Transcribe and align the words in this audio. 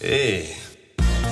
Hey, 0.00 0.54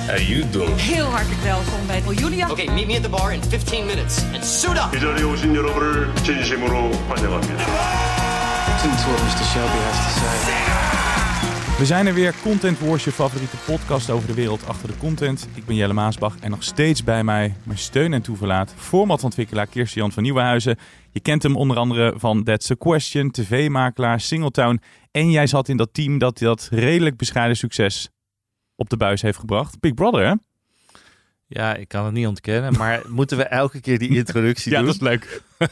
how 0.07 0.17
you 0.17 0.49
doing? 0.49 0.75
Heel 0.75 1.05
hartelijk 1.05 1.41
welkom 1.41 1.87
bij 1.87 2.01
Julia. 2.15 2.49
Okay, 2.49 2.65
meet 2.65 2.87
me 2.87 2.95
at 2.95 3.03
the 3.03 3.09
bar 3.09 3.33
in 3.33 3.41
15 3.41 3.85
minutes 3.85 4.23
and 4.33 4.43
suit 4.45 4.77
up. 4.77 4.95
이 4.95 4.99
자리에 4.99 5.23
오신 5.23 5.55
여러분을 5.55 6.15
진심으로 6.23 6.91
환영합니다. 7.07 7.65
We 11.77 11.85
zijn 11.85 12.07
er 12.07 12.13
weer, 12.13 12.33
Content 12.43 12.79
Wars, 12.79 13.03
je 13.03 13.11
favoriete 13.11 13.57
podcast 13.65 14.09
over 14.09 14.27
de 14.27 14.33
wereld 14.33 14.67
achter 14.67 14.87
de 14.87 14.97
content. 14.97 15.47
Ik 15.53 15.65
ben 15.65 15.75
Jelle 15.75 15.93
Maasbach 15.93 16.35
en 16.39 16.49
nog 16.49 16.63
steeds 16.63 17.03
bij 17.03 17.23
mij 17.23 17.55
mijn 17.63 17.79
steun 17.79 18.13
en 18.13 18.21
toeverlaat, 18.21 18.73
formatontwikkelaar 18.77 19.67
Kirsten-Jan 19.67 20.11
van 20.11 20.23
Nieuwenhuizen. 20.23 20.77
Je 21.11 21.19
kent 21.19 21.43
hem 21.43 21.55
onder 21.55 21.77
andere 21.77 22.13
van 22.17 22.43
That's 22.43 22.71
a 22.71 22.75
Question, 22.75 23.31
tv-makelaar, 23.31 24.19
Singletown. 24.19 24.81
En 25.11 25.31
jij 25.31 25.47
zat 25.47 25.69
in 25.69 25.77
dat 25.77 25.93
team 25.93 26.17
dat 26.17 26.37
dat 26.37 26.67
redelijk 26.71 27.17
bescheiden 27.17 27.57
succes 27.57 28.11
op 28.78 28.88
de 28.90 28.96
buis 28.96 29.22
heeft 29.22 29.38
gebracht. 29.38 29.80
Big 29.80 29.94
Brother, 29.94 30.26
hè? 30.26 30.34
Ja, 31.46 31.74
ik 31.74 31.88
kan 31.88 32.04
het 32.04 32.14
niet 32.14 32.26
ontkennen, 32.26 32.76
maar 32.78 33.02
moeten 33.18 33.36
we 33.36 33.42
elke 33.44 33.80
keer 33.80 33.98
die 33.98 34.16
introductie 34.16 34.72
Ja, 34.72 34.76
doen? 34.78 34.86
dat 34.86 34.94
is 34.94 35.00
leuk. 35.00 35.42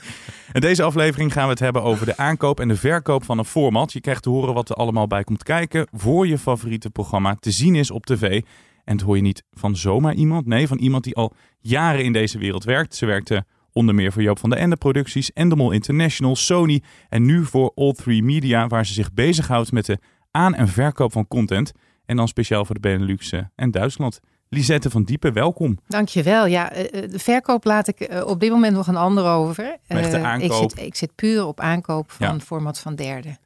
In 0.52 0.60
deze 0.60 0.82
aflevering 0.82 1.32
gaan 1.32 1.44
we 1.44 1.50
het 1.50 1.58
hebben 1.58 1.82
over 1.82 2.06
de 2.06 2.16
aankoop 2.16 2.60
en 2.60 2.68
de 2.68 2.76
verkoop 2.76 3.24
van 3.24 3.38
een 3.38 3.44
format. 3.44 3.92
Je 3.92 4.00
krijgt 4.00 4.22
te 4.22 4.28
horen 4.30 4.54
wat 4.54 4.68
er 4.70 4.76
allemaal 4.76 5.06
bij 5.06 5.24
komt 5.24 5.42
kijken 5.42 5.86
voor 5.92 6.26
je 6.26 6.38
favoriete 6.38 6.90
programma 6.90 7.34
te 7.34 7.50
zien 7.50 7.74
is 7.74 7.90
op 7.90 8.06
tv. 8.06 8.42
En 8.84 8.96
dat 8.96 9.06
hoor 9.06 9.16
je 9.16 9.22
niet 9.22 9.42
van 9.50 9.76
zomaar 9.76 10.14
iemand, 10.14 10.46
nee, 10.46 10.66
van 10.66 10.78
iemand 10.78 11.04
die 11.04 11.14
al 11.16 11.34
jaren 11.60 12.04
in 12.04 12.12
deze 12.12 12.38
wereld 12.38 12.64
werkt. 12.64 12.94
Ze 12.94 13.06
werkte 13.06 13.44
onder 13.72 13.94
meer 13.94 14.12
voor 14.12 14.22
Joop 14.22 14.38
van 14.38 14.50
de 14.50 14.56
Ende 14.56 14.76
Producties, 14.76 15.32
Endemol 15.32 15.70
International, 15.70 16.36
Sony 16.36 16.82
en 17.08 17.24
nu 17.24 17.44
voor 17.44 17.72
All3 17.74 18.04
Media, 18.04 18.66
waar 18.66 18.86
ze 18.86 18.92
zich 18.92 19.12
bezighoudt 19.12 19.72
met 19.72 19.86
de 19.86 19.98
aan- 20.30 20.54
en 20.54 20.68
verkoop 20.68 21.12
van 21.12 21.28
content. 21.28 21.72
En 22.06 22.16
dan 22.16 22.28
speciaal 22.28 22.64
voor 22.64 22.74
de 22.74 22.80
Benelux 22.80 23.32
en 23.54 23.70
Duitsland. 23.70 24.20
Lisette 24.48 24.90
van 24.90 25.02
Diepen, 25.04 25.32
welkom. 25.32 25.78
Dankjewel. 25.88 26.46
Ja, 26.46 26.70
eh, 26.72 27.02
eh, 27.04 27.10
de 27.10 27.18
verkoop 27.18 27.64
laat 27.64 27.88
ik 27.88 28.00
eh, 28.00 28.26
op 28.26 28.40
dit 28.40 28.50
moment 28.50 28.74
nog 28.74 28.86
een 28.86 28.96
ander 28.96 29.24
over. 29.24 29.76
Maar 29.88 29.98
echt 29.98 30.10
de 30.10 30.16
Eh, 30.16 30.22
ik, 30.22 30.26
aankoop. 30.26 30.70
zit, 30.70 30.80
ik 30.86 30.94
zit 30.94 31.14
puur 31.14 31.46
op 31.46 31.60
aankoop 31.60 32.10
van 32.10 32.26
Ja. 32.34 32.40
format 32.40 32.78
van 32.78 32.94
derde. 32.94 33.36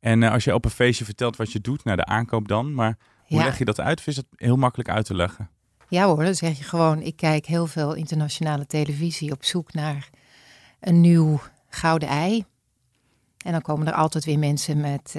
En 0.00 0.22
als 0.22 0.44
je 0.44 0.54
op 0.54 0.64
een 0.64 0.70
feestje 0.70 1.04
vertelt 1.04 1.36
wat 1.36 1.52
je 1.52 1.60
doet, 1.60 1.84
naar 1.84 1.96
de 1.96 2.04
aankoop 2.04 2.48
dan, 2.48 2.74
maar 2.74 2.96
hoe 3.26 3.38
Ja. 3.38 3.44
leg 3.44 3.58
je 3.58 3.64
dat 3.64 3.80
uit? 3.80 3.98
Of 3.98 4.06
is 4.06 4.16
het 4.16 4.26
heel 4.36 4.56
makkelijk 4.56 4.88
uit 4.88 5.04
te 5.04 5.14
leggen? 5.14 5.50
Ja 5.88 6.04
hoor, 6.06 6.24
dan 6.24 6.34
zeg 6.34 6.58
je 6.58 6.64
gewoon, 6.64 7.02
ik 7.02 7.16
kijk 7.16 7.46
heel 7.46 7.66
veel 7.66 7.94
internationale 7.94 8.66
televisie 8.66 9.32
op 9.32 9.44
zoek 9.44 9.72
naar 9.72 10.08
een 10.80 11.00
nieuw 11.00 11.40
gouden 11.68 12.08
ei. 12.08 12.44
En 13.44 13.52
dan 13.52 13.62
komen 13.62 13.86
er 13.86 13.92
altijd 13.92 14.24
weer 14.24 14.38
mensen 14.38 14.80
met 14.80 15.16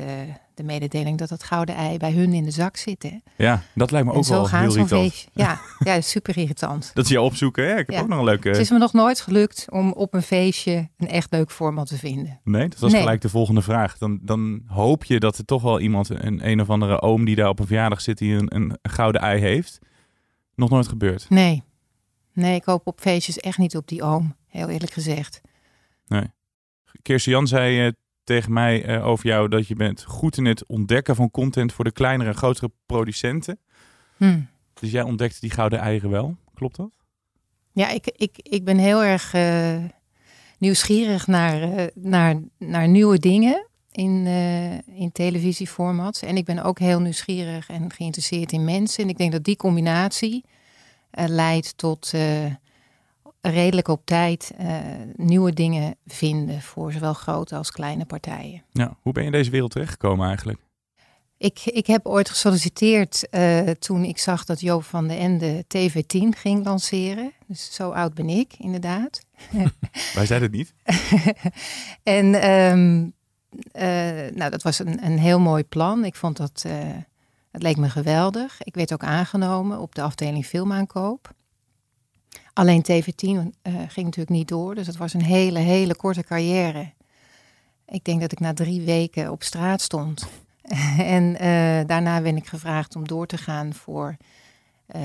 de 0.62 0.67
mededeling 0.67 1.17
dat 1.17 1.30
het 1.30 1.44
gouden 1.44 1.76
ei 1.76 1.98
bij 1.98 2.12
hun 2.12 2.34
in 2.34 2.44
de 2.44 2.52
zak 2.52 2.78
zit. 2.78 3.04
Hè? 3.04 3.17
Ja, 3.38 3.62
dat 3.76 3.92
lijkt 3.92 4.08
me 4.08 4.14
en 4.14 4.20
ook 4.20 4.26
wel 4.26 4.50
heel 4.50 4.76
irritant. 4.76 5.28
Ja, 5.34 5.59
ja, 5.80 5.94
dat 5.95 6.06
super 6.06 6.38
irritant. 6.38 6.92
Dat 6.94 7.08
ze 7.08 7.14
je 7.14 7.22
opzoeken. 7.22 7.64
Ja, 7.64 7.72
ik 7.72 7.78
heb 7.78 7.90
Ja. 7.90 8.02
ook 8.02 8.08
nog 8.08 8.18
een 8.20 8.23
leuke... 8.26 8.48
Het 8.50 8.58
is 8.58 8.70
me 8.70 8.78
nog 8.78 8.94
nooit 8.94 9.22
gelukt 9.22 9.66
om 9.69 9.91
op 9.91 10.13
een 10.13 10.22
feestje 10.22 10.90
een 10.97 11.08
echt 11.08 11.31
leuk 11.31 11.52
format 11.52 11.88
te 11.88 11.97
vinden. 11.97 12.40
Nee, 12.44 12.68
dat 12.69 12.80
was 12.80 12.91
Nee. 12.91 13.02
gelijk 13.02 13.22
de 13.22 13.30
volgende 13.30 13.62
vraag. 13.62 13.97
Dan, 13.97 14.19
dan 14.22 14.62
hoop 14.68 15.03
je 15.03 15.19
dat 15.19 15.38
er 15.38 15.46
toch 15.46 15.62
wel 15.62 15.80
iemand, 15.80 16.09
een, 16.09 16.47
een 16.50 16.62
of 16.62 16.69
andere 16.69 17.02
oom 17.02 17.25
die 17.25 17.36
daar 17.36 17.50
op 17.50 17.59
een 17.59 17.68
verjaardag 17.68 18.02
zit, 18.02 18.18
die 18.18 18.34
een, 18.36 18.56
een 18.56 18.78
gouden 18.81 19.22
ei 19.22 19.40
heeft. 19.40 19.80
Nog 20.56 20.69
nooit 20.69 20.88
gebeurd. 20.88 21.30
Nee. 21.30 21.63
Nee, 22.34 22.56
ik 22.56 22.63
hoop 22.63 22.88
op 22.88 23.00
feestjes 23.00 23.38
echt 23.38 23.57
niet 23.57 23.75
op 23.78 23.88
die 23.88 24.03
oom, 24.03 24.36
heel 24.47 24.69
eerlijk 24.69 24.94
gezegd. 24.94 25.41
Kirsten 27.02 27.31
Jan 27.31 27.47
zei 27.47 27.86
eh, 27.88 27.91
tegen 28.24 28.54
mij 28.54 28.84
eh, 28.84 29.08
over 29.08 29.28
jou 29.28 29.48
dat 29.48 29.68
je 29.68 29.76
bent 29.76 30.04
goed 30.04 30.38
in 30.38 30.46
het 30.46 30.66
ontdekken 30.66 31.16
van 31.16 31.32
content 31.32 31.74
voor 31.74 31.84
de 31.84 31.92
kleinere 31.92 32.30
en 32.30 32.36
grotere 32.36 32.72
producenten. 32.86 33.59
Hm. 34.18 34.40
Dus 34.74 34.92
jij 34.92 35.02
ontdekte 35.02 35.40
die 35.40 35.52
gouden 35.52 35.80
eieren 35.80 36.09
wel. 36.09 36.36
Klopt 36.54 36.76
dat? 36.76 36.90
Ja, 37.72 37.90
ik, 37.90 38.08
ik, 38.16 38.38
ik 38.38 38.64
ben 38.64 38.78
heel 38.78 39.04
erg 39.04 39.34
eh, 39.34 39.84
nieuwsgierig 40.58 41.28
naar, 41.28 41.62
eh, 41.62 41.86
naar, 41.94 42.40
naar 42.58 42.88
nieuwe 42.88 43.20
dingen 43.20 43.68
in, 43.92 44.26
in 44.86 45.12
televisieformats. 45.12 46.22
En 46.22 46.38
ik 46.38 46.46
ben 46.46 46.64
ook 46.64 46.80
heel 46.80 47.00
nieuwsgierig 47.00 47.70
en 47.70 47.92
geïnteresseerd 47.92 48.52
in 48.52 48.64
mensen. 48.64 49.04
En 49.04 49.10
ik 49.10 49.18
denk 49.18 49.31
dat 49.31 49.44
die 49.44 49.56
combinatie 49.56 50.46
leidt 51.12 51.78
tot 51.78 52.14
redelijk 53.41 53.88
op 53.88 54.06
tijd 54.06 54.52
eh, 54.57 54.78
nieuwe 55.16 55.53
dingen 55.53 55.96
vinden 56.06 56.62
voor 56.62 56.91
zowel 56.91 57.13
grote 57.13 57.56
als 57.56 57.72
kleine 57.72 58.06
partijen. 58.06 58.63
Ja. 58.72 58.97
Hoe 59.02 59.13
ben 59.13 59.24
je 59.24 59.29
in 59.29 59.35
deze 59.35 59.52
wereld 59.52 59.72
terechtgekomen 59.72 60.28
eigenlijk? 60.28 60.59
Ik, 61.38 61.62
ik 61.66 61.88
heb 61.88 62.06
ooit 62.06 62.30
gesolliciteerd 62.30 63.30
eh, 63.30 63.69
toen 63.69 64.03
ik 64.03 64.18
zag 64.18 64.46
dat 64.46 64.59
Joop 64.59 64.84
van 64.84 65.07
den 65.07 65.18
Ende 65.18 65.63
TV10 65.63 66.38
ging 66.38 66.66
lanceren. 66.66 67.31
Dus 67.47 67.74
zo 67.74 67.90
oud 67.90 68.13
ben 68.13 68.30
ik, 68.30 68.53
inderdaad. 68.57 69.25
Wij 70.13 70.25
zeiden 70.25 70.41
het 70.41 70.51
niet. 70.51 70.74
en 72.03 72.34
ehm, 72.41 73.09
eh, 73.72 74.35
nou, 74.35 74.51
dat 74.51 74.63
was 74.63 74.80
een, 74.80 75.06
een 75.06 75.19
heel 75.19 75.40
mooi 75.40 75.63
plan. 75.63 76.06
Ik 76.06 76.16
vond 76.16 76.38
dat, 76.38 76.66
het 77.51 77.63
leek 77.63 77.78
me 77.78 77.90
geweldig. 77.90 78.62
Ik 78.62 78.75
werd 78.75 78.94
ook 78.94 79.03
aangenomen 79.03 79.80
op 79.80 79.96
de 79.96 80.01
afdeling 80.01 80.46
filmaankoop. 80.46 81.34
Alleen 82.53 82.84
TV10 82.91 83.59
eh, 83.62 83.73
ging 83.73 84.06
natuurlijk 84.06 84.29
niet 84.29 84.47
door, 84.47 84.75
dus 84.75 84.88
het 84.88 84.97
was 84.97 85.13
een 85.13 85.23
hele, 85.23 85.59
hele 85.59 85.95
korte 85.95 86.23
carrière. 86.23 86.91
Ik 87.85 88.03
denk 88.03 88.22
dat 88.22 88.31
ik 88.31 88.39
na 88.39 88.53
drie 88.53 88.81
weken 88.81 89.31
op 89.31 89.44
straat 89.44 89.81
stond. 89.81 90.28
en 90.97 91.39
eh, 91.39 91.88
daarna 91.88 92.22
ben 92.22 92.35
ik 92.35 92.47
gevraagd 92.47 92.95
om 92.95 93.07
door 93.07 93.28
te 93.28 93.38
gaan 93.38 93.73
voor 93.73 94.17
eh, 94.85 95.01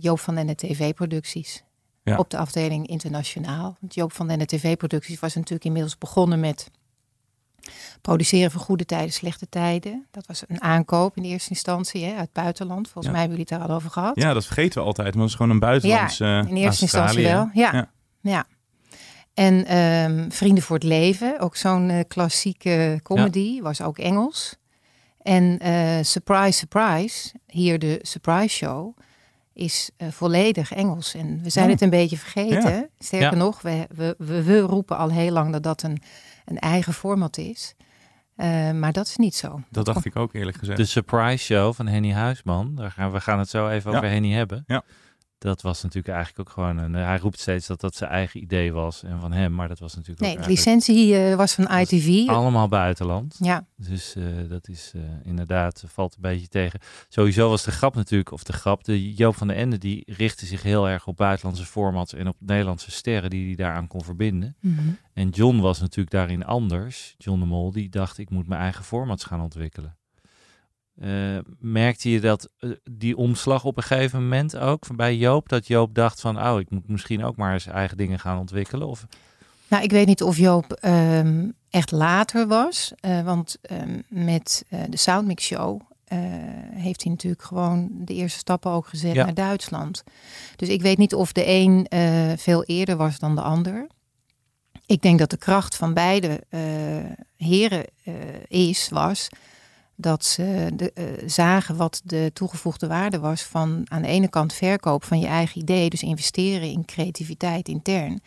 Joop 0.00 0.20
van 0.20 0.34
den 0.34 0.56
TV-producties. 0.56 1.64
Ja. 2.02 2.16
Op 2.16 2.30
de 2.30 2.36
afdeling 2.36 2.86
internationaal. 2.86 3.76
Want 3.80 3.94
Joop 3.94 4.12
van 4.12 4.26
den 4.26 4.46
TV-producties 4.46 5.20
was 5.20 5.34
natuurlijk 5.34 5.64
inmiddels 5.64 5.98
begonnen 5.98 6.40
met 6.40 6.70
produceren 8.00 8.50
voor 8.50 8.60
goede 8.60 8.84
tijden, 8.84 9.12
slechte 9.12 9.48
tijden. 9.48 10.06
Dat 10.10 10.26
was 10.26 10.42
een 10.46 10.62
aankoop 10.62 11.16
in 11.16 11.22
eerste 11.22 11.50
instantie 11.50 12.04
hè, 12.04 12.10
uit 12.10 12.20
het 12.20 12.32
buitenland. 12.32 12.84
Volgens 12.88 13.04
Ja. 13.06 13.10
mij 13.10 13.20
hebben 13.20 13.38
jullie 13.38 13.52
het 13.52 13.60
daar 13.62 13.68
al 13.70 13.76
over 13.76 13.90
gehad. 13.90 14.12
Ja, 14.20 14.32
dat 14.32 14.44
vergeten 14.44 14.80
we 14.80 14.86
altijd. 14.86 15.08
Maar 15.08 15.20
dat 15.20 15.28
is 15.30 15.34
gewoon 15.34 15.50
een 15.52 15.58
buitenlands... 15.58 16.18
Ja, 16.18 16.40
eh, 16.42 16.48
in 16.50 16.56
eerste 16.56 16.82
instantie 16.82 17.22
wel. 17.22 17.50
Ja, 17.54 17.72
Ja. 17.72 17.90
ja. 18.20 18.44
En 19.34 19.66
ehm, 19.66 20.30
Vrienden 20.30 20.62
voor 20.64 20.76
het 20.76 20.84
Leven, 20.84 21.40
ook 21.40 21.56
zo'n 21.56 21.90
eh, 21.90 22.00
klassieke 22.08 23.00
comedy, 23.02 23.60
was 23.62 23.80
ook 23.82 23.98
Engels. 23.98 24.56
En 25.22 25.58
eh, 25.58 25.98
surprise, 26.02 26.52
surprise, 26.58 27.32
hier 27.46 27.78
de 27.78 27.98
surprise 28.02 28.48
show, 28.56 28.96
is 29.52 29.90
volledig 30.10 30.72
Engels. 30.72 31.14
En 31.14 31.40
we 31.42 31.50
zijn 31.50 31.64
Oh. 31.66 31.70
het 31.72 31.80
een 31.80 31.90
beetje 31.90 32.16
vergeten. 32.18 32.88
Sterker 32.98 33.36
nog, 33.36 33.62
we, 33.62 33.86
we, 33.94 34.14
we, 34.18 34.42
we 34.42 34.58
roepen 34.60 34.96
al 34.96 35.10
heel 35.10 35.30
lang 35.32 35.52
dat 35.52 35.62
dat 35.62 35.82
een, 35.82 36.02
een 36.46 36.58
eigen 36.58 36.92
format 36.92 37.36
is. 37.38 37.74
Eh, 38.36 38.70
maar 38.72 38.92
dat 38.92 39.06
is 39.06 39.16
niet 39.16 39.34
zo. 39.34 39.60
Dat 39.70 39.84
dacht 39.84 40.04
ik 40.04 40.16
ook 40.16 40.32
eerlijk 40.34 40.56
gezegd. 40.56 40.78
De 40.78 40.84
surprise 40.84 41.44
show 41.44 41.74
van 41.74 41.86
Henny 41.86 42.12
Huisman. 42.12 42.74
Daar 42.74 42.90
gaan, 42.90 43.12
we 43.12 43.20
gaan 43.20 43.38
het 43.38 43.48
zo 43.48 43.68
even 43.68 43.90
Ja. 43.90 43.96
over 43.96 44.08
Henny 44.10 44.32
hebben. 44.32 44.64
Ja. 44.66 44.82
Dat 45.38 45.62
was 45.62 45.82
natuurlijk 45.82 46.14
eigenlijk 46.14 46.48
ook 46.48 46.54
gewoon 46.54 46.78
een... 46.78 46.92
Hij 46.94 47.18
roept 47.18 47.40
steeds 47.40 47.66
dat 47.66 47.80
dat 47.80 47.94
zijn 47.94 48.10
eigen 48.10 48.40
idee 48.42 48.72
was 48.72 49.02
en 49.02 49.20
van 49.20 49.32
hem. 49.32 49.54
Maar 49.54 49.68
dat 49.68 49.78
was 49.78 49.94
natuurlijk 49.94 50.20
Nee, 50.20 50.36
ook 50.36 50.42
de 50.42 50.48
licentie 50.48 51.16
eh, 51.16 51.36
was 51.36 51.54
van 51.54 51.78
ITV. 51.78 52.28
allemaal 52.28 52.68
buitenland. 52.68 53.36
Ja, 53.38 53.66
Dus 53.76 54.14
eh, 54.14 54.24
dat 54.48 54.68
is 54.68 54.92
eh, 54.94 55.02
inderdaad, 55.22 55.82
eh, 55.82 55.90
valt 55.90 56.14
een 56.14 56.20
beetje 56.20 56.48
tegen. 56.48 56.80
Sowieso 57.08 57.48
was 57.48 57.64
de 57.64 57.70
grap 57.70 57.94
natuurlijk, 57.94 58.32
of 58.32 58.42
de 58.42 58.52
grap, 58.52 58.84
de 58.84 59.14
Joop 59.14 59.36
van 59.36 59.46
den 59.46 59.56
Ende, 59.56 59.78
die 59.78 60.02
richtte 60.06 60.46
zich 60.46 60.62
heel 60.62 60.88
erg 60.88 61.06
op 61.06 61.16
buitenlandse 61.16 61.64
formats 61.64 62.14
en 62.14 62.28
op 62.28 62.36
Nederlandse 62.38 62.90
sterren 62.90 63.30
die 63.30 63.46
hij 63.46 63.54
daaraan 63.54 63.86
kon 63.86 64.04
verbinden. 64.04 64.56
Mhm. 64.60 64.80
En 65.12 65.28
John 65.28 65.58
was 65.60 65.80
natuurlijk 65.80 66.10
daarin 66.10 66.44
anders. 66.44 67.14
John 67.18 67.40
de 67.40 67.46
Mol, 67.46 67.72
die 67.72 67.88
dacht, 67.88 68.18
ik 68.18 68.30
moet 68.30 68.48
mijn 68.48 68.60
eigen 68.60 68.84
formats 68.84 69.24
gaan 69.24 69.40
ontwikkelen. 69.40 69.96
Eh, 71.00 71.38
merkte 71.58 72.10
je 72.10 72.20
dat 72.20 72.48
eh, 72.58 72.70
die 72.90 73.16
omslag 73.16 73.64
op 73.64 73.76
een 73.76 73.82
gegeven 73.82 74.22
moment 74.22 74.56
ook 74.56 74.86
van 74.86 74.96
bij 74.96 75.16
Joop, 75.16 75.48
dat 75.48 75.66
Joop 75.66 75.94
dacht 75.94 76.20
van, 76.20 76.42
oh, 76.46 76.60
ik 76.60 76.70
moet 76.70 76.88
misschien 76.88 77.24
ook 77.24 77.36
maar 77.36 77.52
eens 77.52 77.66
eigen 77.66 77.96
dingen 77.96 78.18
gaan 78.18 78.38
ontwikkelen? 78.38 78.88
Of 78.88 79.06
Nou, 79.68 79.82
ik 79.82 79.90
weet 79.90 80.06
niet 80.06 80.22
of 80.22 80.36
Joop 80.36 80.72
ehm, 80.72 81.48
echt 81.70 81.90
later 81.90 82.46
was. 82.46 82.92
eh, 83.00 83.24
want 83.24 83.56
ehm, 83.62 84.00
met 84.08 84.64
de 84.90 84.96
Soundmix 84.96 85.44
Show 85.44 85.80
heeft 86.74 87.02
hij 87.02 87.12
natuurlijk 87.12 87.42
gewoon 87.42 87.88
de 87.92 88.14
eerste 88.14 88.38
stappen 88.38 88.70
ook 88.70 88.86
gezet 88.86 89.14
Ja. 89.14 89.24
naar 89.24 89.34
Duitsland. 89.34 90.04
Dus 90.56 90.68
ik 90.68 90.82
weet 90.82 90.98
niet 90.98 91.14
of 91.14 91.32
de 91.32 91.46
een 91.46 91.86
veel 92.38 92.64
eerder 92.64 92.96
was 92.96 93.18
dan 93.18 93.34
de 93.34 93.40
ander. 93.40 93.86
Ik 94.86 95.02
denk 95.02 95.18
dat 95.18 95.30
de 95.30 95.36
kracht 95.36 95.76
van 95.76 95.94
beide 95.94 96.40
heren 97.36 97.84
is, 98.48 98.88
was 98.88 99.28
dat 99.96 100.24
ze 100.24 100.70
de, 100.74 100.92
eh, 100.92 101.04
zagen 101.26 101.76
wat 101.76 102.00
de 102.04 102.30
toegevoegde 102.32 102.86
waarde 102.86 103.18
was 103.18 103.42
van 103.42 103.82
aan 103.88 104.02
de 104.02 104.08
ene 104.08 104.28
kant 104.28 104.52
verkoop 104.52 105.04
van 105.04 105.18
je 105.18 105.26
eigen 105.26 105.60
idee, 105.60 105.90
dus 105.90 106.02
investeren 106.02 106.70
in 106.70 106.84
creativiteit 106.84 107.68
intern. 107.68 108.20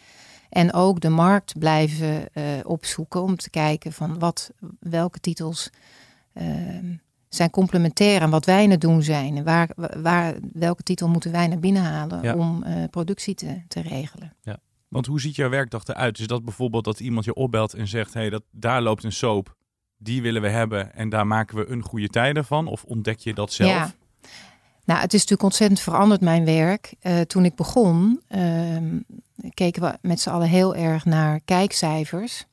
En 0.50 0.74
ook 0.74 1.00
de 1.00 1.10
markt 1.10 1.60
blijven 1.60 2.34
eh, 2.34 2.44
opzoeken 2.64 3.22
om 3.22 3.36
te 3.36 3.50
kijken 3.50 3.94
van 3.94 4.20
wat, 4.20 4.52
welke 4.80 5.20
titels 5.20 5.70
ehm, 6.34 6.94
zijn 7.30 7.50
complementair 7.50 8.22
aan 8.22 8.30
wat 8.30 8.46
wij 8.46 8.64
aan 8.64 8.70
het 8.70 8.82
doen 8.82 9.04
zijn. 9.04 9.38
En 9.38 9.44
waar, 9.44 9.70
waar, 10.02 10.36
welke 10.54 10.84
titel 10.84 11.08
moeten 11.08 11.32
wij 11.32 11.48
naar 11.48 11.60
binnen 11.60 11.84
halen 11.84 12.22
Ja. 12.22 12.36
om 12.36 12.64
eh, 12.64 12.84
productie 12.90 13.36
te, 13.36 13.62
te 13.68 13.82
regelen. 13.82 14.34
Want 14.88 15.06
hoe 15.06 15.22
ziet 15.22 15.36
jouw 15.36 15.50
werkdag 15.50 15.88
eruit? 15.88 16.20
Is 16.20 16.28
dat 16.28 16.44
bijvoorbeeld 16.44 16.84
dat 16.84 17.00
iemand 17.00 17.26
je 17.26 17.34
opbelt 17.34 17.74
en 17.74 17.88
zegt: 17.88 18.14
hé, 18.14 18.20
hey, 18.20 18.30
dat 18.30 18.44
daar 18.52 18.82
loopt 18.82 19.04
een 19.04 19.12
soap, 19.12 19.56
die 20.02 20.22
willen 20.22 20.42
we 20.42 20.50
hebben 20.50 20.94
en 20.96 21.10
daar 21.10 21.28
maken 21.28 21.58
we 21.58 21.68
een 21.68 21.82
goede 21.82 22.08
tijden 22.08 22.46
van? 22.46 22.68
Of 22.68 22.84
ontdek 22.84 23.20
je 23.20 23.34
dat 23.34 23.54
zelf? 23.54 23.70
Ja. 23.70 23.92
Nou, 24.90 25.02
het 25.02 25.14
is 25.14 25.20
natuurlijk 25.20 25.44
ontzettend 25.44 25.80
veranderd, 25.80 26.22
mijn 26.22 26.46
werk. 26.46 26.94
Eh, 27.00 27.20
toen 27.20 27.46
ik 27.46 27.56
begon, 27.56 28.22
ehm, 28.28 29.00
keken 29.54 29.82
we 29.82 29.98
met 30.02 30.20
z'n 30.20 30.30
allen 30.30 30.48
heel 30.48 30.76
erg 30.76 31.06
naar 31.06 31.40
kijkcijfers. 31.46 32.46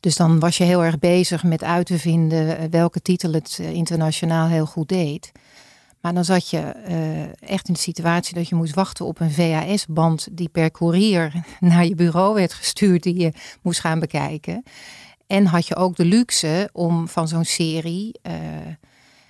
Dus 0.00 0.16
dan 0.16 0.38
was 0.38 0.56
je 0.56 0.64
heel 0.64 0.84
erg 0.84 0.98
bezig 0.98 1.42
met 1.42 1.64
uit 1.64 1.86
te 1.86 1.98
vinden 1.98 2.58
eh, 2.58 2.64
welke 2.70 3.02
titel 3.02 3.32
het 3.32 3.58
eh, 3.60 3.72
internationaal 3.72 4.46
heel 4.46 4.66
goed 4.66 4.88
deed. 4.88 5.32
Maar 6.00 6.14
dan 6.14 6.24
zat 6.24 6.50
je 6.50 6.60
echt 7.40 7.68
in 7.68 7.74
de 7.74 7.80
situatie 7.80 8.34
dat 8.34 8.48
je 8.48 8.54
moest 8.54 8.74
wachten 8.74 9.06
op 9.06 9.20
een 9.20 9.30
VHS-band 9.30 10.28
die 10.32 10.48
per 10.48 10.70
courier 10.70 11.32
naar 11.60 11.84
je 11.84 11.94
bureau 11.94 12.34
werd 12.34 12.52
gestuurd, 12.52 13.02
die 13.02 13.18
je 13.18 13.32
moest 13.62 13.80
gaan 13.80 13.98
bekijken. 13.98 14.64
En 15.28 15.46
had 15.46 15.66
je 15.66 15.76
ook 15.76 15.96
de 15.96 16.04
luxe 16.04 16.68
om 16.72 17.08
van 17.08 17.28
zo'n 17.28 17.44
serie 17.44 18.18
eh, 18.22 18.34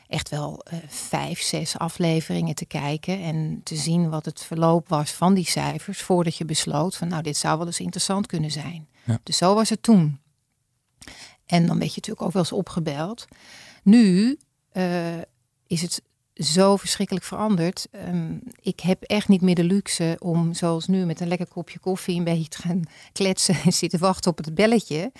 echt 0.06 0.28
wel 0.28 0.60
eh, 0.64 0.78
vijf, 0.88 1.40
zes 1.40 1.78
afleveringen 1.78 2.54
te 2.54 2.66
kijken 2.66 3.22
en 3.22 3.60
te 3.64 3.76
zien 3.76 4.10
wat 4.10 4.24
het 4.24 4.42
verloop 4.42 4.88
was 4.88 5.10
van 5.10 5.34
die 5.34 5.46
cijfers 5.46 6.02
voordat 6.02 6.36
je 6.36 6.44
besloot 6.44 6.96
van 6.96 7.08
nou 7.08 7.22
dit 7.22 7.36
zou 7.36 7.58
wel 7.58 7.66
eens 7.66 7.80
interessant 7.80 8.26
kunnen 8.26 8.50
zijn. 8.50 8.88
Ja. 9.04 9.18
Dus 9.22 9.36
zo 9.36 9.54
was 9.54 9.68
het 9.68 9.82
toen. 9.82 10.20
En 11.46 11.66
dan 11.66 11.78
werd 11.78 11.90
je 11.90 11.96
natuurlijk 11.96 12.26
ook 12.26 12.32
wel 12.32 12.42
eens 12.42 12.52
opgebeld. 12.52 13.24
Nu 13.82 14.38
eh, 14.72 15.18
is 15.66 15.82
het 15.82 16.02
zo 16.34 16.76
verschrikkelijk 16.76 17.24
veranderd. 17.24 17.86
Ehm, 17.90 18.36
ik 18.60 18.80
heb 18.80 19.02
echt 19.02 19.28
niet 19.28 19.40
meer 19.40 19.54
de 19.54 19.64
luxe 19.64 20.16
om 20.18 20.54
zoals 20.54 20.86
nu 20.86 21.04
met 21.04 21.20
een 21.20 21.28
lekker 21.28 21.48
kopje 21.48 21.78
koffie 21.78 22.18
een 22.18 22.24
beetje 22.24 22.48
te 22.48 22.62
gaan 22.62 22.82
kletsen 23.12 23.54
en 23.64 23.72
zitten 23.82 23.98
wachten 23.98 24.30
op 24.30 24.36
het 24.36 24.54
belletje. 24.54 25.12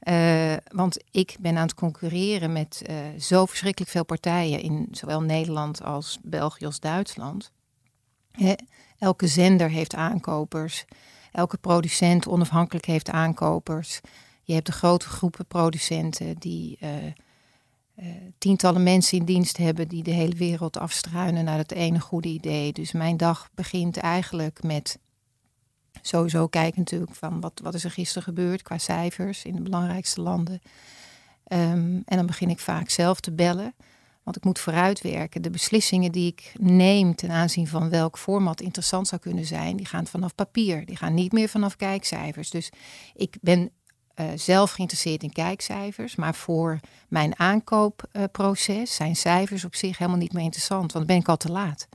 Eh, 0.00 0.56
want 0.72 0.98
ik 1.10 1.36
ben 1.40 1.56
aan 1.56 1.62
het 1.62 1.74
concurreren 1.74 2.52
met 2.52 2.82
eh, 2.86 2.96
zo 3.18 3.46
verschrikkelijk 3.46 3.90
veel 3.90 4.04
partijen 4.04 4.60
in 4.60 4.88
zowel 4.90 5.22
Nederland 5.22 5.82
als 5.82 6.18
België 6.22 6.66
als 6.66 6.80
Duitsland. 6.80 7.52
Elke 8.98 9.26
zender 9.26 9.70
heeft 9.70 9.94
aankopers. 9.94 10.84
Elke 11.32 11.56
producent 11.56 12.28
onafhankelijk 12.28 12.86
heeft 12.86 13.10
aankopers. 13.10 14.00
Je 14.42 14.52
hebt 14.52 14.66
de 14.66 14.72
grote 14.72 15.06
groepen 15.06 15.46
producenten 15.46 16.38
die 16.38 16.78
eh, 18.00 18.06
tientallen 18.38 18.82
mensen 18.82 19.18
in 19.18 19.24
dienst 19.24 19.56
hebben 19.56 19.88
die 19.88 20.02
de 20.02 20.10
hele 20.10 20.36
wereld 20.36 20.78
afstruinen 20.78 21.44
naar 21.44 21.58
het 21.58 21.72
ene 21.72 22.00
goede 22.00 22.28
idee. 22.28 22.72
Dus 22.72 22.92
mijn 22.92 23.16
dag 23.16 23.48
begint 23.54 23.96
eigenlijk 23.96 24.62
met 24.62 24.98
sowieso 26.02 26.46
kijken 26.46 26.78
natuurlijk 26.78 27.14
van 27.14 27.40
wat, 27.40 27.60
wat 27.62 27.74
is 27.74 27.84
er 27.84 27.90
gisteren 27.90 28.22
gebeurd 28.22 28.62
qua 28.62 28.78
cijfers 28.78 29.44
in 29.44 29.54
de 29.54 29.62
belangrijkste 29.62 30.20
landen. 30.20 30.60
Ehm, 31.44 32.00
en 32.04 32.16
dan 32.16 32.26
begin 32.26 32.50
ik 32.50 32.58
vaak 32.58 32.90
zelf 32.90 33.20
te 33.20 33.32
bellen. 33.32 33.74
Want 34.22 34.36
ik 34.36 34.44
moet 34.44 34.58
vooruitwerken. 34.58 35.42
De 35.42 35.50
beslissingen 35.50 36.12
die 36.12 36.26
ik 36.26 36.52
neem 36.58 37.14
ten 37.14 37.30
aanzien 37.30 37.66
van 37.66 37.90
welk 37.90 38.18
format 38.18 38.60
interessant 38.60 39.08
zou 39.08 39.20
kunnen 39.20 39.44
zijn, 39.44 39.76
die 39.76 39.86
gaan 39.86 40.06
vanaf 40.06 40.34
papier. 40.34 40.86
Die 40.86 40.96
gaan 40.96 41.14
niet 41.14 41.32
meer 41.32 41.48
vanaf 41.48 41.76
kijkcijfers. 41.76 42.50
Dus 42.50 42.70
ik 43.14 43.36
ben 43.40 43.70
eh, 44.14 44.26
zelf 44.34 44.70
geïnteresseerd 44.70 45.22
in 45.22 45.32
kijkcijfers. 45.32 46.16
Maar 46.16 46.34
voor 46.34 46.80
mijn 47.08 47.38
aankoopproces 47.38 48.94
zijn 48.94 49.16
cijfers 49.16 49.64
op 49.64 49.74
zich 49.74 49.98
helemaal 49.98 50.20
niet 50.20 50.32
meer 50.32 50.44
interessant. 50.44 50.92
Want 50.92 50.92
dan 50.92 51.06
ben 51.06 51.16
ik 51.16 51.28
al 51.28 51.36
te 51.36 51.50
laat. 51.50 51.88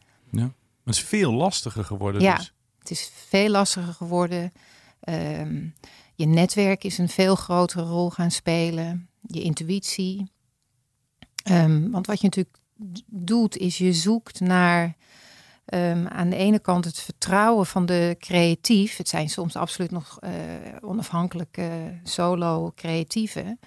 Het 0.85 0.95
is 0.95 1.01
veel 1.01 1.33
lastiger 1.33 1.83
geworden. 1.83 2.21
Ja. 2.21 2.35
Dus. 2.35 2.53
Het 2.85 2.97
is 2.97 3.11
veel 3.13 3.49
lastiger 3.49 3.93
geworden. 3.93 4.53
Ehm, 4.99 5.67
je 6.15 6.25
netwerk 6.25 6.83
is 6.83 6.97
een 6.97 7.09
veel 7.09 7.35
grotere 7.35 7.83
rol 7.83 8.09
gaan 8.09 8.31
spelen. 8.31 9.09
Je 9.21 9.41
intuïtie. 9.41 10.31
Ehm, 11.43 11.89
want 11.89 12.07
wat 12.07 12.19
je 12.21 12.25
natuurlijk 12.25 12.57
doet, 13.05 13.57
is 13.57 13.77
je 13.77 13.93
zoekt 13.93 14.39
naar 14.39 14.95
ehm, 15.65 16.07
aan 16.07 16.29
de 16.29 16.35
ene 16.35 16.59
kant 16.59 16.85
het 16.85 16.99
vertrouwen 16.99 17.65
van 17.65 17.85
de 17.85 18.15
creatief. 18.19 18.97
Het 18.97 19.09
zijn 19.09 19.29
soms 19.29 19.55
absoluut 19.55 19.91
nog 19.91 20.17
eh, 20.19 20.31
onafhankelijke 20.81 21.99
solo 22.03 22.71
creatieven. 22.75 23.59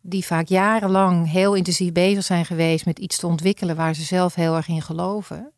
Die 0.00 0.26
vaak 0.26 0.48
jarenlang 0.48 1.30
heel 1.30 1.54
intensief 1.54 1.92
bezig 1.92 2.24
zijn 2.24 2.44
geweest 2.44 2.86
met 2.86 2.98
iets 2.98 3.18
te 3.18 3.26
ontwikkelen 3.26 3.76
waar 3.76 3.94
ze 3.94 4.02
zelf 4.02 4.34
heel 4.34 4.56
erg 4.56 4.68
in 4.68 4.82
geloven. 4.82 5.52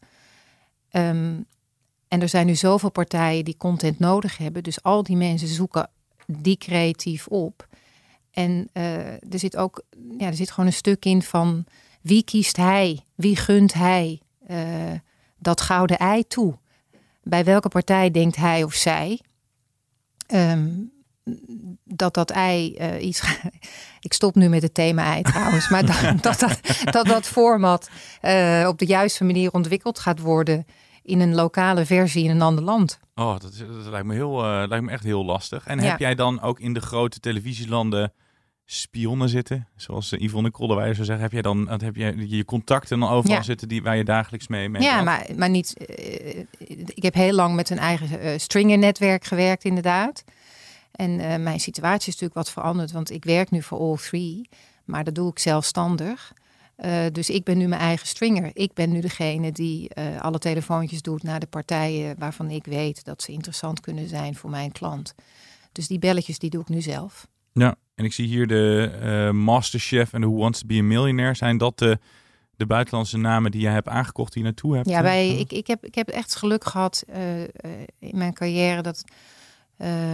En 2.11 2.21
er 2.21 2.29
zijn 2.29 2.47
nu 2.47 2.55
zoveel 2.55 2.91
partijen 2.91 3.45
die 3.45 3.57
content 3.57 3.99
nodig 3.99 4.37
hebben. 4.37 4.62
Dus 4.62 4.83
al 4.83 5.03
die 5.03 5.17
mensen 5.17 5.49
zoeken 5.49 5.91
die 6.27 6.57
creatief 6.57 7.27
op. 7.27 7.67
En 8.31 8.69
eh, 8.73 9.07
er 9.07 9.39
zit 9.39 9.57
ook 9.57 9.83
ja, 10.19 10.27
er 10.27 10.35
zit 10.35 10.51
gewoon 10.51 10.67
een 10.67 10.73
stuk 10.73 11.05
in 11.05 11.23
van 11.23 11.65
wie 12.01 12.25
kiest 12.25 12.57
hij? 12.57 13.01
Wie 13.15 13.37
gunt 13.37 13.73
hij 13.73 14.21
eh, 14.47 14.59
dat 15.39 15.61
gouden 15.61 15.99
ei 15.99 16.27
toe? 16.27 16.59
Bij 17.23 17.45
welke 17.45 17.69
partij 17.69 18.11
denkt 18.11 18.37
hij 18.37 18.62
of 18.62 18.75
zij 18.75 19.21
ehm, 20.27 20.69
dat 21.85 22.15
dat 22.15 22.31
ei 22.31 22.75
eh, 22.75 23.07
iets. 23.07 23.23
Ik 24.01 24.12
stop 24.12 24.35
nu 24.35 24.49
met 24.49 24.62
het 24.62 24.75
thema 24.75 25.05
ei 25.05 25.23
trouwens, 25.23 25.69
maar 25.69 25.87
dat 26.23 26.23
dat, 26.23 26.39
dat, 26.39 26.61
dat, 26.85 27.07
dat 27.07 27.27
format 27.27 27.91
op 28.67 28.79
de 28.79 28.87
juiste 28.87 29.25
manier 29.25 29.52
ontwikkeld 29.52 29.99
gaat 29.99 30.21
worden 30.21 30.67
in 31.11 31.21
een 31.21 31.35
lokale 31.35 31.87
versie 31.87 32.25
in 32.25 32.31
een 32.31 32.43
ander 32.43 32.64
land. 32.64 32.99
Oh, 33.14 33.38
dat, 33.38 33.52
lijkt, 33.90 34.07
me 34.07 34.14
heel, 34.14 34.45
eh, 34.45 34.69
lijkt 34.69 34.85
me 34.85 34.90
echt 34.90 35.05
heel 35.05 35.25
lastig. 35.25 35.67
En 35.67 35.81
Ja. 35.81 35.85
heb 35.90 35.99
jij 35.99 36.14
dan 36.14 36.40
ook 36.40 36.61
in 36.61 36.73
de 36.73 36.81
grote 36.81 37.21
televisielanden 37.21 38.12
spionnen 38.64 39.29
zitten? 39.29 39.69
Zoals 39.76 40.12
eh, 40.12 40.21
Yvonne 40.21 40.50
Kolderweijer 40.50 40.95
zou 40.95 41.07
zeggen. 41.07 41.25
Heb 41.25 41.33
jij 41.33 41.43
dan 41.43 41.64
dat 41.64 41.81
heb 41.81 41.97
je, 41.97 42.29
je 42.37 42.45
contacten 42.45 43.00
dan 43.00 43.09
overal 43.09 43.37
Ja. 43.37 43.43
zitten 43.43 43.69
die, 43.69 43.83
waar 43.83 43.97
je 43.97 44.05
dagelijks 44.05 44.49
mee 44.49 44.69
mee 44.69 44.83
Ja, 44.83 45.02
maar, 45.02 45.26
maar 45.37 45.50
niet. 45.50 45.76
eh, 45.76 46.38
ik 46.87 47.02
heb 47.02 47.14
heel 47.14 47.33
lang 47.35 47.55
met 47.55 47.71
een 47.71 47.79
eigen 47.79 48.21
eh, 48.21 48.38
stringer-netwerk 48.38 49.25
gewerkt, 49.25 49.64
inderdaad. 49.64 50.25
En 50.93 51.43
mijn 51.43 51.61
situatie 51.61 51.99
is 52.09 52.21
natuurlijk 52.21 52.35
wat 52.35 52.50
veranderd, 52.50 52.93
want 52.93 53.11
ik 53.11 53.25
werk 53.25 53.50
nu 53.50 53.62
voor 53.62 53.79
All 53.79 53.97
Three, 53.97 54.49
maar 54.85 55.05
dat 55.05 55.14
doe 55.14 55.31
ik 55.31 55.38
zelfstandig. 55.38 56.33
Eh, 56.81 57.05
dus 57.13 57.31
ik 57.31 57.45
ben 57.45 57.59
nu 57.59 57.67
mijn 57.67 57.81
eigen 57.81 58.07
stringer. 58.07 58.51
Ik 58.53 58.73
ben 58.73 58.91
nu 58.91 59.01
degene 59.01 59.53
die 59.53 59.89
eh, 59.89 60.21
alle 60.21 60.39
telefoontjes 60.39 61.03
doet 61.03 61.23
naar 61.23 61.41
de 61.41 61.47
partijen 61.47 62.19
waarvan 62.19 62.51
ik 62.51 62.65
weet 62.65 63.05
dat 63.05 63.23
ze 63.23 63.33
interessant 63.33 63.81
kunnen 63.81 64.09
zijn 64.09 64.35
voor 64.35 64.51
mijn 64.51 64.73
klant. 64.73 65.15
Dus 65.73 65.87
die 65.87 65.99
belletjes 65.99 66.39
die 66.39 66.51
doe 66.51 66.61
ik 66.61 66.69
nu 66.69 66.81
zelf. 66.81 67.27
Ja, 67.53 67.77
en 67.95 68.05
ik 68.05 68.13
zie 68.13 68.27
hier 68.27 68.47
de 68.47 68.91
eh, 69.01 69.31
Masterchef 69.31 70.13
en 70.13 70.21
de 70.21 70.27
Who 70.27 70.37
Wants 70.37 70.61
to 70.61 70.67
be 70.67 70.79
a 70.79 70.83
Millionaire. 70.83 71.35
Zijn 71.35 71.59
dat 71.59 71.79
de, 71.79 71.99
de 72.57 72.67
buitenlandse 72.67 73.19
namen 73.19 73.51
die 73.51 73.61
jij 73.61 73.73
hebt 73.73 73.89
aangekocht, 73.89 74.33
die 74.33 74.43
je 74.43 74.49
naartoe 74.49 74.75
hebt? 74.75 74.89
Ja, 74.89 75.03
wij, 75.03 75.39
ik, 75.39 75.53
ik, 75.53 75.67
heb, 75.67 75.85
ik 75.85 75.95
heb 75.95 76.09
echt 76.09 76.37
geluk 76.37 76.65
gehad 76.65 77.05
eh, 77.09 77.43
eh, 77.43 77.49
in 77.99 78.19
mijn 78.19 78.33
carrière 78.33 78.83
dat, 78.83 79.05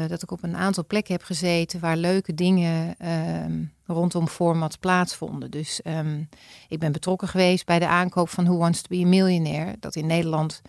dat 0.08 0.22
ik 0.22 0.30
op 0.30 0.42
een 0.42 0.56
aantal 0.56 0.84
plekken 0.86 1.14
heb 1.14 1.22
gezeten 1.22 1.80
waar 1.80 1.96
leuke 1.96 2.34
dingen 2.34 2.98
ehm, 2.98 3.64
rondom 3.86 4.28
format 4.28 4.80
plaatsvonden. 4.80 5.50
Dus 5.50 5.82
ehm, 5.82 6.22
ik 6.68 6.78
ben 6.78 6.92
betrokken 6.92 7.28
geweest 7.28 7.66
bij 7.66 7.78
de 7.78 7.86
aankoop 7.86 8.28
van 8.28 8.44
Who 8.44 8.56
Wants 8.56 8.82
to 8.82 8.88
be 8.88 9.04
a 9.04 9.06
Millionaire. 9.06 9.76
Dat 9.80 9.96
in 9.96 10.06
Nederland 10.06 10.62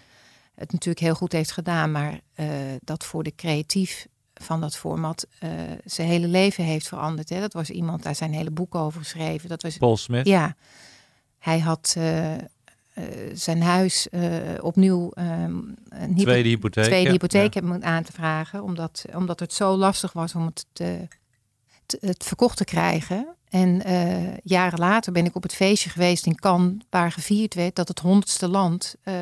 het 0.55 0.71
natuurlijk 0.71 1.05
heel 1.05 1.15
goed 1.15 1.31
heeft 1.31 1.51
gedaan, 1.51 1.91
maar 1.91 2.19
eh, 2.33 2.47
dat 2.81 3.03
voor 3.03 3.23
de 3.23 3.35
creatief 3.35 4.07
van 4.33 4.61
dat 4.61 4.75
format 4.75 5.27
eh, 5.39 5.49
zijn 5.85 6.07
hele 6.07 6.27
leven 6.27 6.63
heeft 6.63 6.87
veranderd. 6.87 7.29
Hè. 7.29 7.39
Dat 7.39 7.53
was 7.53 7.69
iemand, 7.69 8.03
daar 8.03 8.15
zijn 8.15 8.33
hele 8.33 8.51
boeken 8.51 8.79
over 8.79 8.99
geschreven. 8.99 9.49
Dat 9.49 9.61
was 9.61 9.77
Paul 9.77 9.97
Smith. 9.97 10.27
ja, 10.27 10.55
hij 11.39 11.59
had, 11.59 11.93
eh, 11.97 12.33
eh, 12.35 12.41
zijn 13.33 13.61
huis 13.61 14.09
eh, 14.09 14.21
opnieuw 14.61 15.11
ehm, 15.11 15.53
een 15.89 16.09
hypo- 16.13 16.23
Tweede 16.23 16.49
hypotheek. 16.49 16.83
tweede 16.83 17.09
hypotheek 17.09 17.53
Ja. 17.53 17.59
heb 17.59 17.69
moeten 17.69 17.89
aan 17.89 18.03
te 18.03 18.11
vragen. 18.11 18.63
Omdat, 18.63 19.05
omdat 19.13 19.39
het 19.39 19.53
zo 19.53 19.75
lastig 19.75 20.13
was 20.13 20.35
om 20.35 20.45
het, 20.45 20.65
te, 20.73 21.07
te- 21.85 21.97
het 22.01 22.23
verkocht 22.23 22.57
te 22.57 22.65
krijgen. 22.65 23.27
En 23.49 23.83
eh, 23.83 24.37
jaren 24.43 24.79
later 24.79 25.11
ben 25.11 25.25
ik 25.25 25.35
op 25.35 25.43
het 25.43 25.53
feestje 25.53 25.89
geweest 25.89 26.25
in 26.25 26.35
Cannes, 26.35 26.73
waar 26.89 27.11
gevierd 27.11 27.53
werd 27.53 27.75
dat 27.75 27.87
het 27.87 27.99
honderdste 27.99 28.47
land 28.47 28.95
eh, 29.03 29.13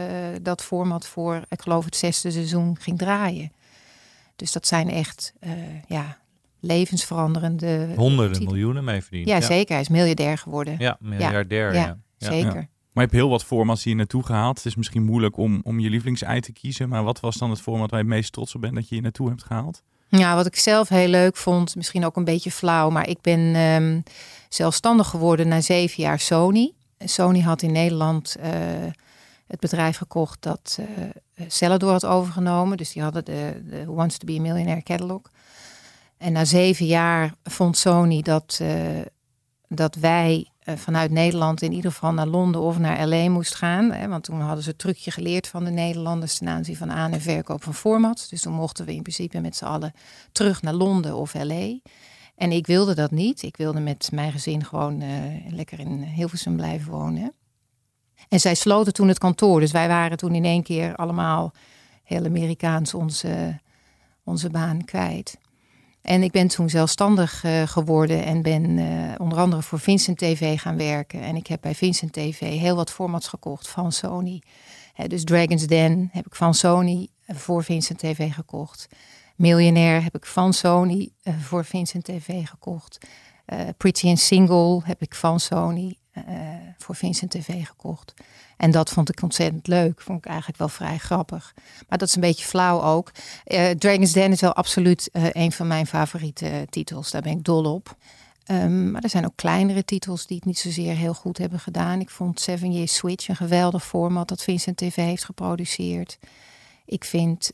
dat 0.41 0.61
format 0.63 1.05
voor, 1.07 1.41
ik 1.49 1.61
geloof, 1.61 1.85
het 1.85 1.95
zesde 1.95 2.31
seizoen 2.31 2.77
ging 2.79 2.97
draaien. 2.97 3.51
Dus 4.35 4.51
dat 4.51 4.67
zijn 4.67 4.89
echt 4.89 5.33
eh, 5.39 5.51
ja, 5.87 6.17
levensveranderende. 6.59 7.87
Honderden 7.95 8.43
miljoenen 8.43 8.83
mee 8.83 9.01
verdiend. 9.01 9.27
Ja, 9.27 9.41
zeker. 9.41 9.71
Hij 9.73 9.81
is 9.81 9.89
miljardair 9.89 10.37
geworden. 10.37 10.75
Ja, 10.79 10.97
miljardair. 10.99 11.73
Ja, 11.73 11.79
Ja, 11.81 11.97
ja. 12.17 12.31
zeker. 12.31 12.67
Maar 12.95 13.03
je 13.03 13.09
hebt 13.09 13.23
heel 13.23 13.29
wat 13.29 13.43
formats 13.43 13.83
hier 13.83 13.95
naartoe 13.95 14.23
gehaald. 14.23 14.57
Het 14.57 14.65
is 14.65 14.75
misschien 14.75 15.03
moeilijk 15.03 15.37
om, 15.37 15.61
om 15.63 15.79
je 15.79 15.89
lievelingsei 15.89 16.39
te 16.39 16.51
kiezen. 16.51 16.89
Maar 16.89 17.03
wat 17.03 17.19
was 17.19 17.35
dan 17.35 17.49
het 17.49 17.61
format 17.61 17.89
waar 17.89 17.99
je 17.99 18.05
het 18.05 18.15
meest 18.15 18.33
trots 18.33 18.55
op 18.55 18.61
bent 18.61 18.75
dat 18.75 18.87
je 18.87 18.93
hier 18.93 19.03
naartoe 19.03 19.29
hebt 19.29 19.43
gehaald? 19.43 19.81
Ja, 20.09 20.35
wat 20.35 20.45
ik 20.45 20.55
zelf 20.55 20.89
heel 20.89 21.07
leuk 21.07 21.35
vond, 21.35 21.75
misschien 21.75 22.05
ook 22.05 22.15
een 22.15 22.23
beetje 22.23 22.51
flauw, 22.51 22.89
maar 22.89 23.07
ik 23.07 23.21
ben 23.21 23.55
ehm, 23.55 24.01
zelfstandig 24.49 25.07
geworden 25.07 25.47
na 25.47 25.61
zeven 25.61 26.03
jaar 26.03 26.19
Sony. 26.19 26.73
Sony 26.97 27.39
had 27.39 27.61
in 27.61 27.71
Nederland 27.71 28.35
eh, 28.35 28.51
het 29.47 29.59
bedrijf 29.59 29.97
gekocht 29.97 30.41
dat 30.41 30.79
Celador 31.47 31.91
had 31.91 32.05
overgenomen. 32.05 32.77
Dus 32.77 32.93
die 32.93 33.01
hadden 33.01 33.25
de, 33.25 33.61
Who 33.85 33.93
Wants 33.93 34.17
to 34.17 34.25
be 34.25 34.37
a 34.37 34.41
Millionaire 34.41 34.83
catalog. 34.83 35.21
En 36.17 36.31
na 36.31 36.45
zeven 36.45 36.85
jaar 36.85 37.33
vond 37.43 37.77
Sony 37.77 38.21
dat, 38.21 38.57
eh, 38.61 39.01
dat 39.67 39.95
wij 39.95 40.47
vanuit 40.65 41.11
Nederland 41.11 41.61
in 41.61 41.71
ieder 41.71 41.91
geval 41.91 42.13
naar 42.13 42.27
Londen 42.27 42.61
of 42.61 42.77
naar 42.77 43.07
LA 43.07 43.29
moest 43.29 43.55
gaan. 43.55 43.91
Hè, 43.91 44.07
want 44.07 44.23
toen 44.23 44.41
hadden 44.41 44.63
ze 44.63 44.69
het 44.69 44.79
trucje 44.79 45.11
geleerd 45.11 45.47
van 45.47 45.63
de 45.63 45.71
Nederlanders 45.71 46.37
ten 46.37 46.47
aanzien 46.47 46.75
van 46.75 46.91
aan- 46.91 47.11
en 47.11 47.21
verkoop 47.21 47.63
van 47.63 47.73
formats. 47.73 48.29
Dus 48.29 48.41
toen 48.41 48.53
mochten 48.53 48.85
we 48.85 48.93
in 48.93 49.01
principe 49.01 49.39
met 49.39 49.55
z'n 49.55 49.65
allen 49.65 49.93
terug 50.31 50.61
naar 50.61 50.73
Londen 50.73 51.15
of 51.15 51.33
LA. 51.33 51.79
En 52.35 52.51
ik 52.51 52.67
wilde 52.67 52.95
dat 52.95 53.11
niet. 53.11 53.43
Ik 53.43 53.57
wilde 53.57 53.79
met 53.79 54.09
mijn 54.11 54.31
gezin 54.31 54.65
gewoon 54.65 55.01
eh, 55.01 55.09
lekker 55.49 55.79
in 55.79 56.01
Hilversum 56.01 56.55
blijven 56.55 56.91
wonen. 56.91 57.33
En 58.29 58.39
zij 58.39 58.55
sloten 58.55 58.93
toen 58.93 59.07
het 59.07 59.17
kantoor. 59.17 59.59
Dus 59.59 59.71
wij 59.71 59.87
waren 59.87 60.17
toen 60.17 60.35
in 60.35 60.45
één 60.45 60.63
keer 60.63 60.95
allemaal 60.95 61.53
heel 62.03 62.25
Amerikaans 62.25 62.93
onze, 62.93 63.59
onze 64.23 64.49
baan 64.49 64.85
kwijt. 64.85 65.37
En 66.05 66.23
ik 66.23 66.31
ben 66.31 66.47
toen 66.47 66.69
zelfstandig 66.69 67.43
eh, 67.43 67.61
geworden 67.67 68.25
en 68.25 68.41
ben 68.41 68.77
eh, 68.77 69.15
onder 69.17 69.37
andere 69.37 69.61
voor 69.61 69.79
Vincent 69.79 70.17
TV 70.17 70.59
gaan 70.59 70.77
werken. 70.77 71.21
En 71.21 71.35
ik 71.35 71.47
heb 71.47 71.61
bij 71.61 71.75
Vincent 71.75 72.13
TV 72.13 72.39
heel 72.39 72.75
wat 72.75 72.91
formats 72.91 73.27
gekocht 73.27 73.67
van 73.67 73.91
Sony. 73.91 74.41
Dus 75.07 75.23
Dragon's 75.23 75.67
Den 75.67 76.09
heb 76.11 76.25
ik 76.25 76.35
van 76.35 76.53
Sony 76.53 77.07
eh, 77.25 77.35
voor 77.35 77.63
Vincent 77.63 77.99
TV 77.99 78.33
gekocht. 78.33 78.87
Miljonair 79.35 80.03
heb 80.03 80.15
ik 80.15 80.25
van 80.25 80.53
Sony 80.53 81.09
voor 81.23 81.65
Vincent 81.65 82.03
TV 82.03 82.47
gekocht. 82.47 82.97
Pretty 83.77 84.07
and 84.07 84.19
Single 84.19 84.81
heb 84.83 85.01
ik 85.01 85.15
van 85.15 85.39
Sony 85.39 85.97
voor 86.77 86.95
Vincent 86.95 87.31
TV 87.31 87.65
gekocht. 87.67 88.13
En 88.57 88.71
dat 88.71 88.89
vond 88.89 89.09
ik 89.09 89.21
ontzettend 89.21 89.67
leuk. 89.67 90.01
Vond 90.01 90.17
ik 90.17 90.25
eigenlijk 90.25 90.57
wel 90.57 90.69
vrij 90.69 90.97
grappig. 90.97 91.53
Maar 91.89 91.97
dat 91.97 92.07
is 92.07 92.15
een 92.15 92.21
beetje 92.21 92.45
flauw 92.45 92.81
ook. 92.81 93.11
Eh, 93.43 93.69
Dragon's 93.69 94.11
Den 94.11 94.31
is 94.31 94.41
wel 94.41 94.53
absoluut 94.53 95.09
eh, 95.11 95.23
een 95.31 95.51
van 95.51 95.67
mijn 95.67 95.87
favoriete 95.87 96.47
eh, 96.47 96.61
titels. 96.69 97.11
Daar 97.11 97.21
ben 97.21 97.31
ik 97.31 97.43
dol 97.43 97.73
op. 97.73 97.95
Ehm, 98.45 98.91
maar 98.91 99.03
er 99.03 99.09
zijn 99.09 99.25
ook 99.25 99.35
kleinere 99.35 99.85
titels 99.85 100.27
die 100.27 100.37
het 100.37 100.45
niet 100.45 100.59
zozeer 100.59 100.95
heel 100.95 101.13
goed 101.13 101.37
hebben 101.37 101.59
gedaan. 101.59 101.99
Ik 101.99 102.09
vond 102.09 102.39
Seven 102.39 102.71
Years 102.71 102.95
Switch 102.95 103.27
een 103.27 103.35
geweldig 103.35 103.85
format 103.85 104.27
dat 104.27 104.43
Vincent 104.43 104.77
TV 104.77 104.95
heeft 104.95 105.25
geproduceerd. 105.25 106.17
Ik 106.85 107.03
vind 107.03 107.51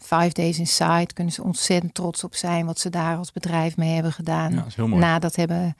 Five 0.00 0.32
Days 0.32 0.58
Inside 0.58 1.12
kunnen 1.14 1.32
ze 1.32 1.42
ontzettend 1.42 1.94
trots 1.94 2.24
op 2.24 2.34
zijn 2.34 2.66
wat 2.66 2.78
ze 2.78 2.90
daar 2.90 3.16
als 3.16 3.32
bedrijf 3.32 3.76
mee 3.76 3.94
hebben 3.94 4.12
gedaan. 4.12 4.50
Ja, 4.50 4.56
dat 4.56 4.66
is 4.66 4.74
heel 4.74 4.88
mooi. 4.88 5.00
Na 5.00 5.18
dat 5.18 5.36
hebben 5.36 5.76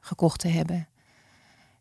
gekocht 0.00 0.40
te 0.40 0.48
hebben. 0.48 0.86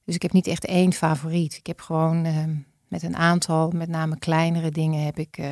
Dus 0.09 0.17
ik 0.17 0.23
heb 0.23 0.33
niet 0.33 0.47
echt 0.47 0.65
één 0.65 0.93
favoriet. 0.93 1.55
Ik 1.57 1.67
heb 1.67 1.81
gewoon 1.81 2.25
ehm, 2.25 2.55
met 2.87 3.03
een 3.03 3.15
aantal, 3.15 3.71
met 3.71 3.89
name 3.89 4.19
kleinere 4.19 4.71
dingen, 4.71 5.05
heb 5.05 5.19
ik 5.19 5.37
eh, 5.37 5.47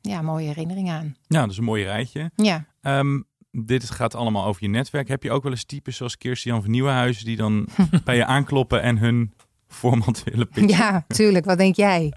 ja, 0.00 0.22
mooie 0.22 0.46
herinneringen 0.46 0.94
aan. 0.94 1.16
Ja, 1.26 1.40
dat 1.40 1.50
is 1.50 1.56
een 1.56 1.64
mooi 1.64 1.84
rijtje. 1.84 2.30
Ja. 2.36 2.64
Ehm, 2.80 3.20
dit 3.50 3.90
gaat 3.90 4.14
allemaal 4.14 4.44
over 4.44 4.62
je 4.62 4.68
netwerk. 4.68 5.08
Heb 5.08 5.22
je 5.22 5.30
ook 5.30 5.42
wel 5.42 5.52
eens 5.52 5.64
types 5.64 5.96
zoals 5.96 6.18
Kirstian 6.18 6.62
van 6.62 6.70
Nieuwenhuizen 6.70 7.24
die 7.24 7.36
dan 7.36 7.68
bij 8.04 8.16
je 8.16 8.24
aankloppen 8.24 8.82
en 8.82 8.98
hun 8.98 9.32
format 9.68 10.24
willen 10.24 10.48
pitchen? 10.48 10.78
Ja, 10.78 11.04
tuurlijk. 11.08 11.44
Wat 11.44 11.58
denk 11.58 11.76
jij? 11.76 12.12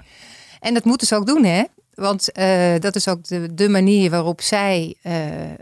En 0.59 0.73
dat 0.73 0.85
moeten 0.85 1.07
ze 1.07 1.15
ook 1.15 1.25
doen, 1.25 1.43
hè? 1.43 1.63
Want 1.95 2.31
eh, 2.31 2.79
dat 2.79 2.95
is 2.95 3.07
ook 3.07 3.23
de, 3.23 3.53
de 3.53 3.69
manier 3.69 4.09
waarop 4.09 4.41
zij 4.41 4.95
eh, 5.01 5.51
eh, 5.51 5.55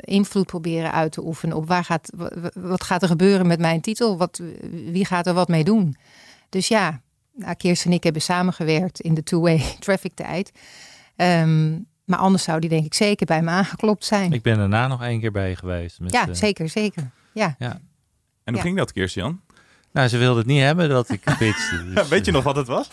invloed 0.00 0.46
proberen 0.46 0.92
uit 0.92 1.12
te 1.12 1.24
oefenen 1.24 1.56
op 1.56 1.66
waar 1.68 1.84
gaat, 1.84 2.10
wa- 2.16 2.30
wa- 2.40 2.50
wat 2.54 2.84
gaat 2.84 3.02
er 3.02 3.08
gebeuren 3.08 3.46
met 3.46 3.58
mijn 3.60 3.80
titel? 3.80 4.16
Wat, 4.18 4.40
wie 4.70 5.04
gaat 5.04 5.26
er 5.26 5.34
wat 5.34 5.48
mee 5.48 5.64
doen? 5.64 5.96
Dus 6.48 6.68
ja, 6.68 7.00
nou, 7.34 7.54
Kirsten 7.54 7.90
en 7.90 7.96
ik 7.96 8.02
hebben 8.04 8.22
samengewerkt 8.22 9.00
in 9.00 9.14
de 9.14 9.22
two-way 9.22 9.62
traffic 9.80 10.14
tijd. 10.14 10.52
Ehm, 11.16 11.70
maar 12.04 12.18
anders 12.18 12.42
zou 12.42 12.60
die 12.60 12.70
denk 12.70 12.84
ik 12.84 12.94
zeker 12.94 13.26
bij 13.26 13.42
me 13.42 13.50
aangeklopt 13.50 14.04
zijn. 14.04 14.32
Ik 14.32 14.42
ben 14.42 14.56
daarna 14.56 14.86
nog 14.86 15.02
één 15.02 15.20
keer 15.20 15.32
bij 15.32 15.48
je 15.48 15.56
geweest. 15.56 16.00
Met, 16.00 16.12
ja, 16.12 16.34
zeker, 16.34 16.68
zeker. 16.68 17.10
Ja. 17.32 17.54
Ja. 17.58 17.70
En 17.70 17.80
hoe 18.44 18.54
Ja. 18.56 18.60
ging 18.60 18.76
dat, 18.76 18.92
Kirstian? 18.92 19.40
Nou, 19.92 20.08
ze 20.08 20.18
wilde 20.18 20.38
het 20.38 20.46
niet 20.48 20.60
hebben 20.62 20.88
dat 20.88 21.08
ik 21.10 21.20
pitchte. 21.38 21.84
dus, 21.94 22.08
Weet 22.14 22.24
je 22.24 22.32
nog 22.32 22.44
wat 22.44 22.56
het 22.56 22.66
was? 22.66 22.88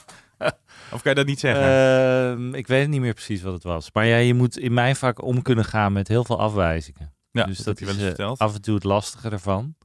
Of 0.91 1.01
kan 1.01 1.11
je 1.11 1.17
dat 1.17 1.25
niet 1.25 1.39
zeggen? 1.39 1.63
Ehm, 1.63 2.53
ik 2.53 2.67
weet 2.67 2.87
niet 2.87 3.01
meer 3.01 3.13
precies 3.13 3.41
wat 3.41 3.53
het 3.53 3.63
was. 3.63 3.89
Maar 3.93 4.05
ja, 4.05 4.17
je 4.17 4.33
moet 4.33 4.57
in 4.57 4.73
mijn 4.73 4.95
vak 4.95 5.23
om 5.23 5.41
kunnen 5.41 5.65
gaan 5.65 5.93
met 5.93 6.07
heel 6.07 6.23
veel 6.23 6.39
afwijzingen. 6.39 7.13
ja, 7.31 7.45
dus 7.45 7.57
dat, 7.57 7.79
dat 7.79 7.95
is 7.95 8.13
eh, 8.13 8.31
af 8.31 8.55
en 8.55 8.61
toe 8.61 8.75
het 8.75 8.83
lastige 8.83 9.29
ervan. 9.29 9.75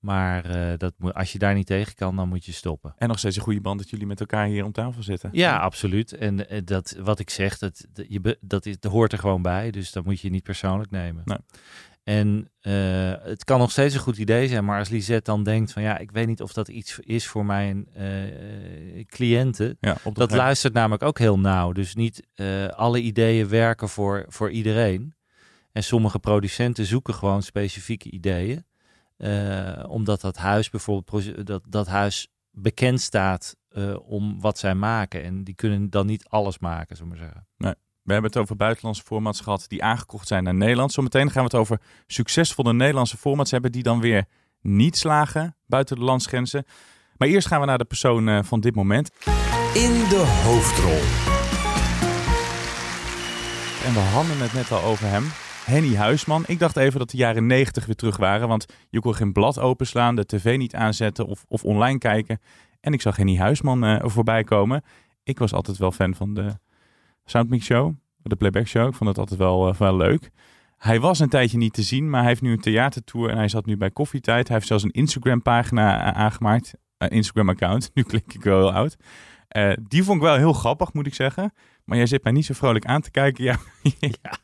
Maar 0.00 0.44
eh, 0.44 0.78
dat 0.78 0.94
moet, 0.96 1.14
als 1.14 1.32
je 1.32 1.38
daar 1.38 1.54
niet 1.54 1.66
tegen 1.66 1.94
kan, 1.94 2.16
dan 2.16 2.28
moet 2.28 2.44
je 2.44 2.52
stoppen. 2.52 2.94
En 2.98 3.08
nog 3.08 3.18
steeds 3.18 3.36
een 3.36 3.42
goede 3.42 3.60
band 3.60 3.78
dat 3.78 3.90
jullie 3.90 4.06
met 4.06 4.20
elkaar 4.20 4.46
hier 4.46 4.64
om 4.64 4.72
tafel 4.72 5.02
zitten. 5.02 5.30
Ja, 5.32 5.58
absoluut. 5.58 6.12
En 6.12 6.48
eh, 6.48 6.60
dat, 6.64 6.96
wat 7.00 7.18
ik 7.18 7.30
zeg, 7.30 7.58
dat, 7.58 7.86
dat, 7.92 8.06
je, 8.08 8.38
dat, 8.40 8.66
is, 8.66 8.80
dat 8.80 8.92
hoort 8.92 9.12
er 9.12 9.18
gewoon 9.18 9.42
bij. 9.42 9.70
Dus 9.70 9.92
dat 9.92 10.04
moet 10.04 10.20
je 10.20 10.30
niet 10.30 10.42
persoonlijk 10.42 10.90
nemen. 10.90 11.22
Nee. 11.24 11.38
En 12.04 12.50
eh, 12.60 13.12
het 13.22 13.44
kan 13.44 13.58
nog 13.58 13.70
steeds 13.70 13.94
een 13.94 14.00
goed 14.00 14.18
idee 14.18 14.48
zijn, 14.48 14.64
maar 14.64 14.78
als 14.78 14.88
Lisette 14.88 15.30
dan 15.30 15.42
denkt 15.42 15.72
van 15.72 15.82
ja, 15.82 15.98
ik 15.98 16.10
weet 16.10 16.26
niet 16.26 16.42
of 16.42 16.52
dat 16.52 16.68
iets 16.68 16.98
is 16.98 17.26
voor 17.26 17.44
mijn 17.44 17.88
eh, 17.94 19.04
cliënten. 19.06 19.76
Ja, 19.80 19.96
Dat 20.12 20.30
luistert 20.30 20.72
namelijk 20.72 21.02
ook 21.02 21.18
heel 21.18 21.38
nauw. 21.38 21.72
Dus 21.72 21.94
niet 21.94 22.26
eh, 22.34 22.66
alle 22.66 23.00
ideeën 23.00 23.48
werken 23.48 23.88
voor, 23.88 24.24
voor 24.28 24.50
iedereen. 24.50 25.14
En 25.72 25.82
sommige 25.82 26.18
producenten 26.18 26.86
zoeken 26.86 27.14
gewoon 27.14 27.42
specifieke 27.42 28.10
ideeën. 28.10 28.64
Omdat 29.88 30.20
dat 30.20 30.36
huis 30.36 30.70
bijvoorbeeld, 30.70 31.46
dat, 31.46 31.62
dat 31.68 31.86
huis 31.86 32.28
bekend 32.50 33.00
staat 33.00 33.56
om 34.02 34.40
wat 34.40 34.58
zij 34.58 34.74
maken. 34.74 35.22
En 35.22 35.44
die 35.44 35.54
kunnen 35.54 35.90
dan 35.90 36.06
niet 36.06 36.28
alles 36.28 36.58
maken, 36.58 36.96
zullen 36.96 37.12
we 37.12 37.18
maar 37.18 37.26
zeggen. 37.26 37.46
We 38.10 38.16
hebben 38.16 38.34
het 38.34 38.42
over 38.42 38.56
buitenlandse 38.56 39.02
formats 39.02 39.40
gehad 39.40 39.64
die 39.68 39.82
aangekocht 39.82 40.28
zijn 40.28 40.44
naar 40.44 40.54
Nederland. 40.54 40.92
Zometeen 40.92 41.30
gaan 41.30 41.44
we 41.44 41.50
het 41.50 41.54
over 41.54 41.80
succesvolle 42.06 42.72
Nederlandse 42.72 43.16
formats 43.16 43.50
hebben 43.50 43.72
die 43.72 43.82
dan 43.82 44.00
weer 44.00 44.24
niet 44.60 44.96
slagen 44.96 45.56
buiten 45.66 45.96
de 45.96 46.02
landsgrenzen. 46.02 46.64
Maar 47.16 47.28
eerst 47.28 47.46
gaan 47.46 47.60
we 47.60 47.66
naar 47.66 47.78
de 47.78 47.84
persoon 47.84 48.28
eh, 48.28 48.42
van 48.42 48.60
dit 48.60 48.74
moment. 48.74 49.10
In 49.74 49.92
de 50.08 50.40
hoofdrol. 50.44 51.00
En 53.86 53.94
we 53.94 54.00
hadden 54.00 54.40
het 54.40 54.52
net 54.52 54.72
al 54.72 54.82
over 54.82 55.06
hem. 55.06 55.24
Henny 55.64 55.96
Huisman. 55.96 56.44
Ik 56.46 56.58
dacht 56.58 56.76
even 56.76 56.98
dat 56.98 57.10
de 57.10 57.16
jaren 57.16 57.46
90 57.46 57.86
weer 57.86 57.96
terug 57.96 58.16
waren. 58.16 58.48
Want 58.48 58.66
je 58.88 59.00
kon 59.00 59.14
geen 59.14 59.32
blad 59.32 59.58
openslaan, 59.58 60.16
de 60.16 60.26
tv 60.26 60.56
niet 60.56 60.74
aanzetten 60.74 61.26
of, 61.26 61.44
of 61.48 61.64
online 61.64 61.98
kijken. 61.98 62.40
En 62.80 62.92
ik 62.92 63.00
zag 63.00 63.16
Henny 63.16 63.36
Huisman 63.36 63.84
eh, 63.84 64.00
voorbij 64.02 64.44
komen. 64.44 64.82
Ik 65.22 65.38
was 65.38 65.52
altijd 65.52 65.76
wel 65.76 65.92
fan 65.92 66.14
van 66.14 66.34
de 66.34 66.58
Soundmix 67.30 67.64
Show, 67.64 67.94
de 68.22 68.36
Playback 68.36 68.66
Show. 68.66 68.88
Ik 68.88 68.94
vond 68.94 69.10
het 69.10 69.18
altijd 69.18 69.38
wel, 69.40 69.68
eh, 69.68 69.74
wel 69.74 69.96
leuk. 69.96 70.30
Hij 70.76 71.00
was 71.00 71.18
een 71.18 71.28
tijdje 71.28 71.56
niet 71.58 71.72
te 71.72 71.82
zien, 71.82 72.10
maar 72.10 72.20
hij 72.20 72.28
heeft 72.28 72.42
nu 72.42 72.52
een 72.52 72.60
theatertour 72.60 73.30
en 73.30 73.36
hij 73.36 73.48
zat 73.48 73.66
nu 73.66 73.76
bij 73.76 73.90
Koffietijd. 73.90 74.46
Hij 74.46 74.56
heeft 74.56 74.68
zelfs 74.68 74.82
een 74.82 74.90
Instagram-pagina 74.90 76.12
eh, 76.12 76.20
aangemaakt, 76.20 76.72
een 76.98 77.08
Instagram-account. 77.08 77.90
Nu 77.94 78.02
klink 78.02 78.32
ik 78.32 78.42
wel 78.42 78.58
heel 78.58 78.72
oud. 78.72 78.96
Eh, 79.48 79.72
die 79.88 80.02
vond 80.04 80.16
ik 80.16 80.22
wel 80.22 80.36
heel 80.36 80.52
grappig, 80.52 80.92
moet 80.92 81.06
ik 81.06 81.14
zeggen. 81.14 81.52
Maar 81.84 81.96
jij 81.96 82.06
zit 82.06 82.22
mij 82.22 82.32
niet 82.32 82.44
zo 82.44 82.54
vrolijk 82.54 82.84
aan 82.84 83.00
te 83.00 83.10
kijken. 83.10 83.44
Ja, 84.00 84.38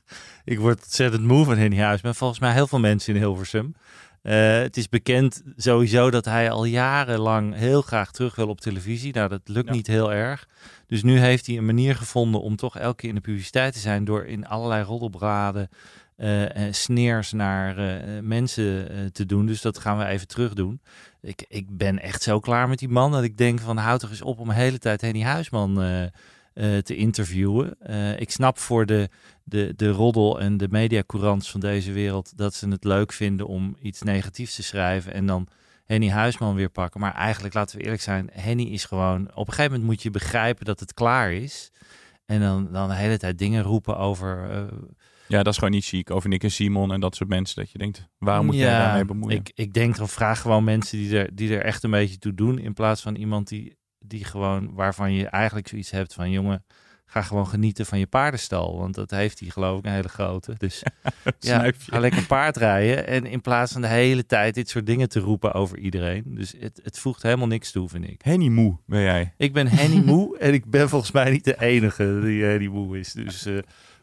Ik 0.45 0.59
word 0.59 0.79
ontzettend 0.83 1.25
moe 1.25 1.45
van 1.45 1.57
Henny 1.57 1.79
Huisman. 1.79 2.15
Volgens 2.15 2.41
mij 2.41 2.53
heel 2.53 2.67
veel 2.67 2.79
mensen 2.81 3.15
in 3.15 3.21
Hilversum. 3.21 3.75
Het 4.23 4.77
is 4.77 4.89
bekend 4.89 5.43
sowieso 5.57 6.11
dat 6.11 6.25
hij 6.25 6.51
al 6.51 6.65
jarenlang 6.65 7.55
heel 7.55 7.83
graag 7.83 8.11
terug 8.11 8.35
wil 8.35 8.49
op 8.49 8.61
televisie. 8.61 9.13
Nou, 9.13 9.29
dat 9.29 9.41
lukt 9.45 9.67
Ja. 9.69 9.73
niet 9.73 9.87
heel 9.87 10.13
erg. 10.13 10.49
Dus 10.87 11.03
nu 11.03 11.19
heeft 11.19 11.47
hij 11.47 11.57
een 11.57 11.67
manier 11.67 11.97
gevonden 11.97 12.41
om 12.41 12.57
toch 12.57 12.79
elke 12.79 12.97
keer 12.97 13.09
in 13.09 13.15
de 13.15 13.21
publiciteit 13.21 13.73
te 13.73 13.79
zijn... 13.79 14.05
door 14.05 14.25
in 14.25 14.47
allerlei 14.47 14.85
roddelbraden 14.85 15.69
en 16.17 16.75
sneers 16.75 17.33
naar 17.33 17.79
eh, 17.79 18.23
mensen 18.23 18.91
eh, 18.91 18.97
te 19.13 19.27
doen. 19.27 19.47
Dus 19.47 19.61
dat 19.61 19.79
gaan 19.79 19.99
we 19.99 20.05
even 20.05 20.29
terug 20.29 20.53
doen. 20.53 20.81
ik, 21.21 21.45
ik 21.49 21.77
ben 21.77 21.99
echt 22.03 22.23
zo 22.23 22.41
klaar 22.41 22.69
met 22.69 22.79
die 22.79 22.89
man 22.89 23.13
dat 23.13 23.23
ik 23.23 23.37
denk 23.37 23.61
van 23.61 23.77
houd 23.77 24.01
toch 24.01 24.11
eens 24.11 24.23
op 24.23 24.39
om 24.39 24.49
de 24.49 24.55
hele 24.55 24.79
tijd 24.79 25.01
Henny 25.01 25.23
Huisman 25.23 25.75
te 26.85 26.97
interviewen. 26.97 27.77
Ik 28.19 28.31
snap 28.31 28.59
voor 28.59 28.87
de, 28.87 29.09
de, 29.45 29.73
de 29.77 29.91
roddel 29.91 30.41
en 30.41 30.57
de 30.57 30.69
mediacourants 30.71 31.51
van 31.51 31.61
deze 31.61 31.93
wereld 31.93 32.33
dat 32.37 32.55
ze 32.55 32.69
het 32.69 32.85
leuk 32.85 33.13
vinden 33.13 33.47
om 33.47 33.77
iets 33.83 34.03
negatiefs 34.03 34.55
te 34.55 34.63
schrijven 34.63 35.13
en 35.13 35.27
dan 35.27 35.49
Henny 35.87 36.09
Huisman 36.09 36.55
weer 36.55 36.69
pakken. 36.71 37.01
Maar 37.01 37.15
eigenlijk, 37.15 37.55
laten 37.55 37.77
we 37.77 37.83
eerlijk 37.83 38.03
zijn, 38.03 38.31
Henny 38.33 38.63
is 38.63 38.85
gewoon... 38.85 39.31
Op 39.35 39.47
een 39.47 39.53
gegeven 39.55 39.71
moment 39.71 39.89
moet 39.91 40.03
je 40.03 40.11
begrijpen 40.11 40.65
dat 40.65 40.81
het 40.81 40.95
klaar 40.95 41.33
is. 41.33 41.71
En 42.27 42.41
dan, 42.41 42.73
dan 42.73 42.89
de 42.89 42.95
hele 42.95 43.19
tijd 43.19 43.39
dingen 43.39 43.63
roepen 43.63 43.97
over... 43.99 44.51
eh, 44.51 44.63
Ja, 45.29 45.43
dat 45.43 45.53
is 45.53 45.59
gewoon 45.59 45.75
niet 45.75 45.85
chic. 45.85 46.11
Over 46.11 46.29
Nick 46.29 46.43
en 46.43 46.51
Simon 46.51 46.93
en 46.93 47.01
dat 47.01 47.15
soort 47.17 47.29
mensen. 47.29 47.57
Dat 47.57 47.71
je 47.71 47.79
denkt, 47.79 48.09
waarom 48.19 48.47
moet 48.47 48.55
Ja, 48.55 48.79
daarmee 48.79 49.05
bemoeien? 49.05 49.37
Ik, 49.39 49.51
ik 49.55 49.73
denk 49.73 49.97
dan 49.97 50.09
vraag 50.09 50.41
gewoon 50.41 50.65
mensen 50.65 50.99
die 50.99 51.19
er, 51.19 51.35
die 51.35 51.55
er 51.57 51.63
echt 51.65 51.83
een 51.83 51.91
beetje 51.91 52.19
toe 52.19 52.35
doen. 52.35 52.59
In 52.59 52.73
plaats 52.75 53.03
van 53.03 53.15
iemand 53.15 53.49
die, 53.49 53.77
die 53.99 54.25
gewoon, 54.25 54.75
waarvan 54.75 55.13
je 55.13 55.27
eigenlijk 55.27 55.69
zoiets 55.69 55.91
hebt 55.91 56.15
van 56.15 56.31
jongen, 56.31 56.65
ga 57.07 57.23
gewoon 57.23 57.47
genieten 57.47 57.87
van 57.87 57.99
je 57.99 58.07
paardenstal. 58.07 58.79
Want 58.79 58.95
dat 58.95 59.11
heeft 59.11 59.41
hij 59.41 59.49
geloof 59.49 59.79
ik 59.79 59.85
een 59.85 59.93
hele 59.93 60.09
grote. 60.09 60.55
Dus 60.59 60.83
ja, 61.23 61.23
Snuifje. 61.39 61.91
ga 61.93 61.99
lekker 62.01 62.27
paard 62.27 62.57
rijden. 62.57 63.07
En 63.07 63.27
in 63.27 63.41
plaats 63.41 63.73
van 63.73 63.81
de 63.81 63.87
hele 63.89 64.27
tijd 64.27 64.55
dit 64.55 64.69
soort 64.69 64.87
dingen 64.87 65.09
te 65.09 65.21
roepen 65.21 65.53
over 65.53 65.79
iedereen. 65.79 66.23
Dus 66.27 66.55
het, 66.61 66.81
het 66.83 66.99
voegt 66.99 67.23
helemaal 67.23 67.47
niks 67.47 67.71
toe, 67.73 67.89
vind 67.89 68.09
ik. 68.09 68.21
Henny 68.25 68.49
Moe 68.49 68.77
ben 68.87 69.01
jij. 69.03 69.33
Ik 69.37 69.53
ben 69.53 69.67
Henny 69.69 70.03
Moe 70.13 70.39
en 70.39 70.53
ik 70.55 70.71
ben 70.71 70.89
volgens 70.89 71.11
mij 71.13 71.31
niet 71.31 71.45
de 71.45 71.61
enige 71.61 72.21
die 72.23 72.45
Henny 72.45 72.67
Moe 72.67 72.99
is. 72.99 73.13
Dus 73.13 73.47
eh, 73.47 73.59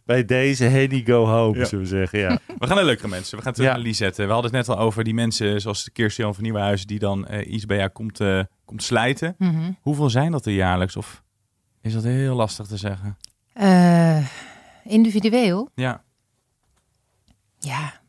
bij 0.06 0.26
deze 0.26 0.64
Henny 0.64 1.02
go 1.06 1.26
home, 1.26 1.58
Ja. 1.58 1.66
zullen 1.66 1.84
we 1.84 1.90
zeggen. 1.90 2.20
Ja. 2.20 2.40
We 2.60 2.68
gaan 2.68 2.76
naar 2.76 2.86
leukere 2.86 3.08
mensen. 3.08 3.38
We 3.38 3.44
gaan 3.44 3.54
terug 3.54 3.70
Ja. 3.70 3.76
naar 3.76 3.84
Lisette. 3.86 4.26
We 4.26 4.32
hadden 4.32 4.52
het 4.56 4.68
net 4.68 4.78
al 4.78 4.84
over 4.84 5.04
die 5.04 5.14
mensen 5.14 5.62
zoals 5.62 5.90
Kirsten 5.94 6.34
van 6.34 6.44
Nieuwenhuizen... 6.44 6.88
die 6.88 7.00
dan 7.00 7.28
eh, 7.28 7.54
iets 7.54 7.66
bij 7.66 7.78
jou 7.78 7.90
komt, 7.90 8.20
eh, 8.20 8.40
komt 8.66 8.84
slijten. 8.84 9.36
Mhm. 9.38 9.72
Hoeveel 9.82 10.10
zijn 10.10 10.32
dat 10.32 10.46
er 10.46 10.54
jaarlijks? 10.54 10.96
Of 10.96 11.24
is 11.84 11.94
dat 11.94 12.04
heel 12.04 12.36
lastig 12.36 12.68
te 12.68 12.78
zeggen? 12.78 13.18
Eh, 13.54 14.26
individueel? 14.84 15.70
Ja. 15.76 16.04
Ja, 17.60 18.02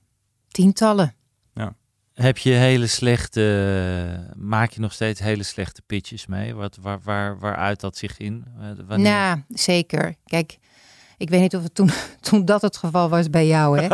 tientallen. 0.49 1.15
Heb 2.15 2.39
je 2.39 2.51
hele 2.51 2.87
slechte, 2.87 4.33
maak 4.37 4.71
je 4.71 4.81
nog 4.81 4.93
steeds 4.93 5.21
hele 5.21 5.43
slechte 5.43 5.83
pitches 5.87 6.27
mee? 6.27 6.55
Wat, 6.55 6.79
waar, 6.81 6.99
waar, 7.05 7.39
waaruit 7.39 7.81
dat 7.81 7.97
zich 7.97 8.19
in? 8.19 8.45
Eh, 8.61 8.67
wanneer? 8.87 9.07
Ja, 9.07 9.45
zeker. 9.49 10.15
Kijk, 10.25 10.59
ik 11.17 11.31
weet 11.31 11.41
niet 11.41 11.57
of 11.57 11.63
het 11.63 11.75
toen, 11.75 11.91
toen 12.21 12.45
dat 12.45 12.63
het 12.63 12.77
geval 12.77 13.09
was 13.09 13.31
bij 13.31 13.47
jou, 13.47 13.81
hè? 13.81 13.89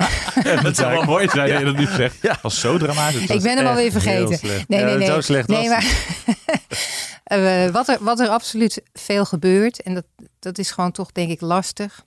dat 0.62 0.76
zou 0.76 0.92
wel 0.92 1.04
mooi 1.04 1.28
zijn 1.28 1.48
dat 1.50 1.58
je 1.58 1.64
dat 1.64 1.76
niet 1.76 1.88
zegt. 1.88 2.22
Ja. 2.22 2.38
was 2.42 2.60
zo 2.60 2.78
dramatisch. 2.78 3.30
ik 3.30 3.42
ben 3.42 3.56
hem 3.56 3.66
alweer 3.66 3.90
vergeten. 3.90 4.64
Nee, 4.68 4.84
nee, 4.84 4.96
nee. 4.96 5.06
Zo 5.06 5.20
slecht 5.20 5.48
nee, 5.48 5.68
was 5.68 5.84
het. 5.84 6.26
maar 6.26 6.36
Eh, 7.26 7.68
wat, 7.68 7.88
er, 7.88 8.04
wat 8.04 8.20
er 8.20 8.28
absoluut 8.28 8.82
veel 8.92 9.24
gebeurt, 9.24 9.82
en 9.82 9.94
dat, 9.94 10.04
dat 10.38 10.58
is 10.58 10.70
gewoon 10.70 10.92
toch 10.92 11.12
denk 11.12 11.30
ik 11.30 11.40
lastig, 11.40 12.04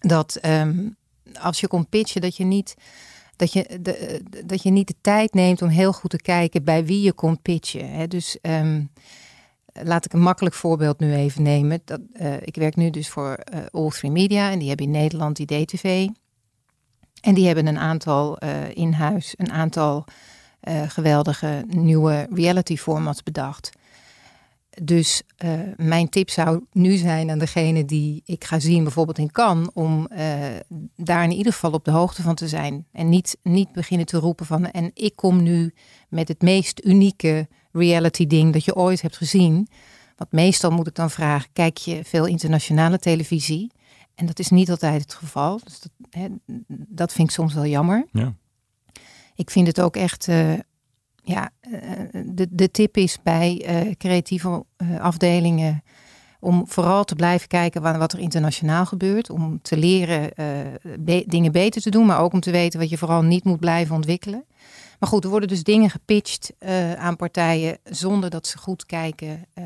dat 0.00 0.36
ehm, 0.36 0.88
als 1.40 1.60
je 1.60 1.68
komt 1.68 1.88
pitchen, 1.88 2.20
dat 2.20 2.36
je 2.36 2.44
niet 2.44 2.74
dat 3.36 3.52
je, 3.52 3.78
de, 3.80 4.22
dat 4.46 4.62
je 4.62 4.70
niet 4.70 4.86
de 4.86 4.94
tijd 5.00 5.34
neemt 5.34 5.62
om 5.62 5.68
heel 5.68 5.92
goed 5.92 6.10
te 6.10 6.22
kijken 6.22 6.64
bij 6.64 6.84
wie 6.84 7.02
je 7.02 7.12
komt 7.12 7.42
pitchen. 7.42 7.90
Hè? 7.90 8.06
Dus 8.06 8.38
ehm, 8.40 8.84
laat 9.72 10.04
ik 10.04 10.12
een 10.12 10.20
makkelijk 10.20 10.54
voorbeeld 10.54 10.98
nu 10.98 11.14
even 11.14 11.42
nemen. 11.42 11.80
Dat, 11.84 12.00
eh, 12.12 12.40
ik 12.40 12.56
werk 12.56 12.76
nu 12.76 12.90
dus 12.90 13.08
voor 13.08 13.32
eh 13.32 13.60
All 13.70 13.88
Three 13.88 14.10
Media 14.10 14.50
en 14.50 14.58
die 14.58 14.68
hebben 14.68 14.86
in 14.86 14.92
Nederland 14.92 15.36
die 15.36 15.46
DTV. 15.46 16.08
En 17.20 17.34
die 17.34 17.46
hebben 17.46 17.66
een 17.66 17.78
aantal 17.78 18.38
eh, 18.38 18.76
in 18.76 18.92
huis, 18.92 19.34
een 19.36 19.52
aantal 19.52 20.04
geweldige 20.88 21.64
nieuwe 21.66 22.26
reality 22.30 22.76
formats 22.76 23.22
bedacht. 23.22 23.72
Dus 24.82 25.22
eh, 25.36 25.50
mijn 25.76 26.08
tip 26.08 26.30
zou 26.30 26.64
nu 26.72 26.96
zijn 26.96 27.30
aan 27.30 27.38
degene 27.38 27.84
die 27.84 28.22
ik 28.24 28.44
ga 28.44 28.58
zien, 28.58 28.82
bijvoorbeeld 28.82 29.18
in 29.18 29.30
Cannes, 29.30 29.68
om 29.72 30.06
eh, 30.06 30.36
daar 30.96 31.24
in 31.24 31.32
ieder 31.32 31.52
geval 31.52 31.72
op 31.72 31.84
de 31.84 31.90
hoogte 31.90 32.22
van 32.22 32.34
te 32.34 32.48
zijn. 32.48 32.86
En 32.92 33.08
niet, 33.08 33.38
niet 33.42 33.72
beginnen 33.72 34.06
te 34.06 34.18
roepen 34.18 34.46
van, 34.46 34.70
en 34.70 34.90
ik 34.94 35.16
kom 35.16 35.42
nu 35.42 35.74
met 36.08 36.28
het 36.28 36.42
meest 36.42 36.84
unieke 36.84 37.48
reality 37.72 38.26
ding 38.26 38.52
dat 38.52 38.64
je 38.64 38.76
ooit 38.76 39.02
hebt 39.02 39.16
gezien. 39.16 39.68
Want 40.16 40.32
meestal 40.32 40.70
moet 40.70 40.86
ik 40.86 40.94
dan 40.94 41.10
vragen, 41.10 41.48
kijk 41.52 41.76
je 41.76 42.04
veel 42.04 42.26
internationale 42.26 42.98
televisie? 42.98 43.70
En 44.14 44.26
dat 44.26 44.38
is 44.38 44.50
niet 44.50 44.70
altijd 44.70 45.02
het 45.02 45.14
geval. 45.14 45.60
Dus 45.64 45.80
dat, 45.80 45.90
hè, 46.10 46.26
dat 46.88 47.12
vind 47.12 47.28
ik 47.28 47.34
soms 47.34 47.54
wel 47.54 47.66
jammer. 47.66 48.06
Ja. 48.12 48.34
Ik 49.34 49.50
vind 49.50 49.66
het 49.66 49.80
ook 49.80 49.96
echt, 49.96 50.28
eh, 50.28 50.52
ja, 51.24 51.50
eh, 51.60 51.70
de, 52.26 52.46
de 52.50 52.70
tip 52.70 52.96
is 52.96 53.18
bij 53.22 53.62
eh, 53.66 53.92
creatieve 53.98 54.64
eh, 54.76 55.00
afdelingen 55.00 55.82
om 56.40 56.64
vooral 56.66 57.04
te 57.04 57.14
blijven 57.14 57.48
kijken 57.48 57.98
wat 57.98 58.12
er 58.12 58.18
internationaal 58.18 58.86
gebeurt. 58.86 59.30
Om 59.30 59.58
te 59.62 59.76
leren 59.76 60.34
eh, 60.34 60.46
be- 60.98 61.24
dingen 61.26 61.52
beter 61.52 61.82
te 61.82 61.90
doen, 61.90 62.06
maar 62.06 62.20
ook 62.20 62.32
om 62.32 62.40
te 62.40 62.50
weten 62.50 62.80
wat 62.80 62.90
je 62.90 62.98
vooral 62.98 63.22
niet 63.22 63.44
moet 63.44 63.60
blijven 63.60 63.94
ontwikkelen. 63.94 64.44
Maar 64.98 65.08
goed, 65.08 65.24
er 65.24 65.30
worden 65.30 65.48
dus 65.48 65.62
dingen 65.62 65.90
gepitcht 65.90 66.52
eh, 66.58 66.92
aan 66.92 67.16
partijen 67.16 67.78
zonder 67.84 68.30
dat 68.30 68.46
ze 68.46 68.58
goed 68.58 68.86
kijken 68.86 69.44
eh, 69.54 69.64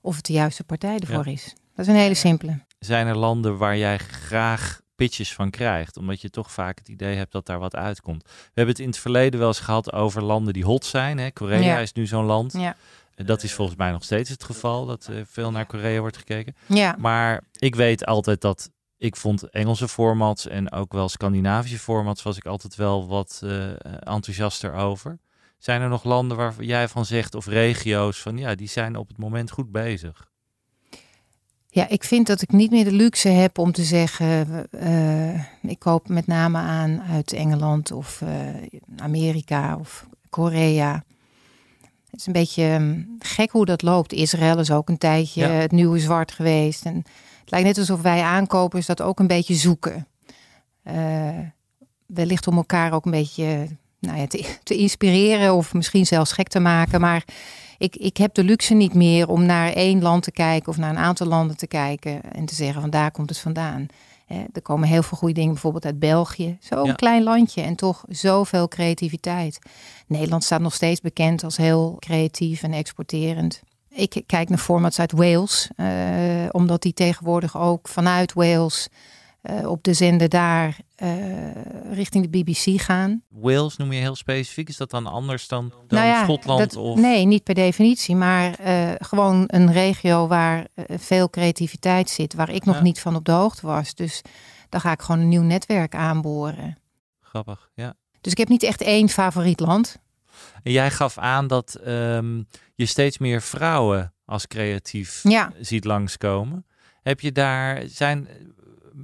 of 0.00 0.16
het 0.16 0.26
de 0.26 0.32
juiste 0.32 0.64
partij 0.64 0.98
ervoor 0.98 1.26
is. 1.26 1.54
Dat 1.74 1.86
is 1.86 1.92
een 1.92 1.98
hele 2.00 2.14
simpele. 2.14 2.58
Zijn 2.78 3.06
er 3.06 3.16
landen 3.16 3.56
waar 3.58 3.76
jij 3.76 3.98
graag 3.98 4.80
pitches 4.96 5.34
van 5.34 5.50
krijgt? 5.50 5.96
Omdat 5.96 6.20
je 6.20 6.30
toch 6.30 6.50
vaak 6.52 6.78
het 6.78 6.88
idee 6.88 7.16
hebt 7.16 7.32
dat 7.32 7.46
daar 7.46 7.58
wat 7.58 7.76
uitkomt. 7.76 8.22
We 8.24 8.30
hebben 8.54 8.74
het 8.74 8.82
in 8.82 8.88
het 8.90 8.98
verleden 8.98 9.38
wel 9.40 9.48
eens 9.48 9.60
gehad 9.60 9.92
over 9.92 10.22
landen 10.22 10.52
die 10.52 10.64
hot 10.64 10.84
zijn. 10.84 11.18
Hè? 11.18 11.30
Korea 11.30 11.58
Ja. 11.60 11.78
is 11.78 11.92
nu 11.92 12.06
zo'n 12.06 12.24
land. 12.24 12.52
Ja. 12.52 12.76
En 13.14 13.26
Dat 13.26 13.42
is 13.42 13.52
volgens 13.54 13.76
mij 13.76 13.90
nog 13.90 14.04
steeds 14.04 14.30
het 14.30 14.44
geval, 14.44 14.86
dat 14.86 15.08
eh, 15.10 15.16
veel 15.26 15.50
naar 15.50 15.66
Korea 15.66 16.00
wordt 16.00 16.16
gekeken. 16.16 16.54
Ja. 16.66 16.96
Maar 16.98 17.44
ik 17.58 17.74
weet 17.74 18.06
altijd 18.06 18.40
dat 18.40 18.70
ik 18.98 19.16
vond 19.16 19.50
Engelse 19.50 19.88
formats 19.88 20.46
en 20.46 20.72
ook 20.72 20.92
wel 20.92 21.08
Scandinavische 21.08 21.78
formats 21.78 22.22
was 22.22 22.36
ik 22.36 22.46
altijd 22.46 22.74
wel 22.74 23.06
wat 23.08 23.40
eh, 23.44 23.70
enthousiaster 24.00 24.72
over. 24.74 25.18
Zijn 25.58 25.80
er 25.80 25.88
nog 25.88 26.04
landen 26.04 26.36
waar 26.36 26.54
jij 26.58 26.88
van 26.88 27.04
zegt 27.04 27.34
of 27.34 27.46
regio's 27.46 28.20
van 28.20 28.38
ja, 28.38 28.54
die 28.54 28.68
zijn 28.68 28.96
op 28.96 29.08
het 29.08 29.18
moment 29.18 29.50
goed 29.50 29.72
bezig? 29.72 30.30
Ja, 31.74 31.88
ik 31.88 32.04
vind 32.04 32.26
dat 32.26 32.42
ik 32.42 32.52
niet 32.52 32.70
meer 32.70 32.84
de 32.84 32.92
luxe 32.92 33.28
heb 33.28 33.58
om 33.58 33.72
te 33.72 33.82
zeggen, 33.82 34.66
eh, 34.70 35.34
ik 35.70 35.78
koop 35.78 36.08
met 36.08 36.26
name 36.26 36.58
aan 36.58 37.02
uit 37.10 37.32
Engeland 37.32 37.92
of 37.92 38.22
eh, 38.22 38.28
Amerika 38.96 39.76
of 39.76 40.06
Korea. 40.30 41.04
Het 42.10 42.20
is 42.20 42.26
een 42.26 42.32
beetje 42.32 42.64
ehm, 42.64 43.00
gek 43.18 43.50
hoe 43.50 43.64
dat 43.64 43.82
loopt. 43.82 44.12
Israël 44.12 44.58
is 44.58 44.70
ook 44.70 44.88
een 44.88 44.98
tijdje 44.98 45.40
Ja. 45.40 45.48
het 45.48 45.72
nieuwe 45.72 45.98
zwart 45.98 46.32
geweest. 46.32 46.84
En 46.84 46.96
het 47.40 47.50
lijkt 47.50 47.66
net 47.66 47.78
alsof 47.78 48.00
wij 48.00 48.22
aankopers 48.22 48.86
dat 48.86 49.00
ook 49.02 49.18
een 49.20 49.26
beetje 49.26 49.54
zoeken. 49.54 50.06
Eh, 50.82 51.38
wellicht 52.06 52.46
om 52.46 52.56
elkaar 52.56 52.92
ook 52.92 53.04
een 53.04 53.10
beetje 53.10 53.66
nou 53.98 54.18
ja, 54.18 54.26
te, 54.26 54.56
te 54.62 54.76
inspireren 54.76 55.54
of 55.54 55.74
misschien 55.74 56.06
zelfs 56.06 56.32
gek 56.32 56.48
te 56.48 56.60
maken. 56.60 57.00
Maar 57.00 57.24
ik, 57.78 57.96
ik 57.96 58.16
heb 58.16 58.34
de 58.34 58.44
luxe 58.44 58.74
niet 58.74 58.94
meer 58.94 59.28
om 59.28 59.44
naar 59.46 59.72
één 59.72 60.02
land 60.02 60.22
te 60.22 60.32
kijken 60.32 60.68
of 60.68 60.76
naar 60.76 60.90
een 60.90 60.98
aantal 60.98 61.26
landen 61.26 61.56
te 61.56 61.66
kijken 61.66 62.32
en 62.32 62.44
te 62.44 62.54
zeggen 62.54 62.80
van 62.80 62.90
daar 62.90 63.10
komt 63.10 63.28
het 63.28 63.38
vandaan. 63.38 63.86
Er 64.52 64.62
komen 64.62 64.88
heel 64.88 65.02
veel 65.02 65.18
goede 65.18 65.34
dingen 65.34 65.52
bijvoorbeeld 65.52 65.84
uit 65.84 65.98
België. 65.98 66.56
Zo'n 66.60 66.86
Ja. 66.86 66.92
klein 66.92 67.22
landje 67.22 67.62
en 67.62 67.74
toch 67.74 68.04
zoveel 68.08 68.68
creativiteit. 68.68 69.58
Nederland 70.06 70.44
staat 70.44 70.60
nog 70.60 70.74
steeds 70.74 71.00
bekend 71.00 71.44
als 71.44 71.56
heel 71.56 71.96
creatief 71.98 72.62
en 72.62 72.72
exporterend. 72.72 73.60
Ik 73.88 74.22
kijk 74.26 74.48
naar 74.48 74.58
formats 74.58 74.98
uit 74.98 75.12
Wales, 75.12 75.70
eh, 75.76 75.86
omdat 76.50 76.82
die 76.82 76.92
tegenwoordig 76.94 77.58
ook 77.58 77.88
vanuit 77.88 78.32
Wales 78.32 78.88
eh, 79.42 79.70
op 79.70 79.82
de 79.82 79.92
zender 79.94 80.28
daar 80.28 80.76
eh, 80.94 81.08
richting 81.92 82.28
de 82.28 82.38
BBC 82.42 82.80
gaan. 82.80 83.22
Wales 83.28 83.76
noem 83.76 83.92
je 83.92 84.00
heel 84.00 84.14
specifiek. 84.16 84.68
Is 84.68 84.76
dat 84.76 84.90
dan 84.90 85.06
anders 85.06 85.48
dan, 85.48 85.68
dan 85.68 85.84
Nou 85.88 86.06
ja, 86.06 86.22
Schotland? 86.22 86.58
dat- 86.58 86.76
of... 86.76 86.98
Nee, 86.98 87.24
niet 87.26 87.42
per 87.42 87.54
definitie, 87.54 88.16
maar 88.16 88.54
eh, 88.54 88.90
gewoon 88.98 89.44
een 89.46 89.72
regio 89.72 90.26
waar 90.26 90.66
veel 90.88 91.30
creativiteit 91.30 92.10
zit, 92.10 92.34
waar 92.34 92.50
ik 92.50 92.64
nog 92.64 92.76
Ja. 92.76 92.82
niet 92.82 93.00
van 93.00 93.16
op 93.16 93.24
de 93.24 93.32
hoogte 93.32 93.66
was. 93.66 93.94
Dus 93.94 94.22
daar 94.68 94.80
ga 94.80 94.92
ik 94.92 95.02
gewoon 95.02 95.20
een 95.20 95.28
nieuw 95.28 95.42
netwerk 95.42 95.94
aanboren. 95.94 96.78
Grappig, 97.20 97.70
ja. 97.74 97.94
Dus 98.20 98.32
ik 98.32 98.38
heb 98.38 98.48
niet 98.48 98.62
echt 98.62 98.82
één 98.82 99.08
favoriet 99.08 99.60
land. 99.60 99.96
En 100.62 100.72
jij 100.72 100.90
gaf 100.90 101.18
aan 101.18 101.46
dat 101.46 101.74
ehm, 101.74 102.42
je 102.74 102.86
steeds 102.86 103.18
meer 103.18 103.42
vrouwen 103.42 104.14
als 104.24 104.46
creatief 104.46 105.20
Ja. 105.22 105.52
ziet 105.60 105.84
langskomen. 105.84 106.66
Heb 107.02 107.20
je 107.20 107.32
daar, 107.32 107.82
zijn, 107.86 108.28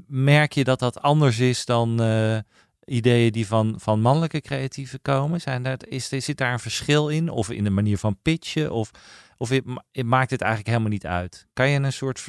merk 0.07 0.53
je 0.53 0.64
dat 0.64 0.79
dat 0.79 1.03
anders 1.03 1.38
is 1.38 1.64
dan 1.64 2.01
eh, 2.03 2.38
ideeën 2.85 3.33
die 3.33 3.46
van, 3.46 3.74
van 3.79 4.01
mannelijke 4.01 4.40
creatieven 4.40 5.03
komen? 5.03 5.40
Zijn 5.40 5.62
daar, 5.62 5.79
is, 5.88 6.09
zit 6.09 6.37
daar 6.37 6.53
een 6.53 6.59
verschil 6.59 7.09
in? 7.09 7.31
Of 7.31 7.51
in 7.51 7.64
de 7.64 7.70
manier 7.70 7.98
van 7.98 8.18
pitchen? 8.22 8.72
Of, 8.72 8.90
of 9.37 9.48
het, 9.48 9.64
ma- 9.64 9.85
het 9.92 10.07
maakt 10.07 10.31
het 10.31 10.40
eigenlijk 10.40 10.70
helemaal 10.70 10.92
niet 10.92 11.07
uit? 11.07 11.46
Kan 11.53 11.68
je 11.68 11.79
een 11.81 11.92
soort, 11.92 12.24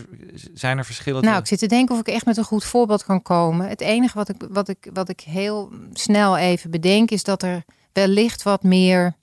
zijn 0.54 0.78
er 0.78 0.86
verschillen? 0.86 1.24
Nou, 1.24 1.36
te- 1.36 1.42
ik 1.42 1.48
zit 1.48 1.60
te 1.60 1.76
denken 1.76 1.96
of 1.96 2.02
ik 2.02 2.08
echt 2.08 2.26
met 2.26 2.38
een 2.38 2.44
goed 2.44 2.64
voorbeeld 2.64 3.04
kan 3.04 3.22
komen. 3.22 3.68
Het 3.68 3.82
enige 3.82 4.18
wat 4.18 4.30
ik, 4.30 4.48
wat 4.50 4.68
ik, 4.70 4.90
wat 4.94 5.10
ik 5.10 5.20
heel 5.22 5.72
snel 5.94 6.38
even 6.38 6.72
bedenk 6.72 7.12
is 7.12 7.24
dat 7.24 7.44
er 7.44 7.64
wellicht 7.94 8.44
wat 8.44 8.64
meer 8.64 9.18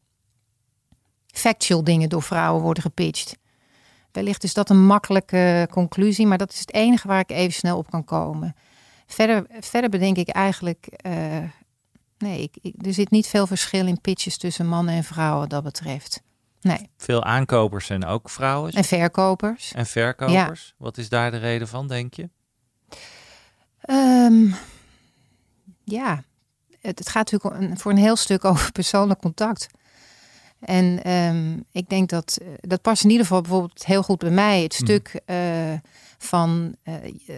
factual 1.27 1.85
dingen 1.85 2.09
door 2.09 2.22
vrouwen 2.22 2.62
worden 2.62 2.83
gepitcht. 2.83 3.37
Wellicht 4.16 4.44
is 4.44 4.55
dat 4.55 4.70
een 4.70 4.87
makkelijke 4.87 5.68
conclusie, 5.70 6.26
maar 6.26 6.38
dat 6.38 6.52
is 6.52 6.59
het 6.59 6.72
enige 6.72 7.09
waar 7.09 7.20
ik 7.20 7.31
even 7.31 7.52
snel 7.52 7.76
op 7.79 7.90
kan 7.90 8.05
komen. 8.05 8.57
Verder, 9.07 9.46
verder 9.61 9.90
bedenk 9.90 10.16
ik 10.16 10.29
eigenlijk, 10.29 10.87
eh, 10.87 11.38
nee, 12.18 12.42
ik, 12.42 12.57
ik- 12.62 12.87
er 12.87 12.92
zit 12.94 13.11
niet 13.11 13.26
veel 13.26 13.46
verschil 13.46 13.87
in 13.87 14.00
pitches 14.00 14.37
tussen 14.38 14.66
mannen 14.66 14.94
en 14.94 15.05
vrouwen 15.05 15.48
dat 15.48 15.62
betreft. 15.62 16.22
Nee. 16.61 16.90
Veel 16.96 17.24
aankopers 17.24 17.87
zijn 17.87 18.05
ook 18.05 18.31
vrouwen. 18.31 18.72
En 18.72 18.85
verkopers. 18.85 19.72
En 19.72 19.87
verkopers. 19.87 20.74
Wat 20.79 20.98
is 20.98 21.09
daar 21.09 21.31
de 21.31 21.37
reden 21.37 21.68
van, 21.68 21.87
denk 21.88 22.14
je? 22.14 22.29
Ehm, 23.81 24.46
ja, 25.85 26.22
het, 26.81 26.98
het 26.98 27.09
gaat 27.09 27.33
natuurlijk 27.33 27.81
voor 27.81 27.90
een 27.90 27.96
heel 27.98 28.16
stuk 28.16 28.44
over 28.50 28.72
persoonlijk 28.72 29.20
contact. 29.20 29.66
En 30.61 31.03
ehm, 31.03 31.59
ik 31.73 31.88
denk 31.88 32.09
dat 32.09 32.38
eh, 32.42 32.49
dat 32.61 32.83
past 32.83 33.05
in 33.05 33.11
ieder 33.11 33.27
geval 33.27 33.40
bijvoorbeeld 33.40 33.85
heel 33.85 34.03
goed 34.03 34.19
bij 34.19 34.31
mij. 34.31 34.62
Het 34.62 34.75
stuk 34.75 35.21
eh, 35.25 35.37
van 36.19 36.75
eh, 36.83 36.95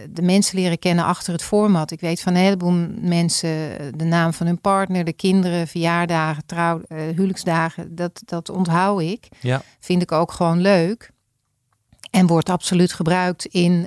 de 0.09 0.21
mensen 0.21 0.59
leren 0.59 0.79
kennen 0.79 1.05
achter 1.05 1.33
het 1.33 1.43
format. 1.43 1.91
Ik 1.91 1.99
weet 1.99 2.21
van 2.21 2.35
een 2.35 2.41
heleboel 2.41 2.87
mensen 3.01 3.77
de 3.97 4.03
naam 4.03 4.33
van 4.33 4.45
hun 4.45 4.61
partner, 4.61 5.03
de 5.03 5.13
kinderen, 5.13 5.67
verjaardagen, 5.67 6.45
trouw, 6.45 6.81
huwelijksdagen. 6.87 7.95
Dat, 7.95 8.21
dat 8.25 8.49
onthoud 8.49 9.01
ik. 9.01 9.27
Ja. 9.41 9.61
Vind 9.79 10.01
ik 10.01 10.11
ook 10.11 10.31
gewoon 10.31 10.61
leuk. 10.61 11.11
En 12.11 12.27
wordt 12.27 12.49
absoluut 12.49 12.93
gebruikt 12.93 13.45
in 13.45 13.85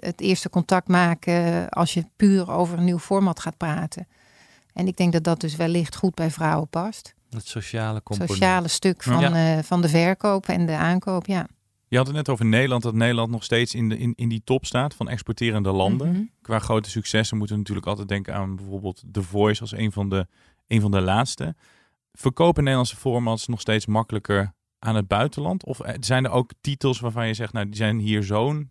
het 0.00 0.20
eerste 0.20 0.50
contact 0.50 0.88
maken 0.88 1.68
als 1.68 1.94
je 1.94 2.04
puur 2.16 2.50
over 2.50 2.78
een 2.78 2.84
nieuw 2.84 2.98
format 2.98 3.40
gaat 3.40 3.56
praten. 3.56 4.08
En 4.72 4.86
ik 4.86 4.96
denk 4.96 5.12
dat 5.12 5.24
dat 5.24 5.40
dus 5.40 5.56
wellicht 5.56 5.96
goed 5.96 6.14
bij 6.14 6.30
vrouwen 6.30 6.68
past. 6.68 7.15
Het 7.36 7.46
sociale 7.48 7.94
Het 7.94 8.02
component. 8.02 8.32
sociale 8.32 8.68
stuk 8.68 9.02
van, 9.02 9.20
Ja. 9.20 9.56
eh, 9.56 9.62
van 9.62 9.80
de 9.82 9.88
verkoop 9.88 10.46
en 10.46 10.66
de 10.66 10.76
aankoop, 10.76 11.26
ja. 11.26 11.46
Je 11.88 11.96
had 11.96 12.06
het 12.06 12.16
net 12.16 12.28
over 12.28 12.44
Nederland, 12.46 12.82
dat 12.82 12.94
Nederland 12.94 13.30
nog 13.30 13.44
steeds 13.44 13.74
in, 13.74 13.88
de, 13.88 13.98
in, 13.98 14.12
in 14.16 14.28
die 14.28 14.42
top 14.44 14.64
staat 14.66 14.94
van 14.94 15.08
exporterende 15.08 15.70
landen. 15.70 16.10
Mhm. 16.12 16.22
Qua 16.42 16.58
grote 16.58 16.90
successen 16.90 17.36
moeten 17.36 17.54
we 17.56 17.60
natuurlijk 17.60 17.86
altijd 17.86 18.08
denken 18.08 18.34
aan 18.34 18.56
bijvoorbeeld 18.56 19.02
The 19.12 19.22
Voice 19.22 19.60
als 19.60 19.72
een 19.72 19.92
van 19.92 20.08
de, 20.08 20.26
een 20.66 20.80
van 20.80 20.90
de 20.90 21.00
laatste. 21.00 21.54
Verkopen 22.12 22.62
Nederlandse 22.62 22.96
formats 22.96 23.46
nog 23.46 23.60
steeds 23.60 23.86
makkelijker 23.86 24.52
aan 24.78 24.94
het 24.94 25.08
buitenland? 25.08 25.64
Of 25.64 25.80
eh, 25.80 25.94
zijn 26.00 26.24
er 26.24 26.30
ook 26.30 26.50
titels 26.60 27.00
waarvan 27.00 27.26
je 27.26 27.34
zegt, 27.34 27.52
nou 27.52 27.66
die 27.66 27.76
zijn 27.76 27.98
hier 27.98 28.22
zo'n 28.22 28.70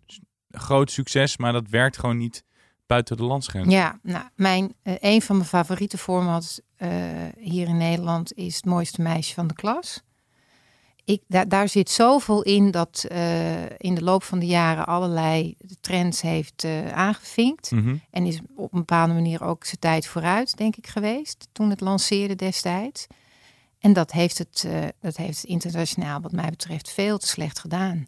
groot 0.50 0.90
succes, 0.90 1.36
maar 1.36 1.52
dat 1.52 1.68
werkt 1.68 1.98
gewoon 1.98 2.16
niet 2.16 2.44
buiten 2.86 3.16
de 3.16 3.22
landsgrenzen? 3.24 3.72
Ja, 3.72 3.98
nou, 4.02 4.24
mijn, 4.34 4.74
eh, 4.82 4.94
een 5.00 5.22
van 5.22 5.36
mijn 5.36 5.48
favoriete 5.48 5.98
formats 5.98 6.60
eh, 6.76 6.88
hier 7.38 7.68
in 7.68 7.76
Nederland 7.76 8.32
is 8.32 8.56
Het 8.56 8.64
mooiste 8.64 9.02
meisje 9.02 9.34
van 9.34 9.46
de 9.46 9.54
klas. 9.54 10.02
Ik, 11.04 11.22
daar, 11.26 11.48
daar 11.48 11.68
zit 11.68 11.90
zoveel 11.90 12.42
in 12.42 12.70
dat 12.70 13.04
eh, 13.08 13.70
in 13.78 13.94
de 13.94 14.02
loop 14.02 14.22
van 14.22 14.38
de 14.38 14.46
jaren 14.46 14.86
allerlei 14.86 15.56
trends 15.80 16.20
heeft 16.20 16.64
eh, 16.64 16.92
aangevinkt. 16.92 17.70
Mhm. 17.70 17.96
En 18.10 18.26
is 18.26 18.40
op 18.56 18.72
een 18.72 18.78
bepaalde 18.78 19.12
manier 19.12 19.42
ook 19.42 19.64
zijn 19.64 19.78
tijd 19.78 20.06
vooruit, 20.06 20.56
denk 20.56 20.76
ik, 20.76 20.86
geweest. 20.86 21.48
Toen 21.52 21.70
het 21.70 21.80
lanceerde 21.80 22.34
destijds. 22.34 23.06
En 23.78 23.92
dat 23.92 24.12
heeft 24.12 24.38
het, 24.38 24.68
dat 25.00 25.16
heeft 25.16 25.40
het 25.40 25.50
internationaal, 25.50 26.20
wat 26.20 26.32
mij 26.32 26.50
betreft, 26.50 26.90
veel 26.90 27.18
te 27.18 27.26
slecht 27.26 27.58
gedaan. 27.58 28.06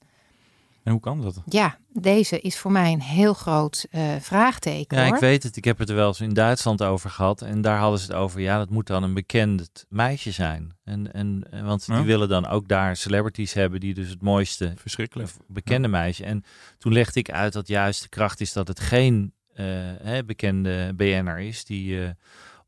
En 0.89 0.95
hoe 0.95 1.03
kan 1.03 1.21
dat? 1.21 1.43
Ja, 1.47 1.79
deze 1.93 2.41
is 2.41 2.59
voor 2.59 2.73
mij 2.73 2.93
een 2.93 3.01
heel 3.01 3.35
groot 3.35 3.87
eh, 3.91 4.17
vraagteken. 4.21 4.99
Ja, 4.99 5.05
hoor. 5.05 5.15
ik 5.15 5.21
weet 5.21 5.43
het. 5.43 5.57
Ik 5.57 5.65
heb 5.65 5.79
het 5.79 5.89
er 5.89 5.95
wel 5.95 6.07
eens 6.07 6.21
in 6.21 6.35
Duitsland 6.35 6.83
over 6.83 7.11
gehad. 7.11 7.43
En 7.43 7.61
daar 7.61 7.79
hadden 7.79 7.99
ze 7.99 8.07
het 8.07 8.15
over. 8.15 8.41
Ja, 8.41 8.59
dat 8.59 8.71
moet 8.71 8.87
dan 8.87 9.03
een 9.03 9.15
bekend 9.15 9.87
meisje 9.89 10.31
zijn. 10.31 10.77
En, 10.85 11.13
en, 11.13 11.49
want 11.65 11.87
die 11.87 12.03
willen 12.03 12.29
dan 12.29 12.47
ook 12.47 12.69
daar 12.69 12.97
celebrities 12.97 13.53
hebben 13.53 13.81
die 13.81 13.95
dus 13.95 14.09
het 14.09 14.23
mooiste 14.23 14.73
Verschrikkelijk. 14.77 15.31
bekende 15.47 15.89
meisje. 15.89 16.25
En 16.25 16.45
toen 16.79 16.93
legde 16.93 17.21
ik 17.21 17.31
uit 17.31 17.53
dat 17.53 17.69
juist 17.69 18.03
de 18.03 18.09
kracht 18.09 18.41
is 18.41 18.53
dat 18.53 18.69
het 18.69 18.81
geen 18.81 19.33
eh, 19.55 19.67
hè, 20.03 20.25
bekende 20.25 20.93
BN'er 20.97 21.39
is. 21.39 21.65
Die, 21.65 22.03
eh, 22.05 22.11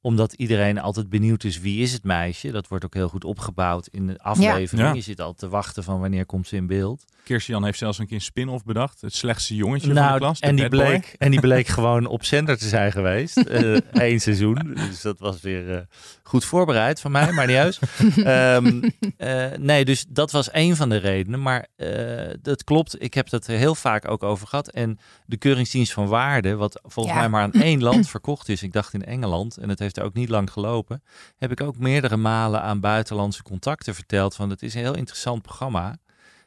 omdat 0.01 0.33
iedereen 0.33 0.79
altijd 0.81 1.09
benieuwd 1.09 1.45
is 1.45 1.61
wie 1.61 1.83
is 1.83 1.93
het 1.93 2.05
meisje. 2.05 2.51
Dat 2.51 2.69
wordt 2.69 2.85
ook 2.85 2.95
heel 2.95 3.09
goed 3.09 3.25
opgebouwd 3.25 3.87
in 3.87 4.07
de 4.07 4.19
aflevering. 4.19 4.89
Ja. 4.89 4.95
Je 4.95 5.01
zit 5.01 5.21
al 5.21 5.35
te 5.35 5.49
wachten 5.49 5.85
van 5.85 6.01
wanneer 6.01 6.27
komt 6.27 6.49
ze 6.49 6.57
in 6.57 6.67
beeld. 6.67 7.05
Kirsten 7.25 7.65
heeft 7.65 7.79
zelfs 7.79 7.99
een 7.99 8.07
keer 8.07 8.17
een 8.17 8.23
spin-off 8.23 8.65
bedacht. 8.65 9.01
Het 9.01 9.15
slechtste 9.15 9.55
jongetje 9.55 9.95
van 9.95 10.13
de 10.13 10.19
klas. 10.19 10.41
de 10.41 10.47
Nou, 10.47 10.57
en, 10.57 10.57
die 10.57 10.69
bleek, 10.69 11.15
en 11.19 11.31
die 11.31 11.41
bleek 11.41 11.67
gewoon 11.67 12.07
op 12.07 12.25
zender 12.25 12.59
te 12.59 12.69
zijn 12.69 12.93
geweest. 12.93 13.43
Eén 13.93 14.21
seizoen. 14.21 14.71
Dus 14.75 15.01
dat 15.01 15.19
was 15.19 15.41
weer 15.41 15.75
eh, 15.75 15.81
goed 16.23 16.45
voorbereid 16.45 17.01
van 17.01 17.11
mij, 17.11 17.33
maar 17.33 17.47
niet 17.47 17.55
juist. 17.55 17.81
Ehm, 18.25 18.89
eh, 19.17 19.47
nee, 19.59 19.85
dus 19.85 20.05
dat 20.09 20.31
was 20.31 20.51
één 20.51 20.77
van 20.77 20.89
de 20.89 20.97
redenen. 20.97 21.43
Maar 21.43 21.67
eh, 21.77 22.35
dat 22.43 22.65
klopt. 22.65 23.03
Ik 23.03 23.15
heb 23.15 23.31
het 23.31 23.47
er 23.47 23.57
heel 23.59 23.75
vaak 23.75 24.09
ook 24.11 24.23
over 24.23 24.47
gehad. 24.47 24.69
En 24.69 24.99
de 25.27 25.37
Keuringsdienst 25.37 25.93
van 25.93 26.07
Waarde, 26.07 26.55
wat 26.57 26.81
volgens 26.83 27.15
Ja. 27.15 27.21
mij 27.21 27.29
maar 27.29 27.43
aan 27.43 27.53
één 27.53 27.83
land 27.83 28.09
verkocht 28.09 28.49
is. 28.49 28.63
Ik 28.63 28.73
dacht 28.73 28.95
in 28.95 29.05
Engeland. 29.05 29.57
En 29.57 29.69
het 29.69 29.79
heeft 29.79 29.90
er 29.97 30.05
ook 30.05 30.15
niet 30.15 30.29
lang 30.29 30.51
gelopen. 30.53 31.03
Heb 31.39 31.51
ik 31.51 31.61
ook 31.61 31.79
meerdere 31.79 32.17
malen 32.17 32.63
aan 32.63 32.81
buitenlandse 32.81 33.43
contacten 33.43 33.95
verteld. 33.95 34.35
Van 34.35 34.51
het 34.51 34.63
is 34.63 34.75
een 34.75 34.81
heel 34.81 34.97
interessant 34.97 35.43
programma. 35.43 35.97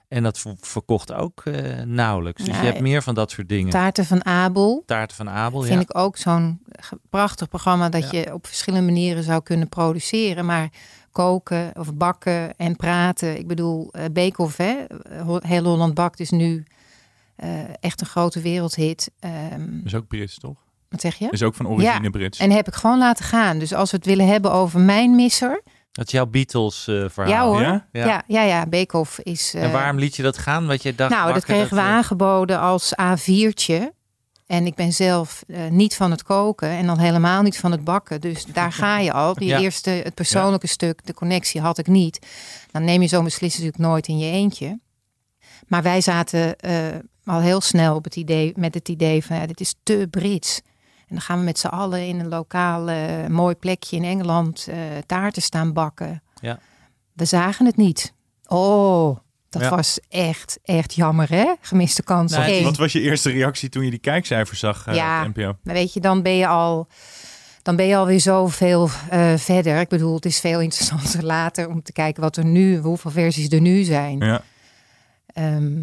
En 0.08 0.23
dat 0.23 0.39
ver- 0.39 0.56
verkocht 0.60 1.13
ook 1.13 1.41
eh, 1.45 1.82
nauwelijks. 1.82 2.43
Dus 2.43 2.56
Ja, 2.56 2.62
je 2.62 2.67
hebt 2.67 2.79
meer 2.82 3.01
van 3.03 3.15
dat 3.15 3.32
soort 3.32 3.49
dingen. 3.49 3.69
Taarten 3.71 4.06
van 4.06 4.25
Abel. 4.25 4.84
Taarten 4.86 5.15
van 5.17 5.29
Abel, 5.29 5.62
vind 5.62 5.73
ja. 5.73 5.79
ik 5.82 5.97
ook 5.97 6.17
zo'n 6.17 6.62
prachtig 7.10 7.47
programma 7.49 7.89
dat 7.89 8.12
je 8.12 8.34
op 8.34 8.47
verschillende 8.47 8.86
manieren 8.91 9.23
zou 9.23 9.41
kunnen 9.43 9.69
produceren. 9.69 10.45
Maar 10.45 10.69
koken 11.12 11.71
of 11.79 11.93
bakken 11.93 12.58
en 12.58 12.75
praten. 12.75 13.38
Ik 13.38 13.47
bedoel, 13.47 13.91
eh 13.91 14.06
Beekhoff, 14.12 14.58
hè? 14.58 14.75
Ho- 15.25 15.39
Heel 15.41 15.63
Holland 15.63 15.93
Bakt 15.93 16.19
is 16.19 16.29
nu 16.29 16.63
eh, 17.36 17.60
echt 17.79 18.01
een 18.01 18.08
grote 18.08 18.41
wereldhit. 18.41 19.12
Ehm, 19.19 19.79
Is 19.86 19.95
ook 19.95 20.08
Brits, 20.08 20.38
toch? 20.39 20.63
Wat 20.93 21.01
zeg 21.01 21.15
je? 21.15 21.27
Is 21.32 21.43
ook 21.43 21.56
van 21.56 21.67
origine 21.67 22.03
ja, 22.03 22.10
Brits. 22.10 22.39
En 22.39 22.51
heb 22.51 22.67
ik 22.67 22.73
gewoon 22.73 22.97
laten 22.97 23.25
gaan. 23.25 23.60
Dus 23.60 23.73
als 23.73 23.91
we 23.91 23.97
het 23.97 24.06
willen 24.06 24.27
hebben 24.27 24.51
over 24.51 24.79
mijn 24.79 25.15
misser. 25.15 25.62
Dat 25.91 26.06
is 26.06 26.12
jouw 26.12 26.25
Beatles 26.25 26.88
eh, 26.88 27.06
verhaal. 27.10 27.34
Ja 27.34 27.45
hoor. 27.45 27.62
Ja? 27.62 27.88
Ja, 27.91 28.23
ja, 28.27 28.41
ja, 28.41 28.65
Beekhoff 28.65 29.19
is... 29.19 29.53
En 29.53 29.63
eh, 29.63 29.71
waarom 29.71 29.99
liet 29.99 30.15
je 30.15 30.23
dat 30.23 30.38
gaan? 30.38 30.67
Wat 30.67 30.84
je 30.84 30.95
dacht, 30.95 31.12
nou, 31.12 31.34
dat 31.34 31.45
kregen 31.45 31.75
we 31.77 31.82
eh, 31.82 31.88
aangeboden 31.88 32.60
als 32.60 32.93
A4'tje. 33.01 33.91
En 34.53 34.65
ik 34.65 34.75
ben 34.75 34.93
zelf 34.93 35.43
eh, 35.47 35.67
niet 35.69 35.95
van 35.95 36.12
het 36.12 36.23
koken 36.23 36.69
en 36.69 36.86
dan 36.86 36.97
helemaal 36.97 37.41
niet 37.41 37.58
van 37.58 37.71
het 37.71 37.84
bakken. 37.84 38.21
Dus 38.21 38.45
daar 38.45 38.71
ga 38.71 38.99
je 38.99 39.13
al. 39.13 39.36
Je 39.39 39.45
Ja. 39.53 39.60
eerste, 39.60 39.89
het 39.89 40.13
persoonlijke 40.13 40.67
stuk, 40.67 41.06
de 41.06 41.13
connectie 41.13 41.62
had 41.62 41.77
ik 41.77 41.88
niet. 41.88 42.27
Dan 42.71 42.84
neem 42.84 43.01
je 43.01 43.08
zo'n 43.08 43.23
beslissing 43.23 43.63
natuurlijk 43.63 43.91
nooit 43.91 44.08
in 44.08 44.17
je 44.17 44.32
eentje. 44.32 44.79
Maar 45.67 45.84
wij 45.84 46.01
zaten 46.01 46.58
eh, 46.60 46.75
al 47.25 47.39
heel 47.39 47.62
snel 47.62 47.95
op 47.95 48.03
het 48.03 48.15
idee, 48.15 48.53
met 48.56 48.73
het 48.73 48.89
idee 48.89 49.25
van 49.25 49.36
ja, 49.36 49.45
dit 49.45 49.60
is 49.60 49.75
te 49.84 50.08
Brits. 50.12 50.62
En 51.13 51.19
dan 51.19 51.28
gaan 51.28 51.38
we 51.39 51.43
met 51.45 51.60
z'n 51.60 51.67
allen 51.67 52.08
in 52.08 52.19
een 52.19 52.28
lokaal 52.30 52.89
mooi 53.30 53.56
plekje 53.56 53.95
in 53.95 54.04
Engeland 54.04 54.67
eh, 54.69 54.78
taarten 55.06 55.41
staan 55.41 55.73
bakken. 55.73 56.23
Ja. 56.41 56.60
We 57.13 57.26
zagen 57.26 57.65
het 57.65 57.78
niet. 57.78 58.13
Oh, 58.47 59.17
dat 59.49 59.62
Ja. 59.62 59.69
was 59.69 59.99
echt, 60.10 60.60
echt 60.63 60.93
jammer 60.93 61.30
hè? 61.30 61.54
Gemiste 61.62 62.04
kans. 62.04 62.36
Wat- 62.36 62.47
Eén. 62.47 62.63
Wat 62.63 62.78
was 62.78 62.91
je 62.91 63.02
eerste 63.02 63.30
reactie 63.30 63.69
toen 63.69 63.84
je 63.84 63.89
die 63.89 63.99
kijkcijfers 63.99 64.60
zag 64.60 64.88
eh, 64.88 64.95
Ja. 64.95 65.21
op 65.26 65.36
NPO? 65.36 65.58
Maar 65.63 65.73
weet 65.73 65.93
je, 65.93 65.99
dan 65.99 66.21
ben 66.21 66.36
je 66.38 66.47
al, 66.47 66.88
dan 67.62 67.76
ben 67.76 67.86
je 67.86 67.95
alweer 67.95 68.19
zoveel 68.21 68.89
eh 69.10 69.34
verder. 69.38 69.80
Ik 69.80 69.89
bedoel, 69.89 70.15
het 70.15 70.26
is 70.26 70.39
veel 70.39 70.60
interessanter 70.62 71.23
later 71.36 71.67
om 71.69 71.82
te 71.84 71.91
kijken 71.91 72.21
wat 72.21 72.38
er 72.38 72.45
nu, 72.45 72.78
hoeveel 72.78 73.12
versies 73.12 73.49
er 73.49 73.62
nu 73.62 73.84
zijn. 73.84 74.19
Ja. 74.19 74.41
Ehm, 75.28 75.82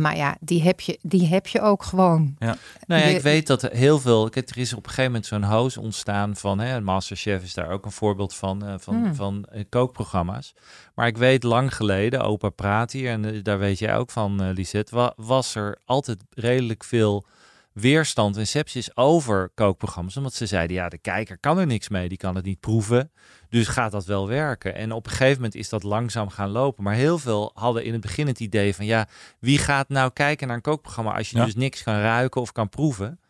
maar 0.00 0.16
ja, 0.16 0.36
die 0.40 0.62
heb 0.62 0.80
je, 0.80 0.98
die 1.02 1.26
heb 1.26 1.46
je 1.46 1.60
ook 1.60 1.82
gewoon. 1.82 2.36
Ja. 2.38 2.56
Nou 2.86 3.00
ja, 3.02 3.06
ik 3.08 3.20
weet 3.20 3.46
dat 3.46 3.62
er 3.62 3.70
heel 3.72 3.98
veel... 4.00 4.28
Kijk, 4.28 4.48
er 4.50 4.58
is 4.58 4.72
op 4.72 4.78
een 4.82 4.88
gegeven 4.88 5.04
moment 5.04 5.26
zo'n 5.26 5.44
host 5.44 5.76
ontstaan 5.76 6.36
van... 6.36 6.58
Hè, 6.58 6.80
Masterchef 6.80 7.42
is 7.42 7.54
daar 7.54 7.68
ook 7.70 7.84
een 7.84 7.92
voorbeeld 7.92 8.34
van, 8.34 8.64
eh, 8.66 8.74
van, 8.78 8.94
Hmm. 8.94 9.14
van 9.14 9.44
eh, 9.50 9.64
kookprogramma's. 9.68 10.54
Maar 10.94 11.06
ik 11.06 11.16
weet 11.18 11.42
lang 11.42 11.74
geleden, 11.74 12.20
opa 12.20 12.48
praat 12.48 12.92
hier... 12.92 13.10
en 13.10 13.24
eh, 13.24 13.42
daar 13.42 13.58
weet 13.58 13.78
jij 13.78 13.96
ook 13.96 14.10
van, 14.10 14.50
Lisette... 14.52 14.94
wa- 14.94 15.12
was 15.16 15.54
er 15.54 15.78
altijd 15.84 16.18
redelijk 16.34 16.84
veel 16.84 17.24
weerstand 17.72 18.36
en 18.36 18.46
sepsis 18.46 18.96
over 18.96 19.50
kookprogramma's. 19.54 20.16
Omdat 20.16 20.34
ze 20.34 20.46
zeiden, 20.46 20.76
ja, 20.76 20.88
de 20.88 20.98
kijker 20.98 21.38
kan 21.38 21.58
er 21.58 21.66
niks 21.66 21.88
mee. 21.88 22.08
Die 22.08 22.18
kan 22.18 22.34
het 22.34 22.44
niet 22.44 22.60
proeven. 22.60 23.12
Dus 23.48 23.68
gaat 23.68 23.92
dat 23.92 24.04
wel 24.04 24.28
werken? 24.28 24.74
En 24.74 24.92
op 24.92 25.04
een 25.04 25.10
gegeven 25.10 25.34
moment 25.36 25.54
is 25.54 25.68
dat 25.68 25.82
langzaam 25.82 26.28
gaan 26.28 26.50
lopen. 26.50 26.84
Maar 26.84 26.94
heel 26.94 27.18
veel 27.18 27.50
hadden 27.54 27.84
in 27.84 27.92
het 27.92 28.00
begin 28.00 28.26
het 28.26 28.40
idee 28.40 28.74
van... 28.74 28.84
ja, 28.84 29.08
wie 29.38 29.58
gaat 29.58 29.88
nou 29.88 30.10
kijken 30.12 30.46
naar 30.46 30.56
een 30.56 30.62
kookprogramma... 30.62 31.14
als 31.16 31.30
je 31.30 31.36
Ja. 31.36 31.44
dus 31.44 31.54
niks 31.54 31.82
kan 31.82 31.94
ruiken 31.94 32.40
of 32.40 32.52
kan 32.52 32.68
proeven? 32.68 33.20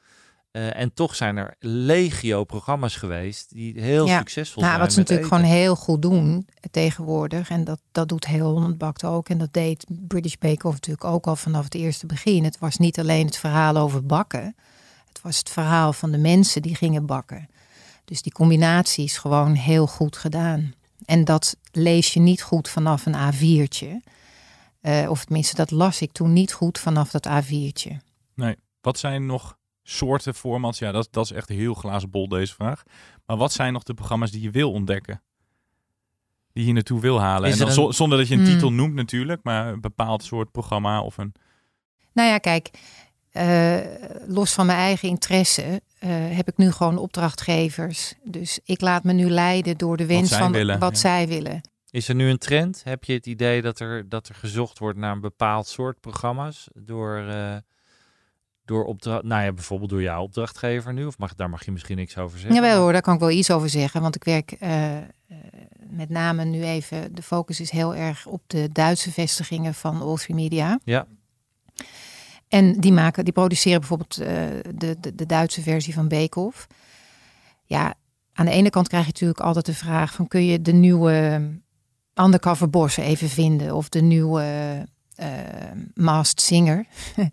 Eh, 0.50 0.76
en 0.76 0.94
toch 0.94 1.14
zijn 1.16 1.36
er 1.36 1.54
legio 1.58 2.44
programma's 2.44 2.96
geweest... 2.96 3.50
die 3.50 3.80
heel 3.80 4.06
Ja. 4.06 4.18
succesvol 4.18 4.62
Nou, 4.62 4.74
zijn 4.74 4.84
wat 4.84 4.92
ze 4.92 4.98
met 4.98 5.08
natuurlijk 5.08 5.34
eten. 5.34 5.46
gewoon 5.46 5.58
heel 5.60 5.76
goed 5.76 6.02
doen 6.02 6.46
tegenwoordig. 6.70 7.50
En 7.50 7.64
dat, 7.64 7.80
dat 7.92 8.08
doet 8.08 8.26
heel 8.26 8.50
Holland 8.52 8.78
Bakt 8.78 9.04
ook. 9.04 9.28
En 9.28 9.38
dat 9.38 9.52
deed 9.52 9.86
British 9.88 10.34
Bake 10.34 10.66
Off 10.66 10.74
natuurlijk 10.74 11.04
ook 11.04 11.26
al 11.26 11.36
vanaf 11.36 11.64
het 11.64 11.74
eerste 11.74 12.06
begin. 12.06 12.44
Het 12.44 12.58
was 12.58 12.76
niet 12.76 12.98
alleen 12.98 13.26
het 13.26 13.36
verhaal 13.36 13.76
over 13.76 14.06
bakken. 14.06 14.56
Het 15.08 15.20
was 15.22 15.38
het 15.38 15.50
verhaal 15.50 15.92
van 15.92 16.10
de 16.10 16.18
mensen 16.18 16.62
die 16.62 16.74
gingen 16.74 17.06
bakken. 17.06 17.48
Dus 18.04 18.22
die 18.22 18.32
combinatie 18.32 19.04
is 19.04 19.18
gewoon 19.18 19.54
heel 19.54 19.86
goed 19.86 20.16
gedaan. 20.16 20.74
En 21.04 21.24
dat 21.24 21.56
lees 21.72 22.12
je 22.14 22.20
niet 22.20 22.42
goed 22.42 22.68
vanaf 22.68 23.06
een 23.06 23.14
A4'tje. 23.32 24.08
Uh, 24.82 25.10
of 25.10 25.24
tenminste, 25.24 25.54
dat 25.54 25.70
las 25.70 26.00
ik 26.00 26.12
toen 26.12 26.32
niet 26.32 26.52
goed 26.52 26.78
vanaf 26.78 27.10
dat 27.10 27.28
A4'tje. 27.28 27.96
Nee. 28.34 28.56
Wat 28.80 28.98
zijn 28.98 29.26
nog 29.26 29.58
soorten 29.90 30.35
formats? 30.35 30.79
Ja, 30.79 30.92
dat, 30.92 31.09
dat 31.11 31.24
is 31.24 31.33
echt 31.33 31.48
heel 31.48 31.74
glazen 31.74 32.11
bol 32.11 32.29
deze 32.29 32.55
vraag. 32.55 32.83
Maar 33.26 33.37
wat 33.37 33.53
zijn 33.53 33.72
nog 33.72 33.83
de 33.83 33.94
programma's 33.94 34.31
die 34.31 34.42
je 34.42 34.50
wil 34.50 34.72
ontdekken? 34.72 35.22
Die 36.53 36.66
je 36.66 36.72
naartoe 36.72 37.00
wil 37.00 37.20
halen? 37.20 37.50
en 37.50 37.59
dan 37.59 37.68
een... 37.68 37.92
zonder 37.92 38.18
dat 38.18 38.29
je 38.29 38.35
een 38.35 38.44
hmm. 38.44 38.53
titel 38.53 38.72
noemt 38.72 38.94
natuurlijk, 38.94 39.42
maar 39.42 39.72
een 39.72 39.81
bepaald 39.81 40.22
soort 40.24 40.50
programma 40.50 41.03
of 41.03 41.18
een... 41.18 41.35
Nou 42.12 42.29
ja, 42.29 42.38
kijk, 42.38 42.70
uh, 43.33 43.79
los 44.26 44.53
van 44.53 44.66
mijn 44.66 44.79
eigen 44.79 45.09
interesse 45.09 45.62
uh, 45.62 46.11
heb 46.37 46.48
ik 46.48 46.57
nu 46.57 46.70
gewoon 46.70 46.98
opdrachtgevers. 46.98 48.14
Dus 48.24 48.61
ik 48.64 48.81
laat 48.81 49.05
me 49.05 49.12
nu 49.12 49.31
leiden 49.31 49.79
door 49.79 49.96
de 49.96 50.07
wens 50.07 50.37
van 50.37 50.53
willen, 50.53 50.79
wat 50.79 50.98
zij 50.98 51.29
willen. 51.29 51.61
Is 51.90 52.09
er 52.09 52.14
nu 52.14 52.31
een 52.31 52.38
trend? 52.38 52.81
Heb 52.85 53.05
je 53.05 53.12
het 53.12 53.26
idee 53.26 53.62
dat 53.62 53.81
er, 53.81 54.09
dat 54.09 54.29
er 54.29 54.35
gezocht 54.35 54.79
wordt 54.79 54.98
naar 54.98 55.12
een 55.12 55.20
bepaald 55.20 55.66
soort 55.66 56.00
programma's 56.00 56.68
door, 56.74 57.18
uh, 57.18 57.57
door 58.70 58.85
opdracht, 58.85 59.22
nou 59.22 59.44
ja, 59.44 59.52
bijvoorbeeld 59.52 59.90
door 59.90 60.02
jouw 60.02 60.22
opdrachtgever 60.22 60.92
nu? 60.92 61.04
Of 61.04 61.18
mag, 61.18 61.35
daar 61.35 61.50
mag 61.50 61.64
je 61.64 61.72
misschien 61.72 61.96
niks 61.96 62.16
over 62.18 62.38
zeggen? 62.38 62.54
Jawel 62.54 62.80
hoor, 62.80 62.92
daar 62.92 63.02
kan 63.02 63.14
ik 63.14 63.20
wel 63.20 63.30
iets 63.30 63.50
over 63.50 63.68
zeggen. 63.68 64.00
Want 64.00 64.14
ik 64.14 64.24
werk 64.24 64.56
met 65.90 66.09
name 66.09 66.44
nu 66.44 66.62
even, 66.64 67.14
de 67.14 67.22
focus 67.22 67.61
is 67.61 67.70
heel 67.70 67.94
erg 67.94 68.26
op 68.26 68.42
de 68.46 68.68
Duitse 68.72 69.12
vestigingen 69.12 69.74
van 69.74 70.02
All 70.02 70.18
Media. 70.28 70.78
Ja. 70.85 71.06
En 72.48 72.80
die, 72.80 72.92
maken, 72.92 73.24
die 73.24 73.33
produceren 73.33 73.78
bijvoorbeeld 73.78 74.20
uh, 74.20 74.26
de, 74.74 74.96
de, 75.00 75.14
de, 75.14 75.26
Duitse 75.26 75.62
versie 75.62 75.94
van 75.94 76.09
Beekhoff. 76.09 76.66
Ja, 77.64 77.94
aan 78.33 78.46
de 78.46 78.52
ene 78.52 78.70
kant 78.70 78.88
krijg 78.88 79.04
je 79.04 79.11
natuurlijk 79.12 79.40
altijd 79.40 79.66
de 79.66 79.74
vraag 79.74 80.14
van 80.14 80.28
kun 80.28 80.44
je 80.44 80.62
de 80.62 80.72
nieuwe 80.72 81.42
Undercover 82.14 82.70
Boss 82.70 82.96
even 82.96 83.28
vinden 83.28 83.74
of 83.74 83.88
de 83.88 84.00
nieuwe 84.00 84.44
uh, 85.20 85.26
Masked 85.94 86.40
Singer. 86.40 86.87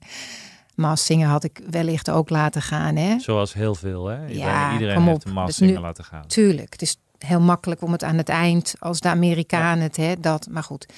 Masked 0.77 1.05
Singer 1.05 1.27
had 1.27 1.43
ik 1.43 1.61
wellicht 1.69 2.09
ook 2.09 2.29
laten 2.29 2.61
gaan. 2.61 2.95
Hè? 2.95 3.19
Zoals 3.19 3.53
heel 3.53 3.75
veel, 3.75 4.05
hè? 4.05 4.25
Ja, 4.25 4.73
iedereen 4.73 5.01
heeft 5.01 5.25
een 5.25 5.33
Masked 5.33 5.55
Singer 5.55 5.81
laten 5.81 6.03
gaan. 6.03 6.27
Tuurlijk, 6.27 6.71
het 6.71 6.81
is 6.81 6.97
heel 7.17 7.41
makkelijk 7.41 7.81
om 7.81 7.91
het 7.91 8.03
aan 8.03 8.17
het 8.17 8.29
eind, 8.29 8.75
als 8.79 8.99
de 8.99 9.09
Amerikanen 9.09 9.83
het, 9.83 9.97
hè, 9.97 10.13
dat, 10.19 10.47
maar 10.51 10.63
goed. 10.63 10.93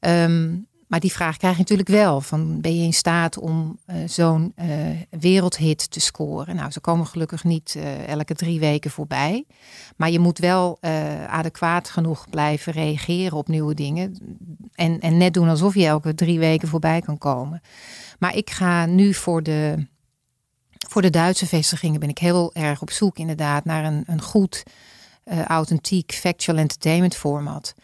Um, 0.00 0.66
maar 0.90 1.00
die 1.00 1.12
vraag 1.12 1.36
krijg 1.36 1.54
je 1.54 1.60
natuurlijk 1.60 1.88
wel. 1.88 2.20
Van, 2.20 2.60
ben 2.60 2.76
je 2.76 2.84
in 2.84 2.92
staat 2.92 3.38
om 3.38 3.78
uh, 3.86 3.96
zo'n 4.06 4.52
uh, 4.56 4.66
wereldhit 5.10 5.90
te 5.90 6.00
scoren? 6.00 6.56
Nou, 6.56 6.70
ze 6.70 6.80
komen 6.80 7.06
gelukkig 7.06 7.44
niet 7.44 7.74
uh, 7.76 8.08
elke 8.08 8.34
drie 8.34 8.60
weken 8.60 8.90
voorbij. 8.90 9.44
Maar 9.96 10.10
je 10.10 10.18
moet 10.18 10.38
wel 10.38 10.78
adequaat 11.28 11.90
genoeg 11.90 12.28
blijven 12.30 12.72
reageren 12.72 13.36
op 13.36 13.48
nieuwe 13.48 13.74
dingen. 13.74 14.18
En, 14.74 15.00
en 15.00 15.16
net 15.16 15.34
doen 15.34 15.48
alsof 15.48 15.74
je 15.74 15.86
elke 15.86 16.14
drie 16.14 16.38
weken 16.38 16.68
voorbij 16.68 17.00
kan 17.00 17.18
komen. 17.18 17.60
Maar 18.18 18.36
ik 18.36 18.50
ga 18.50 18.86
nu 18.86 19.14
voor 19.14 19.42
de, 19.42 19.86
voor 20.88 21.02
de 21.02 21.10
Duitse 21.10 21.46
vestigingen 21.46 22.00
ben 22.00 22.08
ik 22.08 22.18
heel 22.18 22.54
erg 22.54 22.82
op 22.82 22.90
zoek 22.90 23.18
inderdaad 23.18 23.64
naar 23.64 23.84
een, 23.84 24.02
een 24.06 24.22
goed, 24.22 24.62
authentiek, 25.46 26.12
factual 26.12 26.56
entertainment 26.56 27.16
format. 27.16 27.74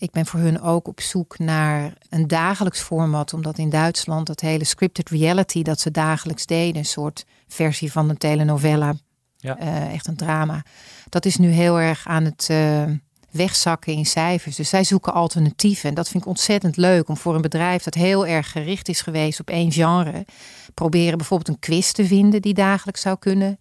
Ik 0.00 0.10
ben 0.10 0.26
voor 0.26 0.40
hun 0.40 0.60
ook 0.60 0.88
op 0.88 1.00
zoek 1.00 1.38
naar 1.38 1.92
een 2.08 2.26
dagelijks 2.26 2.80
format, 2.80 3.34
omdat 3.34 3.58
in 3.58 3.70
Duitsland 3.70 4.26
dat 4.26 4.40
hele 4.40 4.64
scripted 4.64 5.10
reality 5.10 5.62
dat 5.62 5.80
ze 5.80 5.90
dagelijks 5.90 6.46
deden, 6.46 6.76
een 6.76 6.84
soort 6.84 7.24
versie 7.48 7.92
van 7.92 8.08
een 8.08 8.18
telenovela, 8.18 8.94
ja. 9.36 9.60
Uh, 9.60 9.92
echt 9.92 10.06
een 10.06 10.16
drama. 10.16 10.62
Dat 11.08 11.24
is 11.24 11.36
nu 11.36 11.48
heel 11.48 11.80
erg 11.80 12.06
aan 12.06 12.24
het 12.24 12.48
uh, 12.50 12.84
wegzakken 13.30 13.92
in 13.92 14.06
cijfers. 14.06 14.56
Dus 14.56 14.68
zij 14.68 14.84
zoeken 14.84 15.12
alternatieven. 15.12 15.88
En 15.88 15.94
dat 15.94 16.08
vind 16.08 16.22
ik 16.22 16.28
ontzettend 16.28 16.76
leuk 16.76 17.08
om 17.08 17.16
voor 17.16 17.34
een 17.34 17.42
bedrijf 17.42 17.82
dat 17.82 17.94
heel 17.94 18.26
erg 18.26 18.50
gericht 18.50 18.88
is 18.88 19.00
geweest 19.00 19.40
op 19.40 19.50
één 19.50 19.72
genre, 19.72 20.24
proberen 20.74 21.18
bijvoorbeeld 21.18 21.48
een 21.48 21.58
quiz 21.58 21.90
te 21.90 22.06
vinden 22.06 22.42
die 22.42 22.54
dagelijks 22.54 23.00
zou 23.00 23.18
kunnen. 23.18 23.58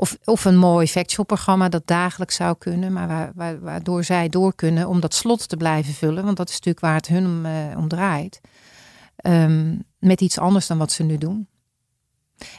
Of, 0.00 0.18
of 0.24 0.44
een 0.44 0.56
mooi 0.56 0.86
factual 0.86 1.26
programma 1.26 1.68
dat 1.68 1.86
dagelijks 1.86 2.34
zou 2.34 2.56
kunnen, 2.58 2.92
maar 2.92 3.32
waar, 3.34 3.60
waardoor 3.60 4.04
zij 4.04 4.28
door 4.28 4.54
kunnen 4.54 4.88
om 4.88 5.00
dat 5.00 5.14
slot 5.14 5.48
te 5.48 5.56
blijven 5.56 5.94
vullen. 5.94 6.24
Want 6.24 6.36
dat 6.36 6.48
is 6.48 6.54
natuurlijk 6.54 6.84
waar 6.84 6.94
het 6.94 7.06
hun 7.06 7.26
om, 7.26 7.46
uh, 7.46 7.52
om 7.76 7.88
draait. 7.88 8.40
Ehm, 9.16 9.76
met 9.98 10.20
iets 10.20 10.38
anders 10.38 10.66
dan 10.66 10.78
wat 10.78 10.92
ze 10.92 11.02
nu 11.02 11.18
doen. 11.18 11.48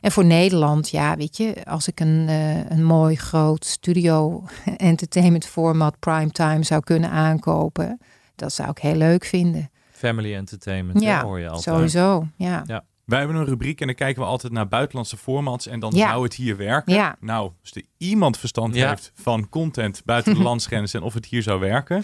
En 0.02 0.12
voor 0.12 0.26
Nederland, 0.26 0.90
ja, 0.90 1.16
weet 1.16 1.38
je, 1.38 1.66
als 1.66 1.88
ik 1.88 2.00
een, 2.00 2.26
uh, 2.30 2.70
een 2.70 2.84
mooi 2.84 3.16
groot 3.16 3.66
studio 3.66 4.44
entertainment 4.78 5.46
format 5.46 6.00
primetime 6.00 6.64
zou 6.64 6.82
kunnen 6.82 7.10
aankopen, 7.10 8.00
dat 8.36 8.54
zou 8.54 8.70
ik 8.70 8.78
heel 8.78 8.96
leuk 8.96 9.26
vinden. 9.26 9.72
Family 9.92 10.36
entertainment, 10.36 11.02
ja, 11.02 11.24
hoor 11.24 11.40
je 11.40 11.50
altijd. 11.50 11.64
Sowieso, 11.76 12.28
ja. 12.36 12.64
ja. 12.66 12.84
Wij 13.10 13.20
hebben 13.20 13.38
een 13.38 13.46
rubriek 13.46 13.82
en 13.82 13.88
dan 13.88 13.96
kijken 13.96 14.22
we 14.22 14.28
altijd 14.28 14.54
naar 14.54 14.68
buitenlandse 14.68 15.18
formats 15.18 15.68
en 15.68 15.80
dan 15.80 15.92
zou 15.94 16.24
het 16.24 16.34
hier 16.34 16.58
werken. 16.58 16.94
Ja. 16.94 17.16
Nou, 17.20 17.52
als 17.62 17.72
er 17.74 17.84
iemand 17.98 18.38
verstand 18.38 18.76
heeft 18.76 19.12
van 19.16 19.50
content 19.50 20.02
buiten 20.06 20.34
de 20.34 20.42
landsgrenzen 20.50 21.00
en 21.00 21.06
of 21.06 21.14
het 21.14 21.26
hier 21.26 21.42
zou 21.42 21.60
werken. 21.60 22.04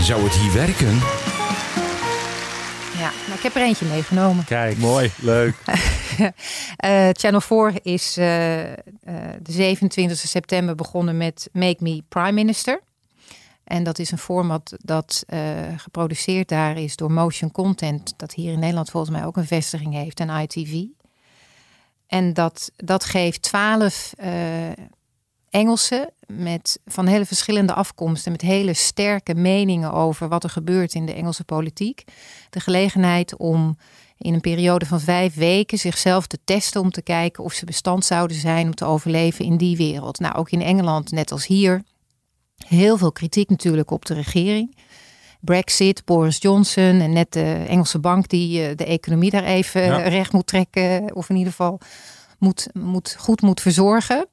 Zou 0.00 0.22
het 0.22 0.34
hier 0.34 0.52
werken? 0.52 0.94
Ja, 2.98 3.10
nou, 3.26 3.36
ik 3.36 3.42
heb 3.42 3.54
er 3.54 3.62
eentje 3.62 3.86
meegenomen. 3.86 4.44
Kijk, 4.44 4.78
mooi, 4.78 5.10
leuk. 5.20 5.54
uh, 6.84 7.08
Channel 7.20 7.40
4 7.40 7.72
is 7.82 8.18
uh, 8.18 8.58
uh, 8.68 8.74
de 9.42 9.52
27 9.52 10.18
september 10.18 10.74
begonnen 10.74 11.16
met 11.16 11.48
Make 11.52 11.76
Me 11.78 12.02
Prime 12.08 12.32
Minister. 12.32 12.80
En 13.72 13.82
dat 13.82 13.98
is 13.98 14.10
een 14.10 14.18
format 14.18 14.76
dat 14.78 15.24
uh, 15.26 15.40
geproduceerd 15.76 16.48
daar 16.48 16.78
is 16.78 16.96
door 16.96 17.12
Motion 17.12 17.50
Content, 17.50 18.14
dat 18.16 18.34
hier 18.34 18.52
in 18.52 18.58
Nederland 18.58 18.90
volgens 18.90 19.12
mij 19.16 19.26
ook 19.26 19.36
een 19.36 19.46
vestiging 19.46 19.94
heeft, 19.94 20.20
en 20.20 20.28
ITV. 20.28 20.84
En 22.06 22.32
dat, 22.32 22.70
dat 22.76 23.04
geeft 23.04 23.42
twaalf 23.42 24.12
uh, 24.20 24.26
Engelsen 25.50 26.10
met, 26.26 26.80
van 26.86 27.06
hele 27.06 27.24
verschillende 27.24 27.72
afkomsten, 27.72 28.32
met 28.32 28.40
hele 28.40 28.74
sterke 28.74 29.34
meningen 29.34 29.92
over 29.92 30.28
wat 30.28 30.44
er 30.44 30.50
gebeurt 30.50 30.94
in 30.94 31.06
de 31.06 31.14
Engelse 31.14 31.44
politiek, 31.44 32.04
de 32.50 32.60
gelegenheid 32.60 33.36
om 33.36 33.76
in 34.18 34.34
een 34.34 34.40
periode 34.40 34.86
van 34.86 35.00
vijf 35.00 35.34
weken 35.34 35.78
zichzelf 35.78 36.26
te 36.26 36.38
testen 36.44 36.80
om 36.80 36.90
te 36.90 37.02
kijken 37.02 37.44
of 37.44 37.52
ze 37.52 37.64
bestand 37.64 38.04
zouden 38.04 38.36
zijn 38.36 38.66
om 38.66 38.74
te 38.74 38.84
overleven 38.84 39.44
in 39.44 39.56
die 39.56 39.76
wereld. 39.76 40.18
Nou, 40.18 40.34
ook 40.34 40.50
in 40.50 40.62
Engeland, 40.62 41.10
net 41.10 41.32
als 41.32 41.46
hier, 41.46 41.82
Heel 42.72 42.96
veel 42.96 43.12
kritiek 43.12 43.48
natuurlijk 43.48 43.90
op 43.90 44.04
de 44.04 44.14
regering. 44.14 44.76
Brexit, 45.40 46.04
Boris 46.04 46.38
Johnson 46.38 47.00
en 47.00 47.12
net 47.12 47.32
de 47.32 47.64
Engelse 47.68 47.98
bank 47.98 48.28
die 48.28 48.66
eh, 48.66 48.76
de 48.76 48.84
economie 48.84 49.30
daar 49.30 49.44
even 49.44 50.02
recht 50.18 50.32
moet 50.32 50.46
trekken. 50.46 51.14
Of 51.14 51.28
in 51.28 51.36
ieder 51.36 51.50
geval 51.50 51.80
moet, 52.38 52.68
moet, 52.72 53.16
goed 53.18 53.42
moet 53.42 53.60
verzorgen. 53.60 54.26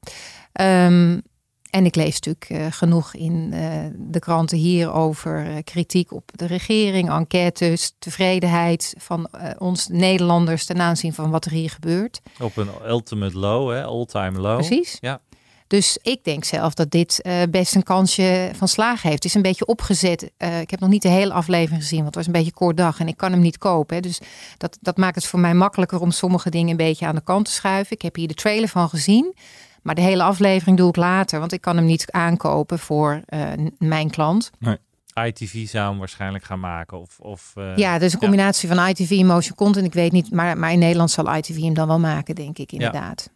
Um, 0.62 1.22
en 1.70 1.86
ik 1.86 1.96
lees 1.96 2.20
natuurlijk 2.20 2.50
uh, 2.50 2.66
genoeg 2.70 3.14
in 3.14 3.52
uh, 3.54 3.86
de 3.96 4.20
kranten 4.20 4.58
hier 4.58 4.92
over 4.94 5.64
kritiek 5.64 6.12
op 6.12 6.32
de 6.36 6.46
regering, 6.46 7.10
enquêtes, 7.10 7.96
tevredenheid 8.00 8.96
van 8.98 9.30
ons 9.58 9.88
Nederlanders 9.88 10.66
ten 10.66 10.82
aanzien 10.82 11.14
van 11.14 11.32
wat 11.32 11.46
er 11.46 11.52
hier 11.52 11.70
gebeurt. 11.70 12.22
Op 12.40 12.58
een 12.58 12.70
ultimate 12.88 13.38
low, 13.38 13.72
hè? 13.72 13.84
all-time 13.84 14.40
low. 14.40 14.56
Precies. 14.56 14.98
Ja. 15.00 15.22
Dus 15.70 15.98
ik 16.02 16.24
denk 16.24 16.44
zelf 16.44 16.74
dat 16.74 16.92
dit 16.92 17.20
uh, 17.24 17.34
best 17.50 17.76
een 17.76 17.84
kansje 17.84 18.52
van 18.56 18.68
slagen 18.68 19.02
heeft. 19.02 19.24
Het 19.24 19.26
is 19.26 19.34
een 19.34 19.42
beetje 19.42 19.66
opgezet. 19.66 20.32
Uh, 20.38 20.60
ik 20.60 20.70
heb 20.70 20.80
nog 20.80 20.90
niet 20.90 21.02
de 21.02 21.10
hele 21.10 21.34
aflevering 21.34 21.82
gezien, 21.82 22.02
want 22.02 22.16
het 22.16 22.16
was 22.16 22.26
een 22.26 22.40
beetje 22.40 22.54
kort 22.54 22.78
dag 22.78 23.00
en 23.00 23.08
ik 23.08 23.18
kan 23.18 23.32
hem 23.32 23.42
niet 23.42 23.58
kopen. 23.58 23.96
Hè. 23.96 24.02
Dus 24.02 24.20
dat, 24.58 24.78
dat 24.82 24.98
maakt 24.98 25.16
het 25.16 25.26
voor 25.26 25.40
mij 25.40 25.54
makkelijker 25.54 26.00
om 26.00 26.12
sommige 26.12 26.50
dingen 26.50 26.70
een 26.70 26.78
beetje 26.78 27.06
aan 27.06 27.16
de 27.16 27.22
kant 27.22 27.46
te 27.46 27.52
schuiven. 27.52 27.96
Ik 27.96 28.02
heb 28.02 28.16
hier 28.16 28.28
de 28.28 28.34
trailer 28.34 28.70
van 28.70 28.90
gezien. 28.90 29.36
Maar 29.82 29.96
de 29.96 30.02
hele 30.02 30.24
aflevering 30.24 30.78
doe 30.78 30.90
ik 30.90 30.96
later, 30.96 31.40
want 31.40 31.52
ik 31.52 31.62
kan 31.62 31.76
hem 31.76 31.86
niet 31.86 32.12
aankopen 32.12 32.80
voor 32.80 33.22
uh, 33.30 33.52
mijn 33.78 34.10
klant. 34.10 34.52
Nee. 34.60 34.78
ITV 35.26 35.68
zou 35.68 35.90
hem 35.90 36.00
waarschijnlijk 36.00 36.44
gaan 36.44 36.60
maken. 36.60 37.00
Of, 37.00 37.20
of, 37.20 37.54
ja, 37.76 38.00
dus 38.00 38.14
een 38.14 38.20
combinatie 38.20 38.70
van 38.70 38.88
ITV 38.88 39.12
en 39.12 39.26
motion 39.26 39.56
content. 39.56 39.86
Ik 39.86 39.94
weet 39.94 40.12
niet, 40.12 40.32
maar, 40.32 40.58
maar 40.58 40.72
in 40.72 40.80
Nederland 40.80 41.12
zal 41.12 41.36
ITV 41.36 41.58
hem 41.58 41.74
dan 41.74 41.88
wel 41.88 42.00
maken, 42.00 42.36
denk 42.36 42.58
ik 42.58 42.72
inderdaad. 42.72 43.30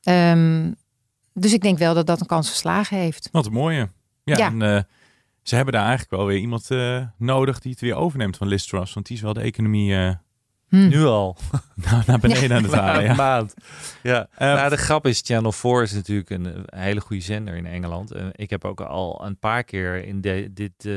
Ja. 0.00 0.32
Um, 0.32 0.76
dus 1.38 1.52
ik 1.52 1.62
denk 1.62 1.78
wel 1.78 1.94
dat 1.94 2.06
dat 2.06 2.20
een 2.20 2.26
kans 2.26 2.48
verslagen 2.48 2.96
heeft. 2.96 3.28
Wat 3.32 3.46
een 3.46 3.52
mooie. 3.52 3.88
Ja, 4.24 4.38
En, 4.38 4.60
uh, 4.60 4.80
ze 5.42 5.54
hebben 5.54 5.74
daar 5.74 5.86
eigenlijk 5.86 6.10
wel 6.10 6.26
weer 6.26 6.38
iemand 6.38 6.70
uh, 6.70 7.06
nodig 7.16 7.58
die 7.58 7.70
het 7.70 7.80
weer 7.80 7.94
overneemt 7.94 8.36
van 8.36 8.48
Liz 8.48 8.64
Truss. 8.64 8.94
Want 8.94 9.06
die 9.06 9.16
is 9.16 9.22
wel 9.22 9.32
de 9.32 9.40
economie... 9.40 9.92
Uh, 9.92 10.12
hmm. 10.68 10.88
Nu 10.88 11.04
al. 11.04 11.36
nou, 11.90 12.02
naar 12.06 12.18
beneden 12.18 12.48
ja. 12.48 12.56
aan 12.56 12.62
het 12.62 12.72
halen. 12.72 13.04
Ja. 13.04 13.14
maand. 13.14 13.54
Ja. 14.02 14.28
nou, 14.38 14.70
de 14.70 14.76
grap 14.76 15.06
is, 15.06 15.22
Channel 15.24 15.52
4 15.52 15.82
is 15.82 15.92
natuurlijk 15.92 16.30
een, 16.30 16.64
hele 16.66 17.00
goede 17.00 17.22
zender 17.22 17.54
in 17.54 17.66
Engeland. 17.66 18.12
ik 18.32 18.50
heb 18.50 18.64
ook 18.64 18.80
al 18.80 19.24
een 19.24 19.38
paar 19.38 19.64
keer 19.64 20.04
in 20.04 20.20
de, 20.20 20.50
dit, 20.52 20.88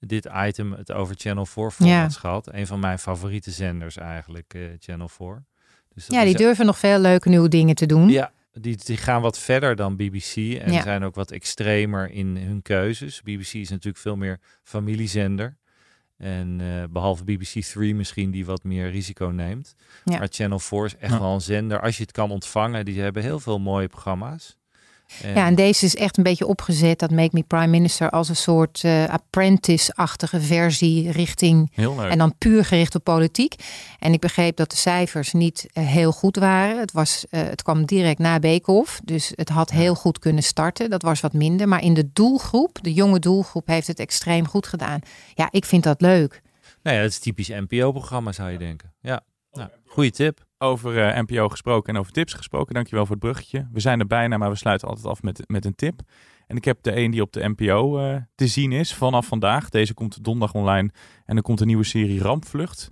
dit 0.00 0.28
item 0.46 0.72
het 0.72 0.92
over 0.92 1.14
Channel 1.18 1.46
4 1.46 1.70
formats 1.70 2.16
gehad. 2.16 2.52
Een 2.52 2.66
van 2.66 2.80
mijn 2.80 2.98
favoriete 2.98 3.50
zenders 3.50 3.96
eigenlijk, 3.96 4.58
Channel 4.78 5.08
4. 5.08 5.44
Dus 5.94 6.04
ja, 6.06 6.24
die 6.24 6.36
durven 6.36 6.66
nog 6.66 6.78
veel 6.78 6.98
leuke 6.98 7.28
nieuwe 7.28 7.48
dingen 7.48 7.74
te 7.74 7.86
doen. 7.86 8.08
Ja, 8.08 8.32
die, 8.52 8.76
die 8.84 8.96
gaan 8.96 9.22
wat 9.22 9.38
verder 9.38 9.76
dan 9.76 9.96
BBC 9.96 10.36
en 10.36 10.72
Ja. 10.72 10.82
zijn 10.82 11.02
ook 11.04 11.14
wat 11.14 11.30
extremer 11.30 12.10
in 12.10 12.36
hun 12.36 12.62
keuzes. 12.62 13.22
BBC 13.22 13.52
is 13.54 13.70
natuurlijk 13.70 14.02
veel 14.02 14.16
meer 14.16 14.40
familiezender. 14.62 15.58
En 16.16 16.60
eh, 16.60 16.84
behalve 16.90 17.24
BBC 17.24 17.62
3 17.62 17.94
misschien 17.94 18.30
die 18.30 18.44
wat 18.46 18.64
meer 18.64 18.90
risico 18.90 19.26
neemt. 19.26 19.74
Ja. 20.04 20.18
Maar 20.18 20.28
Channel 20.30 20.58
4 20.58 20.84
is 20.84 20.96
echt 20.96 21.12
Ja. 21.12 21.20
wel 21.20 21.34
een 21.34 21.40
zender. 21.40 21.80
Als 21.80 21.96
je 21.96 22.02
het 22.02 22.12
kan 22.12 22.30
ontvangen, 22.30 22.84
die 22.84 23.00
hebben 23.00 23.22
heel 23.22 23.40
veel 23.40 23.58
mooie 23.58 23.88
programma's. 23.88 24.56
En- 25.22 25.34
Ja, 25.34 25.46
en 25.46 25.54
deze 25.54 25.84
is 25.84 25.96
echt 25.96 26.16
een 26.16 26.22
beetje 26.22 26.46
opgezet, 26.46 26.98
dat 26.98 27.10
Make 27.10 27.28
Me 27.32 27.42
Prime 27.42 27.66
Minister, 27.66 28.10
als 28.10 28.28
een 28.28 28.36
soort 28.36 28.84
eh, 28.84 29.04
apprentice-achtige 29.08 30.40
versie 30.40 31.10
richting 31.10 31.70
Heel 31.74 31.96
leuk. 31.96 32.10
En 32.10 32.18
dan 32.18 32.34
puur 32.38 32.64
gericht 32.64 32.94
op 32.94 33.04
politiek. 33.04 33.54
En 33.98 34.12
ik 34.12 34.20
begreep 34.20 34.56
dat 34.56 34.70
de 34.70 34.76
cijfers 34.76 35.32
niet 35.32 35.66
eh, 35.72 35.86
heel 35.86 36.12
goed 36.12 36.36
waren. 36.36 36.78
Het, 36.78 36.92
was, 36.92 37.24
eh, 37.30 37.42
het 37.42 37.62
kwam 37.62 37.84
direct 37.84 38.18
na 38.18 38.38
Beekhoff. 38.38 39.00
Dus 39.04 39.32
het 39.34 39.48
had 39.48 39.70
heel 39.70 39.94
goed 39.94 40.18
kunnen 40.18 40.42
starten. 40.42 40.90
Dat 40.90 41.02
was 41.02 41.20
wat 41.20 41.32
minder. 41.32 41.68
Maar 41.68 41.82
in 41.82 41.94
de 41.94 42.10
doelgroep, 42.12 42.78
de 42.82 42.92
jonge 42.92 43.18
doelgroep, 43.18 43.66
heeft 43.66 43.86
het 43.86 43.98
extreem 43.98 44.46
goed 44.48 44.66
gedaan. 44.66 45.00
Ja, 45.34 45.48
ik 45.50 45.64
vind 45.64 45.82
dat 45.82 46.00
leuk. 46.00 46.42
Nou 46.82 46.96
ja, 46.96 47.02
dat 47.02 47.10
is 47.10 47.18
typisch 47.18 47.48
NPO-programma 47.48 48.32
zou 48.32 48.50
je 48.50 48.58
denken. 48.58 48.92
Ja, 49.00 49.20
nou, 49.52 49.68
goede 49.86 50.10
tip. 50.10 50.44
Over 50.62 50.98
eh, 50.98 51.22
NPO 51.22 51.48
gesproken 51.48 51.94
en 51.94 52.00
over 52.00 52.12
tips 52.12 52.32
gesproken. 52.32 52.74
Dankjewel 52.74 53.06
voor 53.06 53.14
het 53.14 53.24
bruggetje. 53.24 53.68
We 53.72 53.80
zijn 53.80 54.00
er 54.00 54.06
bijna, 54.06 54.36
maar 54.36 54.50
we 54.50 54.56
sluiten 54.56 54.88
altijd 54.88 55.06
af 55.06 55.22
met, 55.22 55.42
met 55.46 55.64
een 55.64 55.74
tip. 55.74 56.00
En 56.46 56.56
ik 56.56 56.64
heb 56.64 56.82
de 56.82 56.96
een 56.96 57.10
die 57.10 57.22
op 57.22 57.32
de 57.32 57.48
NPO 57.48 57.98
eh, 57.98 58.16
te 58.34 58.46
zien 58.46 58.72
is 58.72 58.94
vanaf 58.94 59.26
vandaag. 59.26 59.68
Deze 59.68 59.94
komt 59.94 60.24
donderdag 60.24 60.54
online. 60.54 60.90
En 61.26 61.36
er 61.36 61.42
komt 61.42 61.60
een 61.60 61.66
nieuwe 61.66 61.84
serie 61.84 62.22
Rampvlucht. 62.22 62.88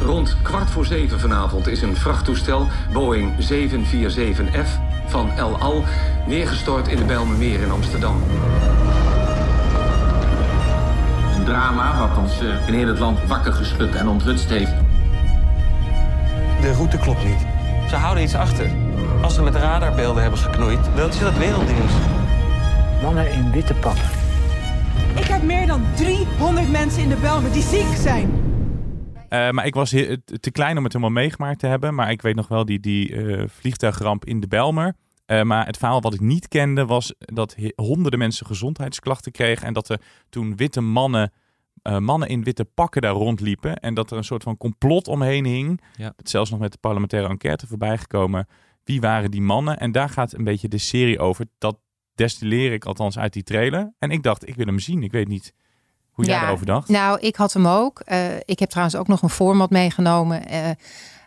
Rond 0.00 0.42
kwart 0.42 0.70
voor 0.70 0.84
zeven 0.84 1.20
vanavond 1.20 1.66
is 1.66 1.82
een 1.82 1.96
vrachttoestel 1.96 2.66
Boeing 2.92 3.32
747F 3.52 4.68
van 5.06 5.30
El 5.30 5.56
Al 5.58 5.84
neergestort 6.26 6.88
in 6.88 6.96
de 6.96 7.04
Bijlmermeer 7.04 7.60
in 7.60 7.70
Amsterdam. 7.70 8.22
Een 11.34 11.44
drama 11.44 12.08
wat 12.08 12.18
ons 12.18 12.40
eh, 12.40 12.68
in 12.68 12.74
heel 12.74 12.88
het 12.88 12.98
land 12.98 13.26
wakker 13.26 13.52
geschud 13.52 13.94
en 13.94 14.08
onthutst 14.08 14.48
heeft. 14.48 14.81
De 16.62 16.72
route 16.72 16.98
klopt 16.98 17.24
niet. 17.24 17.46
Ze 17.88 17.96
houden 17.96 18.22
iets 18.24 18.34
achter. 18.34 18.70
Als 19.22 19.34
ze 19.34 19.42
met 19.42 19.54
radarbeelden 19.54 20.22
hebben 20.22 20.40
geknoeid, 20.40 20.96
dan 20.96 21.08
is 21.08 21.18
dat 21.18 21.38
wereldnieuws. 21.38 21.92
Mannen 23.02 23.32
in 23.32 23.50
witte 23.50 23.74
pakken. 23.74 24.04
Ik 25.16 25.24
heb 25.24 25.42
meer 25.42 25.66
dan 25.66 25.82
300 25.96 26.70
mensen 26.70 27.02
in 27.02 27.08
de 27.08 27.16
Belmen 27.16 27.52
die 27.52 27.62
ziek 27.62 27.96
zijn. 27.96 28.30
Eh, 29.28 29.50
maar 29.50 29.66
ik 29.66 29.74
was 29.74 29.90
te- 29.90 30.50
klein 30.52 30.78
om 30.78 30.84
het 30.84 30.92
helemaal 30.92 31.14
meegemaakt 31.22 31.58
te 31.58 31.66
hebben. 31.66 31.94
Maar 31.94 32.10
ik 32.10 32.22
weet 32.22 32.34
nog 32.34 32.48
wel 32.48 32.64
die, 32.64 32.80
die 32.80 33.16
eh, 33.16 33.44
vliegtuigramp 33.48 34.24
in 34.24 34.40
de 34.40 34.48
Belmer. 34.48 34.94
Eh, 35.26 35.42
maar 35.42 35.66
het 35.66 35.76
verhaal 35.76 36.00
wat 36.00 36.14
ik 36.14 36.20
niet 36.20 36.48
kende 36.48 36.86
was 36.86 37.14
dat 37.18 37.56
honderden 37.74 38.18
mensen 38.18 38.46
gezondheidsklachten 38.46 39.32
kregen. 39.32 39.66
En 39.66 39.72
dat 39.72 39.88
er 39.88 40.00
toen 40.28 40.56
witte 40.56 40.80
mannen, 40.80 41.32
eh, 41.82 41.98
mannen 41.98 42.28
in 42.28 42.44
witte 42.44 42.64
pakken 42.64 43.02
daar 43.02 43.12
rondliepen. 43.12 43.76
En 43.76 43.94
dat 43.94 44.10
er 44.10 44.16
een 44.16 44.24
soort 44.24 44.42
van 44.42 44.56
complot 44.56 45.08
omheen 45.08 45.44
hing. 45.44 45.80
Ja. 45.96 46.12
Het 46.16 46.30
zelfs 46.30 46.50
nog 46.50 46.60
met 46.60 46.72
de 46.72 46.78
parlementaire 46.78 47.28
enquête 47.28 47.66
voorbij 47.66 47.98
gekomen. 47.98 48.46
Wie 48.84 49.00
waren 49.00 49.30
die 49.30 49.42
mannen? 49.42 49.78
En 49.78 49.92
daar 49.92 50.08
gaat 50.08 50.32
een 50.32 50.44
beetje 50.44 50.68
de 50.68 50.78
serie 50.78 51.18
over. 51.18 51.46
Dat 51.58 51.78
destilleer 52.14 52.72
ik 52.72 52.84
althans 52.84 53.18
uit 53.18 53.32
die 53.32 53.42
trailer. 53.42 53.92
En 53.98 54.10
ik 54.10 54.22
dacht, 54.22 54.48
ik 54.48 54.54
wil 54.54 54.66
hem 54.66 54.78
zien. 54.78 55.02
Ik 55.02 55.12
weet 55.12 55.28
niet 55.28 55.52
hoe 56.10 56.24
jij 56.24 56.34
Ja, 56.34 56.46
erover 56.46 56.66
dacht. 56.66 56.88
Nou, 56.88 57.20
ik 57.20 57.36
had 57.36 57.52
hem 57.52 57.66
ook. 57.66 58.00
Eh, 58.00 58.36
ik 58.44 58.58
heb 58.58 58.68
trouwens 58.68 58.96
ook 58.96 59.08
nog 59.08 59.22
een 59.22 59.28
format 59.28 59.70
meegenomen. 59.70 60.46
eh, 60.48 60.70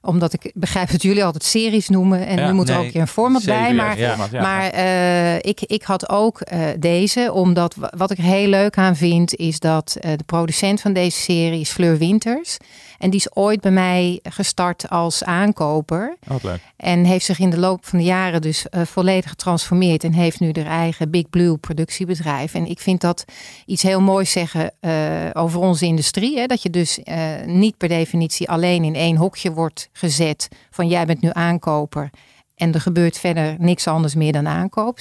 omdat 0.05 0.33
ik 0.33 0.51
begrijp 0.53 0.91
dat 0.91 1.01
jullie 1.01 1.23
altijd 1.23 1.43
series 1.43 1.89
noemen. 1.89 2.27
En 2.27 2.37
Ja, 2.37 2.47
nu 2.47 2.53
moet 2.53 2.67
er 2.69 2.71
nee, 2.71 2.79
ook 2.79 2.85
een 2.85 2.91
keer 2.91 3.01
een 3.01 3.07
format 3.07 3.43
bij. 3.45 3.73
Maar, 3.73 3.99
ja. 3.99 4.09
Format, 4.09 4.31
ja. 4.31 4.41
maar 4.41 4.69
eh, 4.69 5.35
ik, 5.35 5.61
ik 5.61 5.83
had 5.83 6.09
ook 6.09 6.41
eh, 6.41 6.59
deze. 6.79 7.31
Omdat 7.33 7.75
wa- 7.75 7.93
wat 7.97 8.11
ik 8.11 8.17
er 8.17 8.23
heel 8.23 8.47
leuk 8.47 8.77
aan 8.77 8.95
vind. 8.95 9.35
Is 9.35 9.59
dat 9.59 9.97
eh, 9.99 10.11
de 10.17 10.23
producent 10.23 10.81
van 10.81 10.93
deze 10.93 11.19
serie 11.19 11.59
is 11.59 11.69
Fleur 11.71 11.97
Winters. 11.97 12.57
En 12.97 13.09
die 13.09 13.19
is 13.19 13.35
ooit 13.35 13.61
bij 13.61 13.71
mij 13.71 14.19
gestart 14.23 14.89
als 14.89 15.23
aankoper. 15.23 16.17
Oh, 16.31 16.43
leuk. 16.43 16.59
En 16.77 17.03
heeft 17.03 17.25
zich 17.25 17.39
in 17.39 17.49
de 17.49 17.59
loop 17.59 17.85
van 17.85 17.99
de 17.99 18.05
jaren 18.05 18.41
dus 18.41 18.65
volledig 18.71 19.29
getransformeerd. 19.29 20.03
En 20.03 20.13
heeft 20.13 20.39
nu 20.39 20.51
haar 20.53 20.65
eigen 20.65 21.09
Big 21.09 21.29
Blue 21.29 21.57
productiebedrijf. 21.57 22.53
En 22.53 22.65
ik 22.65 22.79
vind 22.79 23.01
dat 23.01 23.25
iets 23.65 23.81
heel 23.83 24.01
moois 24.01 24.31
zeggen 24.31 24.71
eh, 24.79 24.91
over 25.33 25.59
onze 25.59 25.85
industrie. 25.85 26.37
Hè? 26.39 26.45
Dat 26.45 26.61
je 26.61 26.69
dus 26.69 27.03
eh, 27.03 27.17
niet 27.45 27.77
per 27.77 27.87
definitie 27.87 28.49
alleen 28.49 28.83
in 28.83 28.95
één 28.95 29.15
hokje 29.15 29.51
wordt 29.51 29.89
gezet. 29.97 30.47
Van 30.69 30.88
jij 30.88 31.05
bent 31.05 31.21
nu 31.21 31.29
aankoper. 31.34 32.10
En 32.55 32.73
er 32.73 32.81
gebeurt 32.81 33.17
verder 33.17 33.55
niks 33.60 33.88
anders 33.88 34.15
meer 34.15 34.31
dan 34.31 34.47
aankoop. 34.47 34.99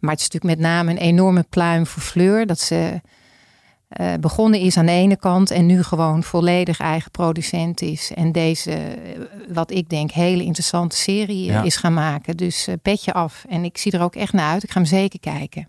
Maar 0.00 0.10
het 0.12 0.20
is 0.20 0.28
natuurlijk 0.30 0.60
met 0.60 0.68
name 0.68 0.90
een 0.90 0.96
enorme 0.96 1.42
pluim 1.50 1.86
voor 1.86 2.02
Fleur. 2.02 2.46
Dat 2.46 2.60
ze 2.60 3.00
eh, 3.88 4.14
begonnen 4.20 4.60
is 4.60 4.76
aan 4.76 4.86
de 4.86 4.92
ene 4.92 5.16
kant 5.16 5.50
en 5.50 5.66
nu 5.66 5.82
gewoon 5.82 6.22
volledig 6.22 6.78
eigen 6.80 7.10
producent 7.10 7.80
is. 7.80 8.12
En 8.14 8.32
deze, 8.32 8.70
eh, 8.72 9.20
wat 9.48 9.70
ik 9.70 9.88
denk, 9.88 10.10
hele 10.10 10.42
interessante 10.42 10.96
serie 10.96 11.48
eh, 11.48 11.54
Ja. 11.54 11.62
is 11.62 11.76
gaan 11.76 11.94
maken. 11.94 12.36
Dus 12.36 12.68
petje 12.82 13.12
af. 13.12 13.44
En 13.48 13.64
ik 13.64 13.78
zie 13.78 13.92
er 13.92 14.02
ook 14.02 14.16
echt 14.16 14.32
naar 14.32 14.52
uit. 14.52 14.62
Ik 14.62 14.70
ga 14.70 14.78
hem 14.80 14.88
zeker 14.88 15.20
kijken. 15.20 15.68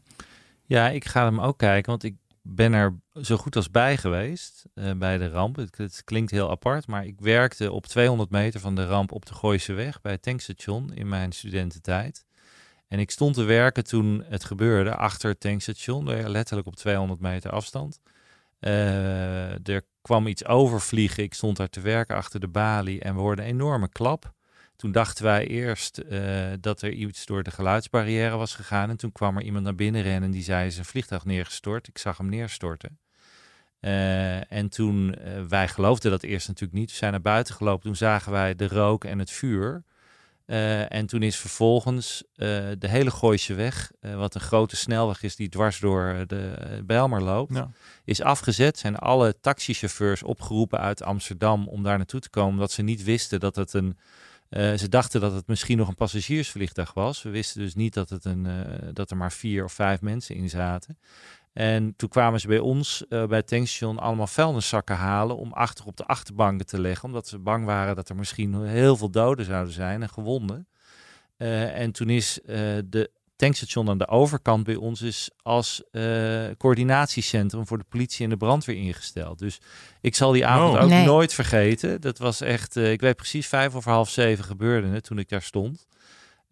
Ja, 0.65 0.89
ik 0.89 1.05
ga 1.05 1.23
hem 1.23 1.39
ook 1.39 1.57
kijken, 1.57 1.89
want 1.91 2.03
ik 2.03 2.15
ben 2.41 2.73
er 2.73 2.95
zo 3.21 3.37
goed 3.37 3.55
als 3.55 3.71
bij 3.71 3.97
geweest 3.97 4.65
eh, 4.73 4.91
bij 4.91 5.17
de 5.17 5.29
ramp. 5.29 5.55
Het, 5.55 6.01
klinkt 6.03 6.31
heel 6.31 6.49
apart, 6.49 6.87
maar 6.87 7.05
ik 7.05 7.19
werkte 7.19 7.71
op 7.71 7.85
200 7.85 8.29
meter 8.29 8.59
van 8.59 8.75
de 8.75 8.85
ramp 8.85 9.11
op 9.11 9.25
de 9.25 9.33
Gooiseweg 9.33 10.01
bij 10.01 10.11
het 10.11 10.21
tankstation 10.21 10.93
in 10.93 11.09
mijn 11.09 11.31
studententijd. 11.31 12.25
En 12.87 12.99
ik 12.99 13.11
stond 13.11 13.35
te 13.35 13.43
werken 13.43 13.83
toen 13.83 14.23
het 14.29 14.43
gebeurde 14.43 14.95
achter 14.95 15.29
het 15.29 15.39
tankstation, 15.39 16.29
letterlijk 16.29 16.67
op 16.67 16.75
200 16.75 17.19
meter 17.19 17.51
afstand. 17.51 17.99
Eh, 18.59 19.67
er 19.67 19.85
kwam 20.01 20.27
iets 20.27 20.45
overvliegen. 20.45 21.23
Ik 21.23 21.33
stond 21.33 21.57
daar 21.57 21.69
te 21.69 21.81
werken 21.81 22.15
achter 22.15 22.39
de 22.39 22.47
balie 22.47 23.01
en 23.01 23.15
we 23.15 23.21
hoorden 23.21 23.45
een 23.45 23.51
enorme 23.51 23.89
klap. 23.89 24.33
Toen 24.75 24.91
dachten 24.91 25.23
wij 25.23 25.47
eerst 25.47 25.97
eh, 25.97 26.51
dat 26.59 26.81
er 26.81 26.91
iets 26.91 27.25
door 27.25 27.43
de 27.43 27.51
geluidsbarrière 27.51 28.35
was 28.35 28.55
gegaan. 28.55 28.89
En 28.89 28.97
toen 28.97 29.11
kwam 29.11 29.37
er 29.37 29.43
iemand 29.43 29.63
naar 29.63 29.75
binnen 29.75 30.01
rennen 30.01 30.23
en 30.23 30.31
die 30.31 30.43
zei: 30.43 30.59
"Er 30.59 30.65
is 30.65 30.77
een 30.77 30.85
vliegtuig 30.85 31.25
neergestort. 31.25 31.87
Ik 31.87 31.97
zag 31.97 32.17
hem 32.17 32.29
neerstorten. 32.29 32.99
Eh, 33.85 34.51
en 34.51 34.69
toen, 34.69 35.15
eh, 35.15 35.41
wij 35.49 35.67
geloofden 35.67 36.11
dat 36.11 36.23
eerst 36.23 36.47
natuurlijk 36.47 36.79
niet. 36.79 36.89
We 36.91 36.97
zijn 36.97 37.11
naar 37.11 37.21
buiten 37.21 37.55
gelopen. 37.55 37.83
Toen 37.83 37.95
zagen 37.95 38.31
wij 38.31 38.55
de 38.55 38.67
rook 38.67 39.03
en 39.03 39.19
het 39.19 39.31
vuur. 39.31 39.83
Eh, 40.45 40.91
en 40.93 41.05
toen 41.05 41.21
is 41.23 41.37
vervolgens 41.37 42.23
de 42.35 42.77
hele 42.79 43.11
Gooise 43.11 43.53
weg, 43.53 43.91
eh, 43.99 44.15
wat 44.15 44.35
een 44.35 44.41
grote 44.41 44.75
snelweg 44.75 45.23
is 45.23 45.35
die 45.35 45.49
dwars 45.49 45.79
door 45.79 46.23
de 46.27 46.53
Bijlmer 46.85 47.21
loopt, 47.21 47.55
Ja. 47.55 47.69
is 48.03 48.21
afgezet. 48.21 48.77
Zijn 48.77 48.95
alle 48.95 49.39
taxichauffeurs 49.39 50.23
opgeroepen 50.23 50.79
uit 50.79 51.03
Amsterdam 51.03 51.67
om 51.67 51.83
daar 51.83 51.97
naartoe 51.97 52.19
te 52.19 52.29
komen, 52.29 52.51
omdat 52.53 52.71
ze 52.71 52.81
niet 52.81 53.03
wisten 53.03 53.39
dat 53.39 53.55
het 53.55 53.73
een. 53.73 53.97
ze 54.77 54.89
dachten 54.89 55.21
dat 55.21 55.33
het 55.33 55.47
misschien 55.47 55.77
nog 55.77 55.87
een 55.87 55.95
passagiersvliegtuig 55.95 56.93
was. 56.93 57.21
We 57.23 57.29
wisten 57.29 57.61
dus 57.61 57.75
niet 57.75 57.93
dat, 57.93 58.09
het 58.09 58.25
een, 58.25 58.47
dat 58.93 59.11
er 59.11 59.17
maar 59.17 59.31
vier 59.31 59.63
of 59.63 59.73
vijf 59.73 60.01
mensen 60.01 60.35
in 60.35 60.49
zaten. 60.49 60.97
En 61.55 61.93
toen 61.95 62.09
kwamen 62.09 62.39
ze 62.39 62.47
bij 62.47 62.59
ons 62.59 63.05
eh, 63.09 63.25
bij 63.25 63.37
het 63.37 63.47
tankstation 63.47 63.99
allemaal 63.99 64.27
vuilniszakken 64.27 64.95
halen 64.95 65.37
om 65.37 65.53
achter 65.53 65.85
op 65.85 65.97
de 65.97 66.05
achterbanken 66.05 66.65
te 66.65 66.81
leggen. 66.81 67.05
Omdat 67.05 67.27
ze 67.27 67.39
bang 67.39 67.65
waren 67.65 67.95
dat 67.95 68.09
er 68.09 68.15
misschien 68.15 68.63
heel 68.65 68.97
veel 68.97 69.09
doden 69.09 69.45
zouden 69.45 69.73
zijn 69.73 70.01
en 70.01 70.09
gewonden. 70.09 70.67
Eh, 71.37 71.79
en 71.79 71.91
toen 71.91 72.09
is 72.09 72.41
eh, 72.41 72.57
de 72.85 73.11
tankstation 73.35 73.89
aan 73.89 73.97
de 73.97 74.07
overkant 74.07 74.63
bij 74.63 74.75
ons 74.75 75.01
is 75.01 75.29
als 75.41 75.83
coördinatiecentrum 76.57 77.67
voor 77.67 77.77
de 77.77 77.85
politie 77.89 78.23
en 78.23 78.29
de 78.29 78.37
brandweer 78.37 78.77
ingesteld. 78.77 79.39
Dus 79.39 79.59
ik 80.01 80.15
zal 80.15 80.31
die 80.31 80.45
avond 80.45 80.75
Oh. 80.75 80.83
ook 80.83 80.89
Nee. 80.89 81.05
nooit 81.05 81.33
vergeten. 81.33 82.01
Dat 82.01 82.17
was 82.17 82.41
echt, 82.41 82.75
ik 82.75 83.01
weet 83.01 83.15
precies 83.15 83.47
vijf 83.47 83.75
over 83.75 83.91
half 83.91 84.09
zeven 84.09 84.43
gebeurde 84.43 84.87
het 84.87 85.03
toen 85.03 85.19
ik 85.19 85.29
daar 85.29 85.41
stond. 85.41 85.87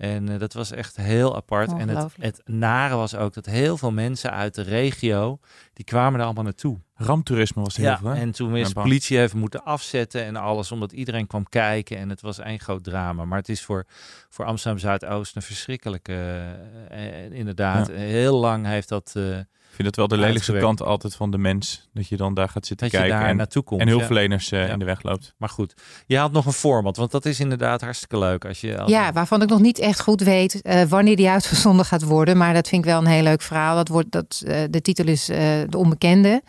En 0.03 0.29
eh, 0.29 0.39
dat 0.39 0.53
was 0.53 0.71
echt 0.71 0.95
heel 0.95 1.35
apart. 1.35 1.73
En 1.73 1.89
het, 1.89 2.13
het 2.19 2.41
nare 2.45 2.95
was 2.95 3.15
ook 3.15 3.33
dat 3.33 3.45
heel 3.45 3.77
veel 3.77 3.91
mensen 3.91 4.31
uit 4.31 4.55
de 4.55 4.61
regio, 4.61 5.39
die 5.73 5.85
kwamen 5.85 6.19
er 6.19 6.25
allemaal 6.25 6.43
naartoe. 6.43 6.79
Ramptoerisme 6.95 7.61
was 7.61 7.75
heel 7.75 7.97
veel. 7.97 8.09
hè? 8.09 8.19
en 8.19 8.31
toen 8.31 8.57
is 8.57 8.67
de 8.67 8.73
politie 8.73 9.19
even 9.19 9.39
moeten 9.39 9.63
afzetten 9.63 10.23
en 10.23 10.35
alles, 10.35 10.71
omdat 10.71 10.91
iedereen 10.91 11.27
kwam 11.27 11.49
kijken. 11.49 11.97
En 11.97 12.09
het 12.09 12.21
was 12.21 12.39
één 12.39 12.59
groot 12.59 12.83
drama. 12.83 13.25
Maar 13.25 13.37
het 13.37 13.49
is 13.49 13.63
voor, 13.63 13.85
voor 14.29 14.45
Amsterdam 14.45 14.79
Zuidoost 14.79 15.35
een 15.35 15.41
verschrikkelijke, 15.41 16.13
eh, 16.13 17.25
eh, 17.25 17.31
inderdaad. 17.31 17.87
Ja. 17.87 17.93
Heel 17.93 18.39
lang 18.39 18.65
heeft 18.65 18.89
dat... 18.89 19.11
eh, 19.15 19.37
vind 19.73 19.87
het 19.87 19.95
wel 19.95 20.07
de 20.07 20.15
lelijkste 20.17 20.51
uitgewerkt. 20.51 20.77
kant 20.77 20.89
altijd 20.89 21.15
van 21.15 21.31
de 21.31 21.37
mens. 21.37 21.87
Dat 21.93 22.07
je 22.07 22.17
dan 22.17 22.33
daar 22.33 22.49
gaat 22.49 22.65
zitten 22.65 22.89
Dat 22.89 22.95
je 22.95 23.01
kijken 23.01 23.19
daar 23.19 23.29
en, 23.29 23.35
naartoe 23.35 23.63
komt, 23.63 23.81
en 23.81 23.87
ja. 23.87 23.93
hulpverleners 23.93 24.51
eh, 24.51 24.67
Ja. 24.67 24.73
in 24.73 24.79
de 24.79 24.85
weg 24.85 25.03
loopt. 25.03 25.33
Maar 25.37 25.49
goed, 25.49 25.73
je 26.05 26.17
had 26.17 26.31
nog 26.31 26.45
een 26.45 26.51
format, 26.53 26.97
want 26.97 27.11
dat 27.11 27.25
is 27.25 27.39
inderdaad 27.39 27.81
hartstikke 27.81 28.17
leuk. 28.17 28.45
Als 28.45 28.61
je, 28.61 28.77
als 28.79 28.91
Ja, 28.91 29.11
waarvan 29.11 29.41
ik 29.41 29.49
nog 29.49 29.59
niet 29.59 29.79
echt 29.79 30.01
goed 30.01 30.21
weet 30.21 30.61
eh, 30.61 30.81
wanneer 30.81 31.15
die 31.15 31.29
uitgezonden 31.29 31.85
gaat 31.85 32.03
worden. 32.03 32.37
Maar 32.37 32.53
dat 32.53 32.67
vind 32.67 32.85
ik 32.85 32.89
wel 32.91 32.99
een 33.01 33.07
heel 33.07 33.23
leuk 33.23 33.41
verhaal. 33.41 33.75
Dat 33.75 33.87
wordt, 33.87 34.11
dat, 34.11 34.43
eh, 34.45 34.61
de 34.69 34.81
titel 34.81 35.05
is 35.05 35.29
eh, 35.29 35.37
De 35.69 35.77
Onbekende. 35.77 36.41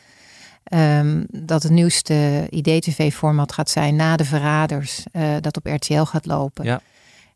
Ehm, 0.64 1.24
dat 1.30 1.62
het 1.62 1.72
nieuwste 1.72 2.46
IDTV-format 2.50 3.52
gaat 3.52 3.70
zijn 3.70 3.96
na 3.96 4.16
de 4.16 4.24
Verraders. 4.24 5.02
eh, 5.12 5.22
dat 5.40 5.56
op 5.56 5.66
RTL 5.66 6.02
gaat 6.02 6.26
lopen. 6.26 6.64
Ja. 6.64 6.80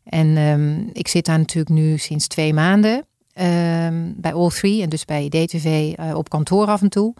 En 0.03 0.37
ehm, 0.37 0.79
ik 0.93 1.07
zit 1.07 1.25
daar 1.25 1.37
natuurlijk 1.37 1.69
nu 1.75 1.97
sinds 1.97 2.27
twee 2.27 2.53
maanden 2.53 3.05
ehm, 3.39 4.11
bij 4.15 4.33
All 4.33 4.49
3 4.49 4.81
en 4.81 4.89
dus 4.89 5.05
bij 5.05 5.29
DTV 5.29 5.93
uh, 5.99 6.15
op 6.15 6.29
kantoor 6.29 6.67
af 6.67 6.81
en 6.81 6.89
toe. 6.89 7.13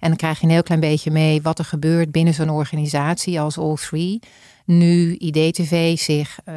En 0.00 0.08
dan 0.08 0.16
krijg 0.16 0.38
je 0.38 0.46
een 0.46 0.52
heel 0.52 0.62
klein 0.62 0.80
beetje 0.80 1.10
mee 1.10 1.42
wat 1.42 1.58
er 1.58 1.64
gebeurt 1.64 2.12
binnen 2.12 2.34
zo'n 2.34 2.50
organisatie 2.50 3.40
als 3.40 3.58
All 3.58 3.74
3 3.74 4.20
nu 4.64 5.16
IDTV 5.16 5.98
zich 5.98 6.38
uh, 6.48 6.54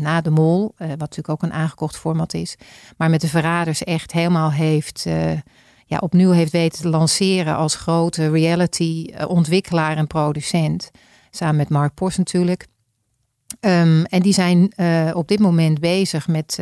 na 0.00 0.20
de 0.20 0.30
mol, 0.30 0.74
uh, 0.78 0.88
wat 0.88 0.98
natuurlijk 0.98 1.28
ook 1.28 1.42
een 1.42 1.52
aangekocht 1.52 1.96
format 1.96 2.34
is, 2.34 2.56
maar 2.96 3.10
met 3.10 3.20
de 3.20 3.28
verraders 3.28 3.84
echt 3.84 4.12
helemaal 4.12 4.52
heeft, 4.52 5.06
ja, 5.86 5.98
opnieuw 5.98 6.30
heeft 6.30 6.52
weten 6.52 6.82
te 6.82 6.88
lanceren 6.88 7.56
als 7.56 7.74
grote 7.74 8.30
reality 8.30 9.10
ontwikkelaar 9.26 9.96
en 9.96 10.06
producent. 10.06 10.90
Samen 11.30 11.56
met 11.56 11.68
Mark 11.68 11.94
Pors 11.94 12.16
natuurlijk. 12.16 12.66
Um, 13.60 14.04
en 14.04 14.22
die 14.22 14.32
zijn 14.32 14.72
op 15.14 15.28
dit 15.28 15.38
moment 15.38 15.80
bezig 15.80 16.28
met 16.28 16.58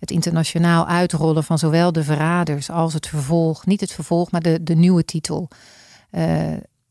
het 0.00 0.10
internationaal 0.10 0.86
uitrollen 0.86 1.44
van 1.44 1.58
zowel 1.58 1.92
de 1.92 2.04
verraders 2.04 2.70
als 2.70 2.94
het 2.94 3.06
vervolg, 3.06 3.66
niet 3.66 3.80
het 3.80 3.92
vervolg, 3.92 4.30
maar 4.30 4.40
de, 4.40 4.62
de 4.62 4.74
nieuwe 4.74 5.04
titel, 5.04 5.48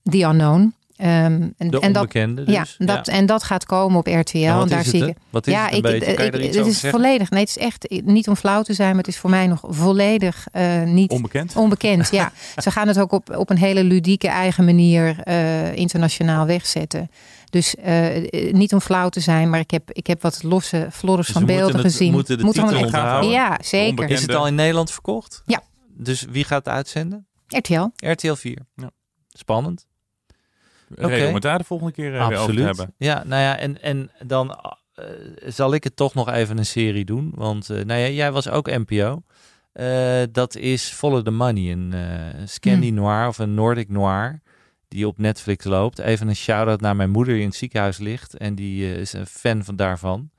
The 0.04 0.24
Unknown. 0.24 0.74
Um, 1.02 1.06
en, 1.06 1.54
de 1.58 1.80
en 1.80 1.92
dat, 1.94 2.12
dus. 2.12 2.30
ja, 2.46 2.66
dat, 2.78 3.06
ja. 3.06 3.14
en 3.14 3.26
dat 3.26 3.44
gaat 3.44 3.66
komen 3.66 4.00
op 4.00 4.08
RTL. 4.08 4.38
En, 4.38 4.62
en 4.62 4.68
daar 4.68 4.84
zie 4.84 5.08
ik. 5.08 5.18
Wat 5.30 5.48
is 5.48 5.54
ja, 5.54 5.66
het, 5.66 5.74
ik, 5.74 5.82
beetje, 5.82 6.06
ik, 6.06 6.20
ik 6.20 6.54
het 6.56 6.66
is 6.66 6.80
volledig. 6.80 7.30
Nee, 7.30 7.40
het 7.40 7.50
is 7.50 7.58
echt 7.58 8.02
niet 8.04 8.28
om 8.28 8.36
flauw 8.36 8.62
te 8.62 8.74
zijn, 8.74 8.90
maar 8.90 8.98
het 8.98 9.08
is 9.08 9.18
voor 9.18 9.30
mij 9.30 9.48
nog 9.48 9.62
volledig 9.68 10.48
uh, 10.54 10.84
niet 10.84 11.12
onbekend. 11.12 11.56
Onbekend, 11.56 12.10
ja. 12.12 12.32
Ze 12.64 12.72
gaan 12.72 12.88
het 12.88 13.00
ook 13.00 13.12
op, 13.12 13.36
op 13.36 13.50
een 13.50 13.58
hele 13.58 13.84
ludieke 13.84 14.28
eigen 14.28 14.66
manier 14.66 15.16
uh, 15.28 15.76
internationaal 15.76 16.46
wegzetten. 16.46 17.10
Dus 17.50 17.76
uh, 17.86 18.52
niet 18.52 18.74
om 18.74 18.80
flauw 18.80 19.10
te 19.10 19.20
zijn, 19.20 19.50
maar 19.50 19.60
ik 19.60 19.72
heb, 19.72 19.92
ik 19.92 20.08
heb 20.08 20.22
wat 20.22 20.44
losse 20.44 20.88
flodders 20.92 21.28
dus 21.28 21.36
van 21.36 21.46
beelden 21.46 21.76
het, 21.76 21.82
gezien. 21.82 22.12
Moeten 22.12 22.38
de 22.38 22.44
Moet 22.44 22.54
titel 22.54 22.78
onthouden? 22.78 23.30
Ja, 23.30 23.58
zeker. 23.62 24.10
Is 24.10 24.22
het 24.22 24.34
al 24.34 24.48
in 24.48 24.56
Nederland 24.56 24.92
verkocht? 24.92 25.42
Ja. 25.46 25.62
Dus 25.88 26.26
wie 26.30 26.44
gaat 26.44 26.66
het 26.66 26.74
uitzenden? 26.74 27.28
RTL. 27.48 27.88
RTL 27.96 28.34
4. 28.34 28.58
Ja. 28.76 28.92
Spannend. 29.28 29.88
Reden 30.96 31.28
om 31.28 31.34
het 31.34 31.44
daar 31.44 31.58
de 31.58 31.64
volgende 31.64 31.94
keer 31.94 32.14
uh, 32.14 32.22
Absoluut. 32.22 32.42
over 32.42 32.56
te 32.56 32.62
hebben. 32.62 32.94
Ja, 32.98 33.24
nou 33.26 33.42
ja, 33.42 33.58
en, 33.58 33.82
en 33.82 34.12
dan 34.26 34.60
uh, 34.96 35.06
zal 35.46 35.74
ik 35.74 35.84
het 35.84 35.96
toch 35.96 36.14
nog 36.14 36.30
even 36.32 36.58
een 36.58 36.66
serie 36.66 37.06
doen. 37.06 37.32
Want 37.36 37.70
uh, 37.70 37.84
nou 37.84 38.00
ja, 38.00 38.08
jij 38.08 38.32
was 38.32 38.50
ook 38.50 38.68
NPO. 38.68 39.22
dat 40.32 40.56
is 40.56 40.84
Follow 40.84 41.24
the 41.24 41.32
Money, 41.32 41.72
een 41.72 41.94
Scandi 42.48 42.88
hmm. 42.88 42.96
Noir 42.96 43.28
of 43.28 43.38
een 43.38 43.54
Nordic 43.54 43.90
Noir. 43.90 44.42
Die 44.90 45.08
op 45.08 45.18
Netflix 45.18 45.66
loopt. 45.66 46.00
Even 46.00 46.28
een 46.28 46.36
shout-out 46.36 46.82
naar 46.82 46.96
mijn 46.96 47.10
moeder 47.10 47.34
die 47.34 47.42
in 47.42 47.50
het 47.50 47.58
ziekenhuis 47.58 47.98
ligt. 47.98 48.38
En 48.38 48.56
die 48.56 49.00
is 49.00 49.14
een 49.14 49.26
fan 49.26 49.64
van 49.64 49.76
daarvan. 49.76 50.30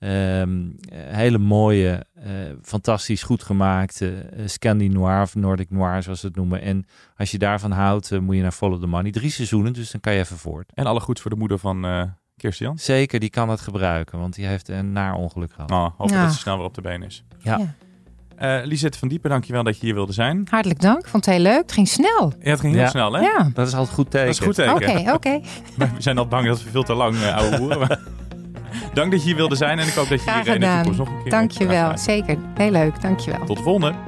Um, 0.00 0.76
hele 0.92 1.38
mooie, 1.38 2.06
uh, 2.16 2.24
fantastisch 2.62 3.22
goed 3.22 3.42
gemaakte 3.42 4.30
uh, 4.36 4.46
Scandi 4.46 4.88
Noir 4.88 5.22
of 5.22 5.34
Nordic 5.34 5.70
Noir 5.70 6.02
zoals 6.02 6.20
ze 6.20 6.26
het 6.26 6.36
noemen. 6.36 6.60
En 6.60 6.86
als 7.16 7.30
je 7.30 7.38
daarvan 7.38 7.70
houdt, 7.70 8.10
uh, 8.10 8.18
moet 8.18 8.36
je 8.36 8.42
naar 8.42 8.52
Follow 8.52 8.80
the 8.80 8.86
Money. 8.86 9.10
Drie 9.10 9.30
seizoenen, 9.30 9.72
dus 9.72 9.90
dan 9.90 10.00
kan 10.00 10.12
je 10.12 10.18
even 10.18 10.36
voort. 10.36 10.70
En 10.74 10.86
alle 10.86 11.00
goeds 11.00 11.20
voor 11.20 11.30
de 11.30 11.36
moeder 11.36 11.58
van 11.58 11.86
Kirstian? 12.36 12.78
Zeker, 12.78 13.20
die 13.20 13.30
kan 13.30 13.48
het 13.48 13.60
gebruiken, 13.60 14.18
want 14.18 14.34
die 14.34 14.46
heeft 14.46 14.68
een 14.68 14.92
naar 14.92 15.14
ongeluk 15.14 15.52
gehad. 15.52 15.70
Oh, 15.70 15.90
hoop 15.96 16.10
ja. 16.10 16.22
dat 16.22 16.32
ze 16.32 16.38
snel 16.38 16.56
weer 16.56 16.66
op 16.66 16.74
de 16.74 16.80
been 16.80 17.02
is. 17.02 17.24
Ja. 17.38 17.58
ja. 17.58 17.74
Lisette 18.64 18.98
van 18.98 19.08
Diepen, 19.08 19.30
dankjewel 19.30 19.62
dat 19.62 19.74
je 19.78 19.86
hier 19.86 19.94
wilde 19.94 20.12
zijn. 20.12 20.46
Hartelijk 20.50 20.80
dank, 20.80 21.08
vond 21.08 21.24
het 21.24 21.34
heel 21.34 21.42
leuk. 21.42 21.62
Het 21.62 21.72
ging 21.72 21.88
snel. 21.88 22.32
Ja, 22.42 22.50
het 22.50 22.60
ging 22.60 22.72
heel 22.72 22.82
ja. 22.82 22.88
snel, 22.88 23.12
hè? 23.12 23.20
Ja. 23.20 23.50
Dat 23.54 23.66
is 23.66 23.74
altijd 23.74 23.94
goed 23.94 24.10
teken. 24.10 24.26
Dat 24.26 24.34
is 24.34 24.40
goed 24.40 24.54
teken. 24.54 24.74
Oké, 24.74 24.98
oké. 25.00 25.12
Okay. 25.12 25.42
We 25.76 25.86
zijn 25.98 26.18
al 26.18 26.26
bang 26.26 26.46
dat 26.46 26.62
we 26.62 26.70
veel 26.70 26.82
te 26.82 26.94
lang 26.94 27.24
ouwe 27.24 27.56
hoeren. 27.56 27.98
Dank 28.94 29.10
dat 29.10 29.20
je 29.20 29.26
hier 29.26 29.36
wilde 29.36 29.54
zijn 29.54 29.78
en 29.78 29.86
ik 29.86 29.92
hoop 29.92 30.08
dat 30.08 30.18
je 30.18 30.30
Graag 30.30 30.44
hier 30.44 30.54
in 30.54 30.60
de 30.60 30.66
toekomst 30.66 30.98
nog 30.98 31.08
een 31.08 31.22
keer 31.22 31.30
Dankjewel, 31.30 31.98
zeker. 31.98 32.36
Heel 32.54 32.70
leuk, 32.70 33.02
dankjewel. 33.02 33.44
Tot 33.44 33.56
de 33.56 33.62
volgende. 33.62 34.07